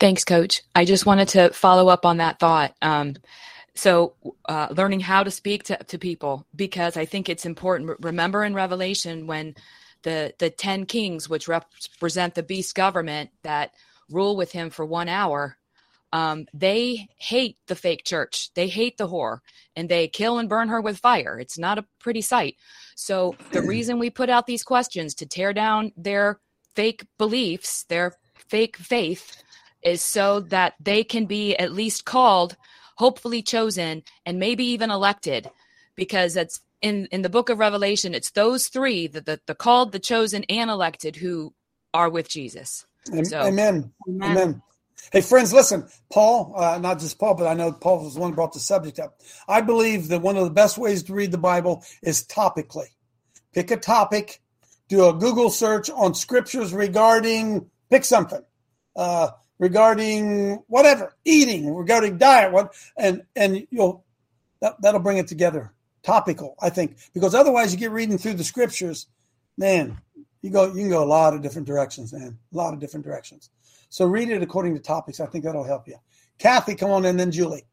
Thanks, 0.00 0.24
Coach. 0.24 0.62
I 0.74 0.84
just 0.84 1.06
wanted 1.06 1.28
to 1.28 1.50
follow 1.50 1.88
up 1.88 2.06
on 2.06 2.18
that 2.18 2.38
thought. 2.38 2.74
Um, 2.82 3.16
so, 3.74 4.14
uh, 4.48 4.68
learning 4.70 5.00
how 5.00 5.24
to 5.24 5.30
speak 5.30 5.64
to, 5.64 5.76
to 5.76 5.98
people 5.98 6.46
because 6.54 6.96
I 6.96 7.04
think 7.04 7.28
it's 7.28 7.44
important. 7.44 7.98
Remember 8.00 8.44
in 8.44 8.54
Revelation 8.54 9.26
when 9.26 9.54
the 10.04 10.32
the 10.38 10.50
ten 10.50 10.86
kings, 10.86 11.28
which 11.28 11.48
represent 11.48 12.34
the 12.34 12.42
beast 12.42 12.74
government 12.74 13.30
that 13.42 13.72
rule 14.10 14.36
with 14.36 14.52
him 14.52 14.70
for 14.70 14.84
one 14.84 15.08
hour, 15.08 15.56
um, 16.14 16.46
they 16.54 17.08
hate 17.16 17.58
the 17.66 17.74
fake 17.74 18.04
church. 18.04 18.50
They 18.54 18.68
hate 18.68 18.98
the 18.98 19.08
whore 19.08 19.40
and 19.74 19.88
they 19.88 20.06
kill 20.06 20.38
and 20.38 20.48
burn 20.48 20.68
her 20.68 20.80
with 20.80 20.98
fire. 20.98 21.40
It's 21.40 21.58
not 21.58 21.76
a 21.76 21.84
pretty 21.98 22.20
sight. 22.20 22.54
So, 22.94 23.34
the 23.50 23.62
reason 23.74 23.98
we 23.98 24.10
put 24.10 24.30
out 24.30 24.46
these 24.46 24.62
questions 24.62 25.16
to 25.16 25.26
tear 25.26 25.52
down 25.52 25.90
their 25.96 26.38
fake 26.76 27.04
beliefs, 27.18 27.84
their 27.88 28.14
fake 28.48 28.76
faith, 28.76 29.42
is 29.82 30.02
so 30.02 30.38
that 30.38 30.74
they 30.78 31.02
can 31.02 31.26
be 31.26 31.56
at 31.56 31.72
least 31.72 32.04
called, 32.04 32.56
hopefully 32.94 33.42
chosen, 33.42 34.04
and 34.24 34.38
maybe 34.38 34.64
even 34.66 34.92
elected. 34.92 35.50
Because 35.96 36.36
it's 36.36 36.60
in, 36.82 37.06
in 37.06 37.22
the 37.22 37.28
book 37.28 37.48
of 37.48 37.58
Revelation, 37.58 38.14
it's 38.14 38.30
those 38.30 38.68
three 38.68 39.06
the, 39.06 39.20
the, 39.20 39.40
the 39.46 39.54
called, 39.54 39.92
the 39.92 39.98
chosen, 39.98 40.44
and 40.48 40.70
elected 40.70 41.16
who 41.16 41.54
are 41.92 42.08
with 42.08 42.28
Jesus. 42.28 42.86
So, 43.06 43.40
amen. 43.40 43.92
amen. 44.08 44.30
Amen. 44.30 44.62
Hey, 45.12 45.20
friends, 45.20 45.52
listen. 45.52 45.86
Paul, 46.10 46.54
uh, 46.56 46.78
not 46.78 46.98
just 46.98 47.18
Paul, 47.18 47.34
but 47.34 47.46
I 47.46 47.54
know 47.54 47.72
Paul 47.72 48.04
was 48.04 48.14
the 48.14 48.20
one 48.20 48.30
who 48.30 48.36
brought 48.36 48.52
the 48.52 48.60
subject 48.60 48.98
up. 48.98 49.20
I 49.46 49.60
believe 49.60 50.08
that 50.08 50.22
one 50.22 50.36
of 50.36 50.44
the 50.44 50.50
best 50.50 50.78
ways 50.78 51.02
to 51.04 51.14
read 51.14 51.30
the 51.30 51.38
Bible 51.38 51.84
is 52.02 52.26
topically. 52.26 52.88
Pick 53.52 53.70
a 53.70 53.76
topic, 53.76 54.40
do 54.88 55.06
a 55.06 55.12
Google 55.12 55.50
search 55.50 55.90
on 55.90 56.14
scriptures 56.14 56.72
regarding, 56.72 57.70
pick 57.90 58.04
something, 58.04 58.42
uh, 58.96 59.28
regarding 59.58 60.62
whatever, 60.66 61.14
eating, 61.24 61.74
regarding 61.74 62.18
diet, 62.18 62.52
what, 62.52 62.74
and 62.96 63.22
and 63.36 63.66
you'll 63.70 64.04
that, 64.60 64.80
that'll 64.80 65.00
bring 65.00 65.18
it 65.18 65.28
together. 65.28 65.73
Topical, 66.04 66.54
I 66.60 66.70
think, 66.70 66.98
because 67.14 67.34
otherwise 67.34 67.72
you 67.72 67.78
get 67.78 67.90
reading 67.90 68.18
through 68.18 68.34
the 68.34 68.44
scriptures, 68.44 69.06
man, 69.56 69.98
you 70.42 70.50
go 70.50 70.66
you 70.66 70.74
can 70.74 70.90
go 70.90 71.02
a 71.02 71.06
lot 71.06 71.32
of 71.32 71.40
different 71.40 71.66
directions, 71.66 72.12
man, 72.12 72.38
a 72.52 72.56
lot 72.56 72.74
of 72.74 72.80
different 72.80 73.06
directions. 73.06 73.50
So 73.88 74.06
read 74.06 74.28
it 74.28 74.42
according 74.42 74.74
to 74.74 74.80
topics. 74.80 75.20
I 75.20 75.26
think 75.26 75.44
that'll 75.44 75.64
help 75.64 75.88
you. 75.88 75.96
Kathy, 76.38 76.74
come 76.74 76.90
on, 76.90 77.04
and 77.06 77.18
then 77.18 77.30
Julie. 77.30 77.64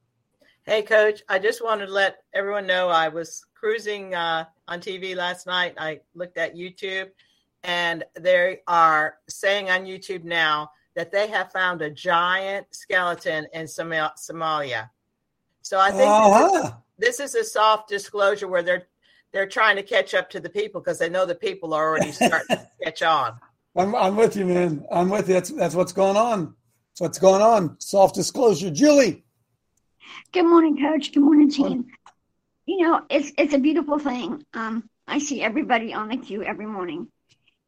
Hey, 0.63 0.83
Coach. 0.83 1.23
I 1.27 1.39
just 1.39 1.63
wanted 1.63 1.87
to 1.87 1.91
let 1.91 2.17
everyone 2.33 2.67
know 2.67 2.87
I 2.87 3.09
was 3.09 3.43
cruising 3.55 4.13
uh, 4.13 4.45
on 4.67 4.79
TV 4.79 5.15
last 5.15 5.47
night. 5.47 5.73
I 5.77 5.99
looked 6.13 6.37
at 6.37 6.55
YouTube, 6.55 7.09
and 7.63 8.03
they 8.19 8.59
are 8.67 9.15
saying 9.27 9.69
on 9.69 9.85
YouTube 9.85 10.23
now 10.23 10.69
that 10.95 11.11
they 11.11 11.27
have 11.27 11.51
found 11.51 11.81
a 11.81 11.89
giant 11.89 12.67
skeleton 12.71 13.47
in 13.53 13.65
Somalia. 13.65 14.89
So 15.63 15.79
I 15.79 15.91
think 15.91 16.09
uh-huh. 16.09 16.71
This, 17.01 17.19
is, 17.19 17.35
a 17.35 17.43
soft 17.43 17.89
disclosure 17.89 18.47
where 18.47 18.63
they're 18.63 18.87
they're 19.33 19.47
trying 19.47 19.77
to 19.77 19.83
catch 19.83 20.13
up 20.13 20.29
to 20.29 20.39
the 20.39 20.49
people 20.49 20.81
because 20.81 20.99
they 20.99 21.09
know 21.09 21.25
the 21.25 21.35
people 21.35 21.73
are 21.73 21.87
already 21.87 22.11
starting 22.11 22.57
to 22.57 22.67
catch 22.83 23.01
on. 23.01 23.39
I'm, 23.75 23.95
I'm 23.95 24.17
with 24.17 24.35
you, 24.35 24.45
man. 24.45 24.85
I'm 24.91 25.09
with 25.09 25.27
you. 25.27 25.33
That's 25.33 25.49
that's 25.49 25.75
what's 25.75 25.93
going 25.93 26.17
on. 26.17 26.53
That's 26.91 27.01
what's 27.01 27.19
going 27.19 27.41
on. 27.41 27.79
Soft 27.79 28.15
disclosure, 28.15 28.69
Julie. 28.69 29.23
Good 30.33 30.43
morning, 30.43 30.77
Coach. 30.77 31.13
Good 31.13 31.23
morning, 31.23 31.49
team. 31.49 31.87
You 32.65 32.87
know, 32.87 33.01
it's 33.09 33.31
it's 33.37 33.53
a 33.53 33.59
beautiful 33.59 33.99
thing. 33.99 34.43
Um, 34.53 34.89
I 35.07 35.19
see 35.19 35.41
everybody 35.41 35.93
on 35.93 36.09
the 36.09 36.17
queue 36.17 36.43
every 36.43 36.65
morning. 36.65 37.07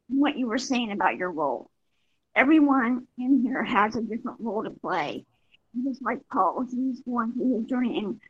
What 0.08 0.36
you 0.36 0.46
were 0.46 0.58
saying 0.58 0.92
about 0.92 1.16
your 1.16 1.30
role. 1.30 1.70
Everyone 2.36 3.06
in 3.16 3.42
here 3.42 3.62
has 3.62 3.96
a 3.96 4.02
different 4.02 4.40
role 4.40 4.64
to 4.64 4.70
play. 4.70 5.24
Just 5.84 6.02
like 6.02 6.20
Paul, 6.30 6.66
he's 6.70 7.00
going 7.00 7.32
through 7.32 7.60
his 7.60 7.64
journey, 7.66 7.98
and 7.98 8.20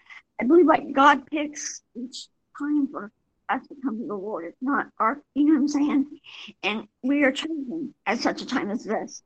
I 0.41 0.45
believe 0.45 0.67
like 0.67 0.93
God 0.93 1.27
picks 1.27 1.83
each 1.95 2.29
time 2.59 2.89
for 2.89 3.11
us 3.49 3.67
to 3.69 3.75
come 3.83 3.99
to 3.99 4.07
the 4.07 4.15
Lord. 4.15 4.47
It's 4.47 4.63
not 4.63 4.89
our, 4.99 5.21
you 5.35 5.47
know 5.47 5.55
what 5.55 5.61
I'm 5.61 5.69
saying? 5.69 6.21
And 6.63 6.89
we 7.03 7.25
are 7.25 7.33
chosen 7.33 7.95
at 8.07 8.19
such 8.19 8.43
a 8.43 8.47
time 8.47 8.71
as 8.71 8.85
this 8.85 9.23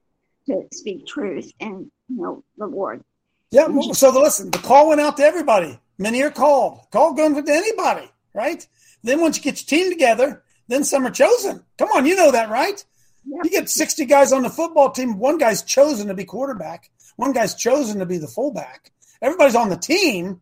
to 0.46 0.62
speak 0.72 1.06
truth 1.06 1.50
and, 1.60 1.90
you 2.08 2.22
know, 2.22 2.44
the 2.56 2.66
Lord. 2.66 3.04
Yeah. 3.50 3.66
Well, 3.66 3.94
so 3.94 4.10
the, 4.10 4.20
listen, 4.20 4.50
the 4.50 4.58
call 4.58 4.88
went 4.88 5.00
out 5.00 5.16
to 5.18 5.22
everybody. 5.22 5.78
Many 5.98 6.22
are 6.22 6.30
called. 6.30 6.80
Call 6.90 7.14
going 7.14 7.34
to 7.34 7.52
anybody, 7.52 8.10
right? 8.34 8.66
Then 9.02 9.20
once 9.20 9.36
you 9.36 9.42
get 9.42 9.60
your 9.60 9.78
team 9.78 9.90
together, 9.90 10.42
then 10.68 10.84
some 10.84 11.06
are 11.06 11.10
chosen. 11.10 11.64
Come 11.78 11.88
on, 11.94 12.06
you 12.06 12.14
know 12.14 12.30
that, 12.30 12.50
right? 12.50 12.84
Yeah. 13.24 13.40
You 13.44 13.50
get 13.50 13.70
60 13.70 14.04
guys 14.06 14.32
on 14.32 14.42
the 14.42 14.50
football 14.50 14.90
team. 14.90 15.18
One 15.18 15.38
guy's 15.38 15.62
chosen 15.62 16.08
to 16.08 16.14
be 16.14 16.24
quarterback. 16.24 16.90
One 17.16 17.32
guy's 17.32 17.54
chosen 17.54 17.98
to 17.98 18.06
be 18.06 18.18
the 18.18 18.28
fullback. 18.28 18.92
Everybody's 19.20 19.56
on 19.56 19.70
the 19.70 19.76
team. 19.76 20.40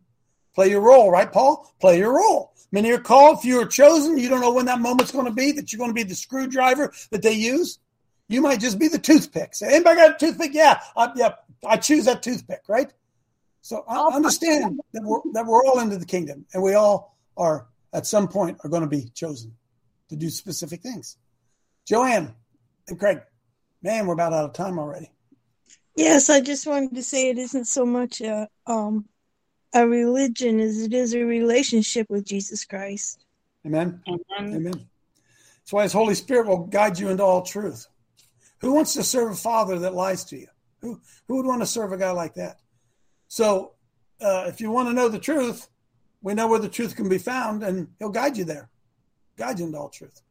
Play 0.57 0.71
your 0.71 0.81
role, 0.81 1.11
right, 1.11 1.31
Paul? 1.31 1.71
Play 1.79 1.99
your 1.99 2.15
role. 2.15 2.51
Many 2.71 2.89
are 2.91 2.97
called, 2.97 3.41
few 3.41 3.61
are 3.61 3.67
chosen. 3.67 4.17
You 4.17 4.27
don't 4.27 4.41
know 4.41 4.51
when 4.51 4.65
that 4.65 4.79
moment's 4.79 5.11
going 5.11 5.27
to 5.27 5.31
be 5.31 5.51
that 5.51 5.71
you're 5.71 5.77
going 5.77 5.91
to 5.91 5.93
be 5.93 6.01
the 6.01 6.15
screwdriver 6.15 6.91
that 7.11 7.21
they 7.21 7.33
use. 7.33 7.77
You 8.27 8.41
might 8.41 8.59
just 8.59 8.79
be 8.79 8.87
the 8.87 8.97
toothpick. 8.97 9.53
Say, 9.53 9.67
anybody 9.67 9.97
got 9.97 10.15
a 10.15 10.17
toothpick? 10.17 10.55
Yeah, 10.55 10.79
I, 10.95 11.11
yeah, 11.15 11.35
I 11.63 11.77
choose 11.77 12.05
that 12.05 12.23
toothpick, 12.23 12.61
right? 12.67 12.91
So 13.61 13.85
I 13.87 14.15
understand 14.15 14.79
that 14.93 15.03
we're, 15.03 15.19
that 15.33 15.45
we're 15.45 15.63
all 15.63 15.79
into 15.79 15.99
the 15.99 16.07
kingdom 16.07 16.47
and 16.51 16.63
we 16.63 16.73
all 16.73 17.15
are 17.37 17.67
at 17.93 18.07
some 18.07 18.27
point 18.27 18.57
are 18.63 18.69
going 18.71 18.81
to 18.81 18.87
be 18.87 19.11
chosen 19.13 19.53
to 20.09 20.15
do 20.15 20.31
specific 20.31 20.81
things. 20.81 21.17
Joanne 21.85 22.33
and 22.87 22.97
Craig, 22.97 23.21
man, 23.83 24.07
we're 24.07 24.15
about 24.15 24.33
out 24.33 24.45
of 24.45 24.53
time 24.53 24.79
already. 24.79 25.11
Yes, 25.95 26.31
I 26.31 26.41
just 26.41 26.65
wanted 26.65 26.95
to 26.95 27.03
say 27.03 27.29
it 27.29 27.37
isn't 27.37 27.65
so 27.65 27.85
much 27.85 28.21
a 28.21 28.47
um, 28.65 29.05
a 29.77 29.87
religion 29.87 30.59
as 30.59 30.81
it 30.81 30.93
is 30.93 31.13
a 31.13 31.23
relationship 31.23 32.09
with 32.09 32.25
Jesus 32.25 32.65
Christ. 32.65 33.25
Amen. 33.65 34.01
Amen. 34.07 34.55
Amen. 34.55 34.87
That's 35.59 35.73
why 35.73 35.83
His 35.83 35.93
Holy 35.93 36.15
Spirit 36.15 36.47
will 36.47 36.65
guide 36.65 36.97
you 36.97 37.09
into 37.09 37.23
all 37.23 37.43
truth. 37.43 37.87
Who 38.59 38.73
wants 38.73 38.93
to 38.93 39.03
serve 39.03 39.31
a 39.31 39.35
father 39.35 39.77
that 39.79 39.93
lies 39.93 40.23
to 40.25 40.37
you? 40.37 40.47
Who 40.81 40.99
who 41.27 41.37
would 41.37 41.45
want 41.45 41.61
to 41.61 41.67
serve 41.67 41.91
a 41.91 41.97
guy 41.97 42.11
like 42.11 42.33
that? 42.35 42.59
So, 43.27 43.73
uh, 44.19 44.45
if 44.47 44.59
you 44.61 44.71
want 44.71 44.89
to 44.89 44.93
know 44.93 45.09
the 45.09 45.19
truth, 45.19 45.67
we 46.21 46.33
know 46.33 46.47
where 46.47 46.59
the 46.59 46.69
truth 46.69 46.95
can 46.95 47.09
be 47.09 47.19
found, 47.19 47.61
and 47.61 47.87
He'll 47.99 48.09
guide 48.09 48.37
you 48.37 48.45
there, 48.45 48.69
guide 49.37 49.59
you 49.59 49.65
into 49.65 49.77
all 49.77 49.89
truth. 49.89 50.21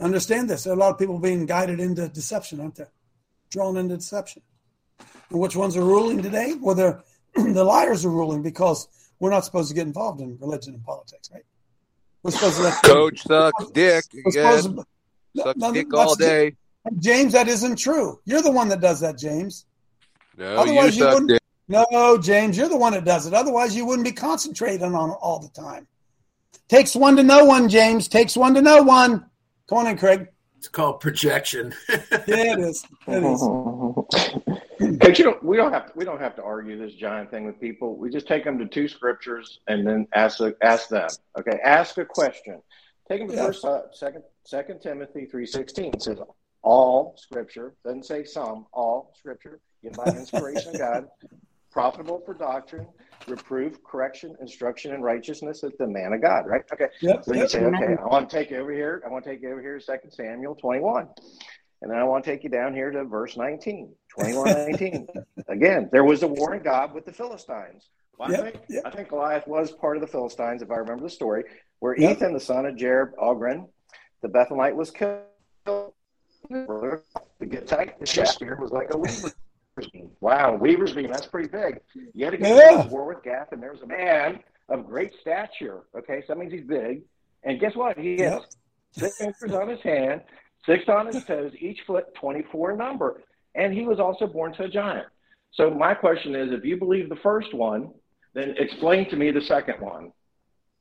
Understand 0.00 0.50
this: 0.50 0.64
there 0.64 0.72
are 0.72 0.76
a 0.76 0.80
lot 0.80 0.90
of 0.90 0.98
people 0.98 1.18
being 1.18 1.46
guided 1.46 1.78
into 1.78 2.08
deception, 2.08 2.60
aren't 2.60 2.76
there? 2.76 2.90
Drawn 3.50 3.76
into 3.76 3.96
deception. 3.96 4.42
And 5.30 5.38
which 5.38 5.54
ones 5.54 5.76
are 5.76 5.84
ruling 5.84 6.22
today? 6.22 6.54
Well, 6.60 6.74
they're 6.74 7.02
the 7.54 7.64
liars 7.64 8.04
are 8.04 8.10
ruling 8.10 8.42
because 8.42 8.88
we're 9.18 9.30
not 9.30 9.44
supposed 9.44 9.68
to 9.68 9.74
get 9.74 9.86
involved 9.86 10.20
in 10.20 10.38
religion 10.38 10.74
and 10.74 10.84
politics, 10.84 11.30
right? 11.32 11.44
We're 12.22 12.32
supposed 12.32 12.56
to 12.56 12.62
let 12.62 12.82
coach 12.84 13.22
suck 13.22 13.52
dick 13.72 14.04
again. 14.26 14.78
Suck 15.36 15.56
dick 15.72 15.94
all 15.94 16.14
day. 16.14 16.56
James, 16.98 17.32
that 17.32 17.48
isn't 17.48 17.76
true. 17.76 18.20
You're 18.24 18.42
the 18.42 18.50
one 18.50 18.68
that 18.68 18.80
does 18.80 19.00
that, 19.00 19.18
James. 19.18 19.66
No, 20.36 20.56
Otherwise, 20.56 20.96
you, 20.96 21.04
you 21.04 21.12
wouldn't. 21.12 21.28
Dick. 21.28 21.40
No, 21.68 22.18
James, 22.18 22.56
you're 22.56 22.68
the 22.68 22.76
one 22.76 22.94
that 22.94 23.04
does 23.04 23.26
it. 23.26 23.34
Otherwise, 23.34 23.76
you 23.76 23.86
wouldn't 23.86 24.04
be 24.04 24.12
concentrating 24.12 24.94
on 24.94 25.10
it 25.10 25.16
all 25.20 25.38
the 25.38 25.48
time. 25.48 25.86
Takes 26.68 26.96
one 26.96 27.16
to 27.16 27.22
know 27.22 27.44
one, 27.44 27.68
James. 27.68 28.08
Takes 28.08 28.36
one 28.36 28.54
to 28.54 28.62
know 28.62 28.82
one. 28.82 29.26
Come 29.68 29.78
on 29.78 29.86
in, 29.86 29.96
Craig. 29.96 30.28
It's 30.58 30.68
called 30.68 31.00
projection. 31.00 31.74
yeah, 31.88 31.98
it 32.26 32.58
is. 32.58 32.84
It 33.06 33.22
is. 33.22 34.60
Coach, 35.00 35.18
you 35.18 35.24
don't, 35.24 35.42
we 35.42 35.56
don't 35.56 35.72
have 35.72 35.86
to, 35.86 35.92
we 35.94 36.04
don't 36.04 36.20
have 36.20 36.34
to 36.36 36.42
argue 36.42 36.78
this 36.78 36.94
giant 36.94 37.30
thing 37.30 37.44
with 37.44 37.60
people. 37.60 37.96
We 37.96 38.08
just 38.08 38.26
take 38.26 38.44
them 38.44 38.58
to 38.58 38.66
two 38.66 38.88
scriptures 38.88 39.60
and 39.68 39.86
then 39.86 40.06
ask 40.14 40.40
ask 40.62 40.88
them. 40.88 41.08
Okay, 41.38 41.58
ask 41.62 41.98
a 41.98 42.04
question. 42.04 42.62
Take 43.08 43.20
them 43.20 43.28
to 43.28 43.34
yeah. 43.34 43.46
first, 43.46 43.64
uh, 43.64 43.82
second, 43.92 44.22
second 44.44 44.80
Timothy 44.80 45.26
three 45.26 45.44
sixteen. 45.44 45.98
Says 46.00 46.18
all 46.62 47.14
scripture 47.18 47.74
doesn't 47.84 48.06
say 48.06 48.24
some. 48.24 48.66
All 48.72 49.12
scripture 49.18 49.60
given 49.82 49.96
by 49.96 50.12
inspiration 50.12 50.70
of 50.74 50.78
God, 50.78 51.08
profitable 51.70 52.22
for 52.24 52.32
doctrine, 52.32 52.86
reproof, 53.26 53.82
correction, 53.84 54.34
instruction, 54.40 54.94
and 54.94 55.04
righteousness 55.04 55.62
at 55.62 55.76
the 55.76 55.86
man 55.86 56.14
of 56.14 56.22
God. 56.22 56.46
Right? 56.46 56.62
Okay. 56.72 56.88
Yep. 57.02 57.24
So 57.24 57.34
you 57.34 57.48
say, 57.48 57.64
okay, 57.64 57.96
I 58.00 58.06
want 58.06 58.30
to 58.30 58.36
take 58.36 58.50
you 58.50 58.58
over 58.58 58.72
here. 58.72 59.02
I 59.04 59.10
want 59.10 59.24
to 59.24 59.30
take 59.30 59.42
you 59.42 59.50
over 59.50 59.60
here. 59.60 59.78
Second 59.78 60.10
Samuel 60.10 60.54
twenty 60.54 60.80
one. 60.80 61.08
And 61.82 61.90
then 61.90 61.98
I 61.98 62.04
want 62.04 62.24
to 62.24 62.30
take 62.30 62.44
you 62.44 62.50
down 62.50 62.74
here 62.74 62.90
to 62.90 63.04
verse 63.04 63.36
19, 63.36 63.92
21, 64.08 64.52
19. 64.70 65.08
Again, 65.48 65.88
there 65.92 66.04
was 66.04 66.22
a 66.22 66.26
war 66.26 66.54
in 66.54 66.62
Gob 66.62 66.94
with 66.94 67.06
the 67.06 67.12
Philistines. 67.12 67.88
Well, 68.18 68.30
yep, 68.30 68.40
I, 68.40 68.50
think, 68.50 68.62
yep. 68.68 68.82
I 68.84 68.90
think 68.90 69.08
Goliath 69.08 69.46
was 69.46 69.72
part 69.72 69.96
of 69.96 70.02
the 70.02 70.06
Philistines, 70.06 70.60
if 70.60 70.70
I 70.70 70.76
remember 70.76 71.04
the 71.04 71.10
story, 71.10 71.44
where 71.78 71.98
yep. 71.98 72.18
Ethan, 72.18 72.34
the 72.34 72.40
son 72.40 72.66
of 72.66 72.76
Jerub 72.76 73.12
Ogren, 73.18 73.66
the 74.20 74.28
Bethlehemite, 74.28 74.74
was 74.74 74.90
killed. 74.90 75.22
The 76.48 77.46
Gittite, 77.46 77.98
the 77.98 78.06
Shakespeare, 78.06 78.56
was 78.60 78.72
like 78.72 78.92
a 78.92 78.98
weaver's 78.98 79.34
beam. 79.90 80.10
Wow, 80.20 80.56
weaver's 80.56 80.92
beam, 80.92 81.10
that's 81.10 81.26
pretty 81.26 81.48
big. 81.48 81.80
Yet 82.12 82.34
again, 82.34 82.56
yeah. 82.56 82.86
war 82.88 83.06
with 83.06 83.22
Gath, 83.22 83.52
and 83.52 83.62
there 83.62 83.72
was 83.72 83.82
a 83.82 83.86
man 83.86 84.40
of 84.68 84.86
great 84.86 85.12
stature. 85.20 85.82
Okay, 85.96 86.20
so 86.20 86.34
that 86.34 86.38
means 86.38 86.52
he's 86.52 86.64
big 86.64 87.02
And 87.42 87.58
guess 87.58 87.74
what? 87.74 87.98
He 87.98 88.12
has 88.12 88.20
yep. 88.20 88.42
six 88.92 89.18
fingers 89.18 89.52
on 89.52 89.68
his 89.68 89.80
hand, 89.80 90.22
six 90.66 90.88
on 90.88 91.06
his 91.06 91.24
toes, 91.24 91.52
each 91.58 91.80
foot 91.86 92.14
24 92.14 92.76
number. 92.76 93.22
And 93.54 93.72
he 93.72 93.82
was 93.82 93.98
also 93.98 94.26
born 94.26 94.52
to 94.54 94.64
a 94.64 94.68
giant. 94.68 95.06
So 95.52 95.70
my 95.70 95.94
question 95.94 96.34
is, 96.34 96.52
if 96.52 96.64
you 96.64 96.76
believe 96.76 97.08
the 97.08 97.16
first 97.16 97.52
one, 97.52 97.90
then 98.34 98.54
explain 98.58 99.08
to 99.10 99.16
me 99.16 99.30
the 99.30 99.40
second 99.42 99.80
one. 99.80 100.12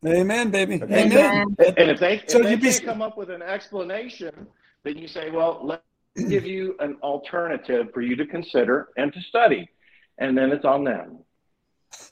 Amen, 0.06 0.50
baby. 0.50 0.82
Okay. 0.82 1.06
Amen. 1.06 1.56
And 1.60 1.90
if 1.92 2.00
they, 2.00 2.24
so 2.28 2.40
if 2.46 2.62
they 2.62 2.72
can't 2.72 2.86
come 2.86 3.02
up 3.02 3.18
with 3.18 3.30
an 3.30 3.42
explanation, 3.42 4.48
then 4.84 4.98
you 4.98 5.08
say, 5.08 5.30
well, 5.30 5.60
let 5.64 5.84
me 6.16 6.30
give 6.30 6.46
you 6.46 6.76
an 6.80 6.98
alternative 7.02 7.88
for 7.94 8.02
you 8.02 8.16
to 8.16 8.26
consider 8.26 8.90
and 8.98 9.12
to 9.14 9.22
study. 9.22 9.70
And 10.18 10.38
then 10.38 10.52
it's 10.52 10.66
on 10.66 10.84
them. 10.84 11.20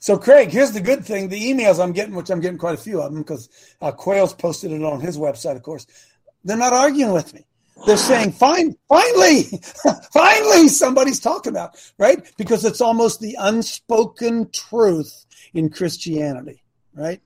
So, 0.00 0.18
Craig, 0.18 0.50
here's 0.50 0.72
the 0.72 0.80
good 0.80 1.04
thing: 1.04 1.28
the 1.28 1.40
emails 1.40 1.82
I'm 1.82 1.92
getting, 1.92 2.14
which 2.14 2.30
I'm 2.30 2.40
getting 2.40 2.58
quite 2.58 2.74
a 2.74 2.82
few 2.82 3.00
of 3.00 3.12
them, 3.12 3.22
because 3.22 3.48
uh, 3.80 3.92
Quayle's 3.92 4.34
posted 4.34 4.72
it 4.72 4.82
on 4.82 5.00
his 5.00 5.16
website, 5.16 5.56
of 5.56 5.62
course. 5.62 5.86
They're 6.44 6.56
not 6.56 6.72
arguing 6.72 7.12
with 7.12 7.32
me. 7.32 7.46
They're 7.86 7.96
saying, 7.96 8.32
"Fine, 8.32 8.76
finally, 8.88 9.42
finally, 10.12 10.68
somebody's 10.68 11.20
talking 11.20 11.52
about 11.52 11.76
right," 11.98 12.30
because 12.36 12.64
it's 12.64 12.80
almost 12.80 13.20
the 13.20 13.36
unspoken 13.38 14.50
truth 14.50 15.26
in 15.54 15.70
Christianity, 15.70 16.62
right? 16.94 17.20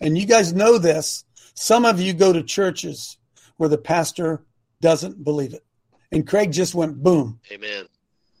And 0.00 0.16
you 0.16 0.26
guys 0.26 0.52
know 0.52 0.78
this. 0.78 1.24
Some 1.54 1.84
of 1.84 2.00
you 2.00 2.12
go 2.14 2.32
to 2.32 2.42
churches 2.42 3.18
where 3.56 3.68
the 3.68 3.78
pastor 3.78 4.42
doesn't 4.80 5.22
believe 5.22 5.54
it, 5.54 5.64
and 6.10 6.26
Craig 6.26 6.52
just 6.52 6.74
went 6.74 7.02
boom. 7.02 7.40
Amen. 7.52 7.86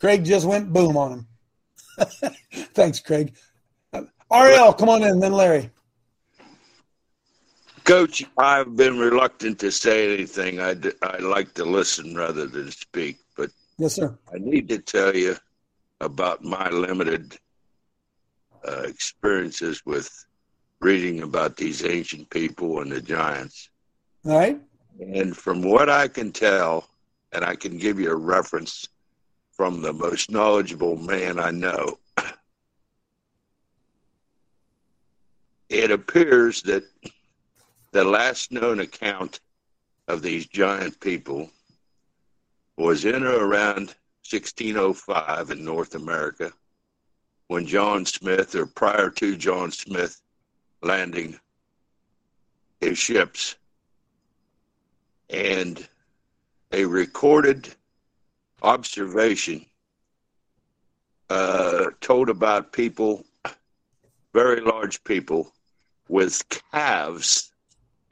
Craig 0.00 0.24
just 0.24 0.46
went 0.46 0.72
boom 0.72 0.96
on 0.96 1.12
him. 1.12 1.26
Thanks, 2.74 3.00
Craig. 3.00 3.34
Uh, 3.92 4.02
Ariel, 4.32 4.72
come 4.72 4.88
on 4.88 5.02
in, 5.02 5.20
then 5.20 5.32
Larry. 5.32 5.70
Coach, 7.84 8.24
I've 8.38 8.76
been 8.76 8.98
reluctant 8.98 9.58
to 9.58 9.70
say 9.70 10.14
anything. 10.14 10.58
I, 10.58 10.74
I 11.02 11.18
like 11.18 11.52
to 11.54 11.64
listen 11.64 12.16
rather 12.16 12.46
than 12.46 12.70
speak, 12.70 13.18
but 13.36 13.50
yes, 13.76 13.94
sir. 13.94 14.16
I 14.32 14.38
need 14.38 14.70
to 14.70 14.78
tell 14.78 15.14
you 15.14 15.36
about 16.00 16.42
my 16.42 16.70
limited 16.70 17.36
uh, 18.66 18.84
experiences 18.84 19.82
with 19.84 20.10
reading 20.80 21.22
about 21.22 21.58
these 21.58 21.84
ancient 21.84 22.30
people 22.30 22.80
and 22.80 22.90
the 22.90 23.02
giants. 23.02 23.68
All 24.24 24.38
right. 24.38 24.58
And 24.98 25.36
from 25.36 25.60
what 25.60 25.90
I 25.90 26.08
can 26.08 26.32
tell, 26.32 26.88
and 27.32 27.44
I 27.44 27.54
can 27.54 27.76
give 27.76 28.00
you 28.00 28.10
a 28.10 28.16
reference 28.16 28.88
from 29.52 29.82
the 29.82 29.92
most 29.92 30.30
knowledgeable 30.30 30.96
man 30.96 31.38
I 31.38 31.50
know. 31.50 31.98
It 35.70 35.90
appears 35.90 36.62
that 36.62 36.84
the 37.94 38.02
last 38.02 38.50
known 38.50 38.80
account 38.80 39.38
of 40.08 40.20
these 40.20 40.48
giant 40.48 40.98
people 40.98 41.48
was 42.76 43.04
in 43.04 43.22
or 43.22 43.36
around 43.36 43.94
1605 44.28 45.52
in 45.52 45.64
North 45.64 45.94
America 45.94 46.52
when 47.46 47.64
John 47.64 48.04
Smith, 48.04 48.56
or 48.56 48.66
prior 48.66 49.10
to 49.10 49.36
John 49.36 49.70
Smith 49.70 50.20
landing 50.82 51.38
his 52.80 52.98
ships, 52.98 53.54
and 55.30 55.86
a 56.72 56.84
recorded 56.86 57.72
observation 58.62 59.64
uh, 61.30 61.90
told 62.00 62.28
about 62.28 62.72
people, 62.72 63.24
very 64.32 64.60
large 64.60 65.04
people, 65.04 65.52
with 66.08 66.42
calves 66.72 67.52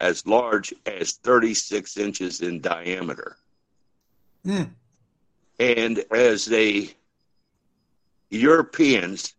as 0.02 0.26
large 0.26 0.74
as 0.84 1.12
36 1.12 1.96
inches 1.96 2.40
in 2.40 2.60
diameter. 2.60 3.36
Mm. 4.44 4.70
And 5.60 6.04
as 6.10 6.44
the 6.44 6.92
Europeans 8.28 9.34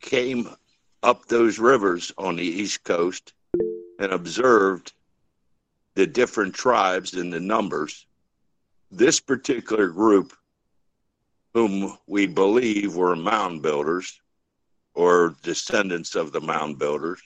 came 0.00 0.48
up 1.02 1.26
those 1.26 1.58
rivers 1.58 2.12
on 2.16 2.36
the 2.36 2.42
East 2.42 2.82
Coast 2.84 3.34
and 3.98 4.10
observed 4.12 4.94
the 5.94 6.06
different 6.06 6.54
tribes 6.54 7.12
and 7.12 7.30
the 7.30 7.40
numbers, 7.40 8.06
this 8.90 9.20
particular 9.20 9.88
group, 9.88 10.32
whom 11.52 11.98
we 12.06 12.26
believe 12.26 12.96
were 12.96 13.14
mound 13.14 13.60
builders 13.60 14.18
or 14.94 15.36
descendants 15.42 16.14
of 16.14 16.32
the 16.32 16.40
mound 16.40 16.78
builders, 16.78 17.20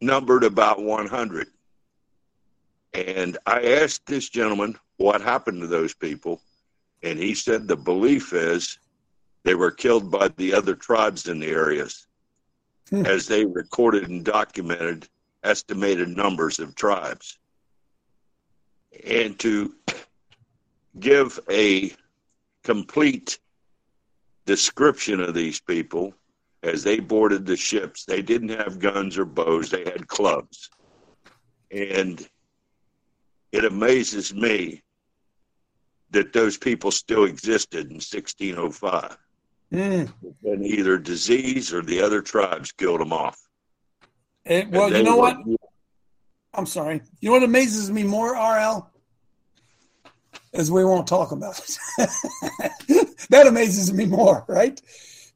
numbered 0.00 0.44
about 0.44 0.82
100. 0.82 1.48
And 2.92 3.38
I 3.46 3.62
asked 3.62 4.06
this 4.06 4.28
gentleman 4.28 4.78
what 4.96 5.20
happened 5.20 5.60
to 5.60 5.66
those 5.66 5.94
people, 5.94 6.40
and 7.02 7.18
he 7.18 7.34
said 7.34 7.68
the 7.68 7.76
belief 7.76 8.32
is 8.32 8.78
they 9.42 9.54
were 9.54 9.70
killed 9.70 10.10
by 10.10 10.28
the 10.28 10.54
other 10.54 10.74
tribes 10.74 11.28
in 11.28 11.38
the 11.38 11.48
areas 11.48 12.06
hmm. 12.90 13.06
as 13.06 13.26
they 13.26 13.44
recorded 13.44 14.08
and 14.08 14.24
documented 14.24 15.08
estimated 15.44 16.08
numbers 16.08 16.58
of 16.58 16.74
tribes 16.74 17.38
and 19.06 19.38
to 19.38 19.74
give 20.98 21.38
a 21.50 21.92
complete 22.64 23.38
description 24.44 25.20
of 25.20 25.34
these 25.34 25.60
people 25.60 26.14
as 26.62 26.82
they 26.82 26.98
boarded 26.98 27.46
the 27.46 27.56
ships. 27.56 28.04
They 28.04 28.22
didn't 28.22 28.50
have 28.50 28.78
guns 28.78 29.18
or 29.18 29.24
bows, 29.24 29.70
they 29.70 29.84
had 29.84 30.08
clubs. 30.08 30.70
And 31.70 32.26
it 33.52 33.64
amazes 33.64 34.34
me 34.34 34.82
that 36.10 36.32
those 36.32 36.56
people 36.56 36.90
still 36.90 37.24
existed 37.24 37.86
in 37.86 37.94
1605. 37.94 39.16
Mm. 39.72 40.12
And 40.44 40.64
either 40.64 40.98
disease 40.98 41.72
or 41.72 41.82
the 41.82 42.00
other 42.00 42.22
tribes 42.22 42.72
killed 42.72 43.00
them 43.00 43.12
off. 43.12 43.40
It, 44.44 44.70
well, 44.70 44.92
you 44.92 45.02
know 45.02 45.16
what? 45.16 45.38
I'm 46.54 46.66
sorry. 46.66 47.02
You 47.20 47.30
know 47.30 47.34
what 47.34 47.42
amazes 47.42 47.90
me 47.90 48.04
more, 48.04 48.34
RL? 48.34 48.88
Is 50.52 50.70
we 50.70 50.84
won't 50.84 51.06
talk 51.06 51.32
about 51.32 51.58
it. 51.58 51.78
that 53.30 53.46
amazes 53.46 53.92
me 53.92 54.06
more, 54.06 54.44
right? 54.48 54.80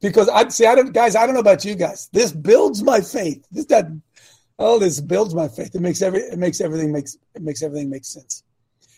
Because 0.01 0.27
I 0.29 0.47
see, 0.49 0.65
I 0.65 0.75
don't, 0.75 0.91
guys, 0.91 1.15
I 1.15 1.25
don't 1.25 1.35
know 1.35 1.41
about 1.41 1.63
you 1.63 1.75
guys. 1.75 2.09
This 2.11 2.31
builds 2.31 2.83
my 2.83 3.01
faith. 3.01 3.45
This 3.51 3.65
that, 3.65 3.85
oh, 4.57 4.79
this 4.79 4.99
builds 4.99 5.35
my 5.35 5.47
faith. 5.47 5.75
It 5.75 5.81
makes 5.81 6.01
every, 6.01 6.21
it 6.21 6.39
makes 6.39 6.59
everything 6.59 6.91
makes, 6.91 7.17
it 7.35 7.41
makes 7.41 7.61
everything 7.61 7.89
make 7.89 8.03
sense. 8.03 8.43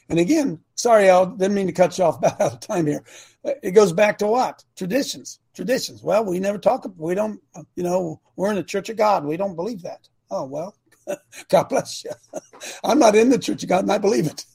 And 0.09 0.19
again, 0.19 0.59
sorry, 0.75 1.09
I 1.09 1.25
didn't 1.25 1.55
mean 1.55 1.67
to 1.67 1.73
cut 1.73 1.97
you 1.97 2.05
off 2.05 2.23
out 2.23 2.39
of 2.39 2.59
time 2.61 2.87
here. 2.87 3.03
It 3.43 3.71
goes 3.71 3.91
back 3.91 4.17
to 4.19 4.27
what 4.27 4.63
traditions, 4.77 5.39
traditions. 5.53 6.01
Well, 6.03 6.23
we 6.25 6.39
never 6.39 6.57
talk. 6.57 6.89
We 6.97 7.15
don't, 7.15 7.41
you 7.75 7.83
know, 7.83 8.21
we're 8.35 8.49
in 8.49 8.55
the 8.55 8.63
Church 8.63 8.89
of 8.89 8.97
God. 8.97 9.25
We 9.25 9.37
don't 9.37 9.55
believe 9.55 9.81
that. 9.83 10.07
Oh 10.31 10.45
well, 10.45 10.75
God 11.49 11.69
bless 11.69 12.03
you. 12.05 12.11
I'm 12.83 12.99
not 12.99 13.15
in 13.15 13.29
the 13.29 13.37
Church 13.37 13.63
of 13.63 13.69
God, 13.69 13.83
and 13.83 13.91
I 13.91 13.97
believe 13.97 14.27
it. 14.27 14.45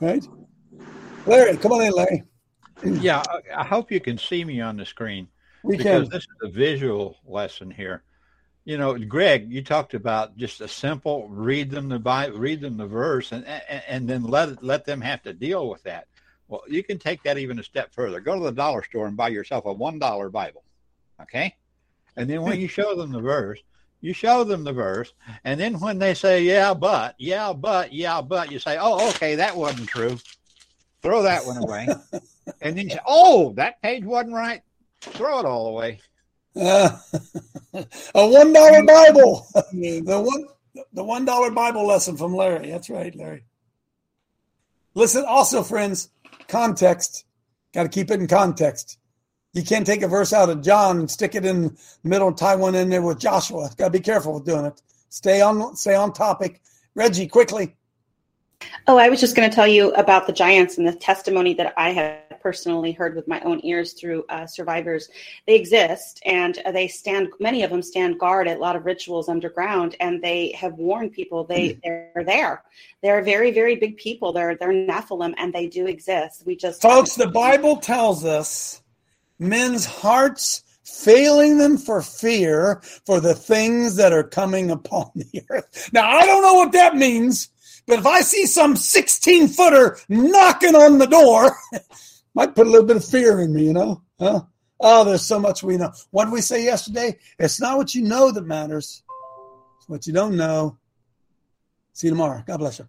Right, 0.00 0.26
Larry, 1.26 1.56
come 1.58 1.72
on 1.72 1.82
in, 1.82 1.92
Larry. 1.92 2.22
yeah, 2.84 3.22
I 3.54 3.64
hope 3.64 3.90
you 3.90 4.00
can 4.00 4.16
see 4.16 4.44
me 4.44 4.60
on 4.60 4.76
the 4.76 4.86
screen 4.86 5.28
we 5.62 5.76
because 5.76 6.08
can. 6.08 6.10
this 6.10 6.24
is 6.24 6.36
a 6.42 6.48
visual 6.48 7.16
lesson 7.26 7.70
here. 7.70 8.02
You 8.64 8.76
know, 8.76 8.98
Greg, 8.98 9.50
you 9.50 9.62
talked 9.62 9.94
about 9.94 10.36
just 10.36 10.60
a 10.60 10.68
simple 10.68 11.26
read 11.28 11.70
them 11.70 11.88
the 11.88 11.98
Bible, 11.98 12.38
read 12.38 12.60
them 12.60 12.76
the 12.76 12.86
verse, 12.86 13.32
and 13.32 13.46
and, 13.46 13.82
and 13.88 14.08
then 14.08 14.24
let 14.24 14.62
let 14.62 14.84
them 14.84 15.00
have 15.00 15.22
to 15.22 15.32
deal 15.32 15.68
with 15.68 15.82
that. 15.84 16.06
Well, 16.48 16.62
you 16.68 16.82
can 16.82 16.98
take 16.98 17.22
that 17.22 17.38
even 17.38 17.58
a 17.58 17.62
step 17.62 17.94
further. 17.94 18.20
Go 18.20 18.38
to 18.38 18.44
the 18.44 18.52
dollar 18.52 18.82
store 18.82 19.06
and 19.06 19.16
buy 19.16 19.28
yourself 19.28 19.66
a 19.66 19.72
one 19.72 19.98
dollar 19.98 20.28
Bible, 20.30 20.64
okay? 21.22 21.56
And 22.16 22.28
then 22.28 22.42
when 22.42 22.60
you 22.60 22.68
show 22.68 22.94
them 22.94 23.10
the 23.10 23.20
verse, 23.20 23.58
you 24.00 24.12
show 24.12 24.44
them 24.44 24.64
the 24.64 24.72
verse, 24.72 25.12
and 25.44 25.58
then 25.58 25.80
when 25.80 25.98
they 25.98 26.14
say 26.14 26.42
yeah, 26.42 26.74
but 26.74 27.14
yeah, 27.18 27.52
but 27.52 27.92
yeah, 27.92 28.20
but 28.20 28.52
you 28.52 28.58
say, 28.58 28.78
oh, 28.80 29.08
okay, 29.10 29.34
that 29.36 29.56
wasn't 29.56 29.88
true. 29.88 30.18
Throw 31.02 31.22
that 31.22 31.44
one 31.44 31.56
away, 31.56 31.88
and 32.60 32.76
then 32.76 32.84
you 32.84 32.90
say, 32.90 33.00
oh, 33.06 33.52
that 33.54 33.80
page 33.82 34.04
wasn't 34.04 34.34
right. 34.34 34.62
Throw 35.00 35.40
it 35.40 35.44
all 35.44 35.68
away. 35.68 36.00
Uh, 36.56 36.90
a 38.14 38.28
one 38.28 38.52
dollar 38.52 38.82
Bible. 38.84 39.46
the 39.54 40.02
one 40.04 40.46
the 40.92 41.04
one 41.04 41.24
dollar 41.24 41.50
Bible 41.50 41.86
lesson 41.86 42.16
from 42.16 42.34
Larry. 42.34 42.70
That's 42.70 42.90
right, 42.90 43.14
Larry. 43.14 43.44
Listen, 44.94 45.24
also, 45.26 45.62
friends, 45.62 46.10
context. 46.48 47.24
Got 47.72 47.84
to 47.84 47.88
keep 47.88 48.10
it 48.10 48.20
in 48.20 48.26
context. 48.26 48.98
You 49.52 49.62
can't 49.62 49.86
take 49.86 50.02
a 50.02 50.08
verse 50.08 50.32
out 50.32 50.50
of 50.50 50.62
John 50.62 51.00
and 51.00 51.10
stick 51.10 51.34
it 51.34 51.44
in 51.44 51.62
the 51.62 51.76
middle 52.02 52.28
and 52.28 52.36
tie 52.36 52.56
one 52.56 52.74
in 52.74 52.88
there 52.88 53.02
with 53.02 53.18
Joshua. 53.18 53.70
Got 53.76 53.86
to 53.86 53.90
be 53.90 54.00
careful 54.00 54.34
with 54.34 54.44
doing 54.44 54.66
it. 54.66 54.80
Stay 55.08 55.40
on, 55.40 55.76
stay 55.76 55.94
on 55.94 56.12
topic. 56.12 56.60
Reggie, 56.94 57.28
quickly. 57.28 57.76
Oh, 58.86 58.98
I 58.98 59.08
was 59.08 59.20
just 59.20 59.36
going 59.36 59.48
to 59.48 59.54
tell 59.54 59.68
you 59.68 59.92
about 59.92 60.26
the 60.26 60.32
giants 60.32 60.78
and 60.78 60.86
the 60.86 60.94
testimony 60.94 61.54
that 61.54 61.72
I 61.76 61.90
have 61.90 62.18
personally 62.48 62.92
heard 62.92 63.14
with 63.14 63.28
my 63.28 63.38
own 63.40 63.60
ears 63.62 63.92
through 63.92 64.24
uh, 64.30 64.46
survivors. 64.46 65.10
They 65.46 65.54
exist, 65.54 66.18
and 66.24 66.58
they 66.72 66.88
stand. 66.88 67.28
Many 67.40 67.62
of 67.62 67.68
them 67.68 67.82
stand 67.82 68.18
guard 68.18 68.48
at 68.48 68.56
a 68.56 68.60
lot 68.60 68.74
of 68.74 68.86
rituals 68.86 69.28
underground, 69.28 69.96
and 70.00 70.22
they 70.22 70.52
have 70.52 70.72
warned 70.72 71.12
people 71.12 71.44
they 71.44 71.64
mm. 71.68 71.80
they're 71.84 72.24
there. 72.24 72.62
They're 73.02 73.22
very 73.22 73.50
very 73.50 73.76
big 73.76 73.98
people. 73.98 74.32
They're 74.32 74.54
they're 74.54 74.72
Nephilim, 74.72 75.34
and 75.36 75.52
they 75.52 75.66
do 75.66 75.84
exist. 75.86 76.46
We 76.46 76.56
just 76.56 76.80
folks. 76.80 77.16
The 77.16 77.26
Bible 77.26 77.76
tells 77.76 78.24
us 78.24 78.80
men's 79.38 79.84
hearts 79.84 80.62
failing 80.84 81.58
them 81.58 81.76
for 81.76 82.00
fear 82.00 82.80
for 83.04 83.20
the 83.20 83.34
things 83.34 83.96
that 83.96 84.14
are 84.14 84.24
coming 84.24 84.70
upon 84.70 85.10
the 85.14 85.42
earth. 85.50 85.90
Now, 85.92 86.08
I 86.08 86.24
don't 86.24 86.42
know 86.42 86.54
what 86.54 86.72
that 86.72 86.96
means, 86.96 87.50
but 87.86 87.98
if 87.98 88.06
I 88.06 88.22
see 88.22 88.46
some 88.46 88.74
16 88.74 89.48
footer 89.48 89.98
knocking 90.08 90.74
on 90.74 90.98
the 90.98 91.06
door, 91.06 91.56
might 92.38 92.54
put 92.54 92.68
a 92.68 92.70
little 92.70 92.86
bit 92.86 92.96
of 92.96 93.04
fear 93.04 93.40
in 93.40 93.52
me, 93.52 93.64
you 93.64 93.72
know? 93.72 94.00
Huh? 94.20 94.42
Oh, 94.78 95.02
there's 95.02 95.26
so 95.26 95.40
much 95.40 95.64
we 95.64 95.76
know. 95.76 95.90
What 96.12 96.26
did 96.26 96.32
we 96.32 96.40
say 96.40 96.62
yesterday? 96.62 97.18
It's 97.36 97.60
not 97.60 97.76
what 97.76 97.96
you 97.96 98.02
know 98.02 98.30
that 98.30 98.46
matters, 98.46 99.02
it's 99.76 99.88
what 99.88 100.06
you 100.06 100.12
don't 100.12 100.36
know. 100.36 100.78
See 101.94 102.06
you 102.06 102.12
tomorrow. 102.12 102.44
God 102.46 102.58
bless 102.58 102.78
you. 102.78 102.86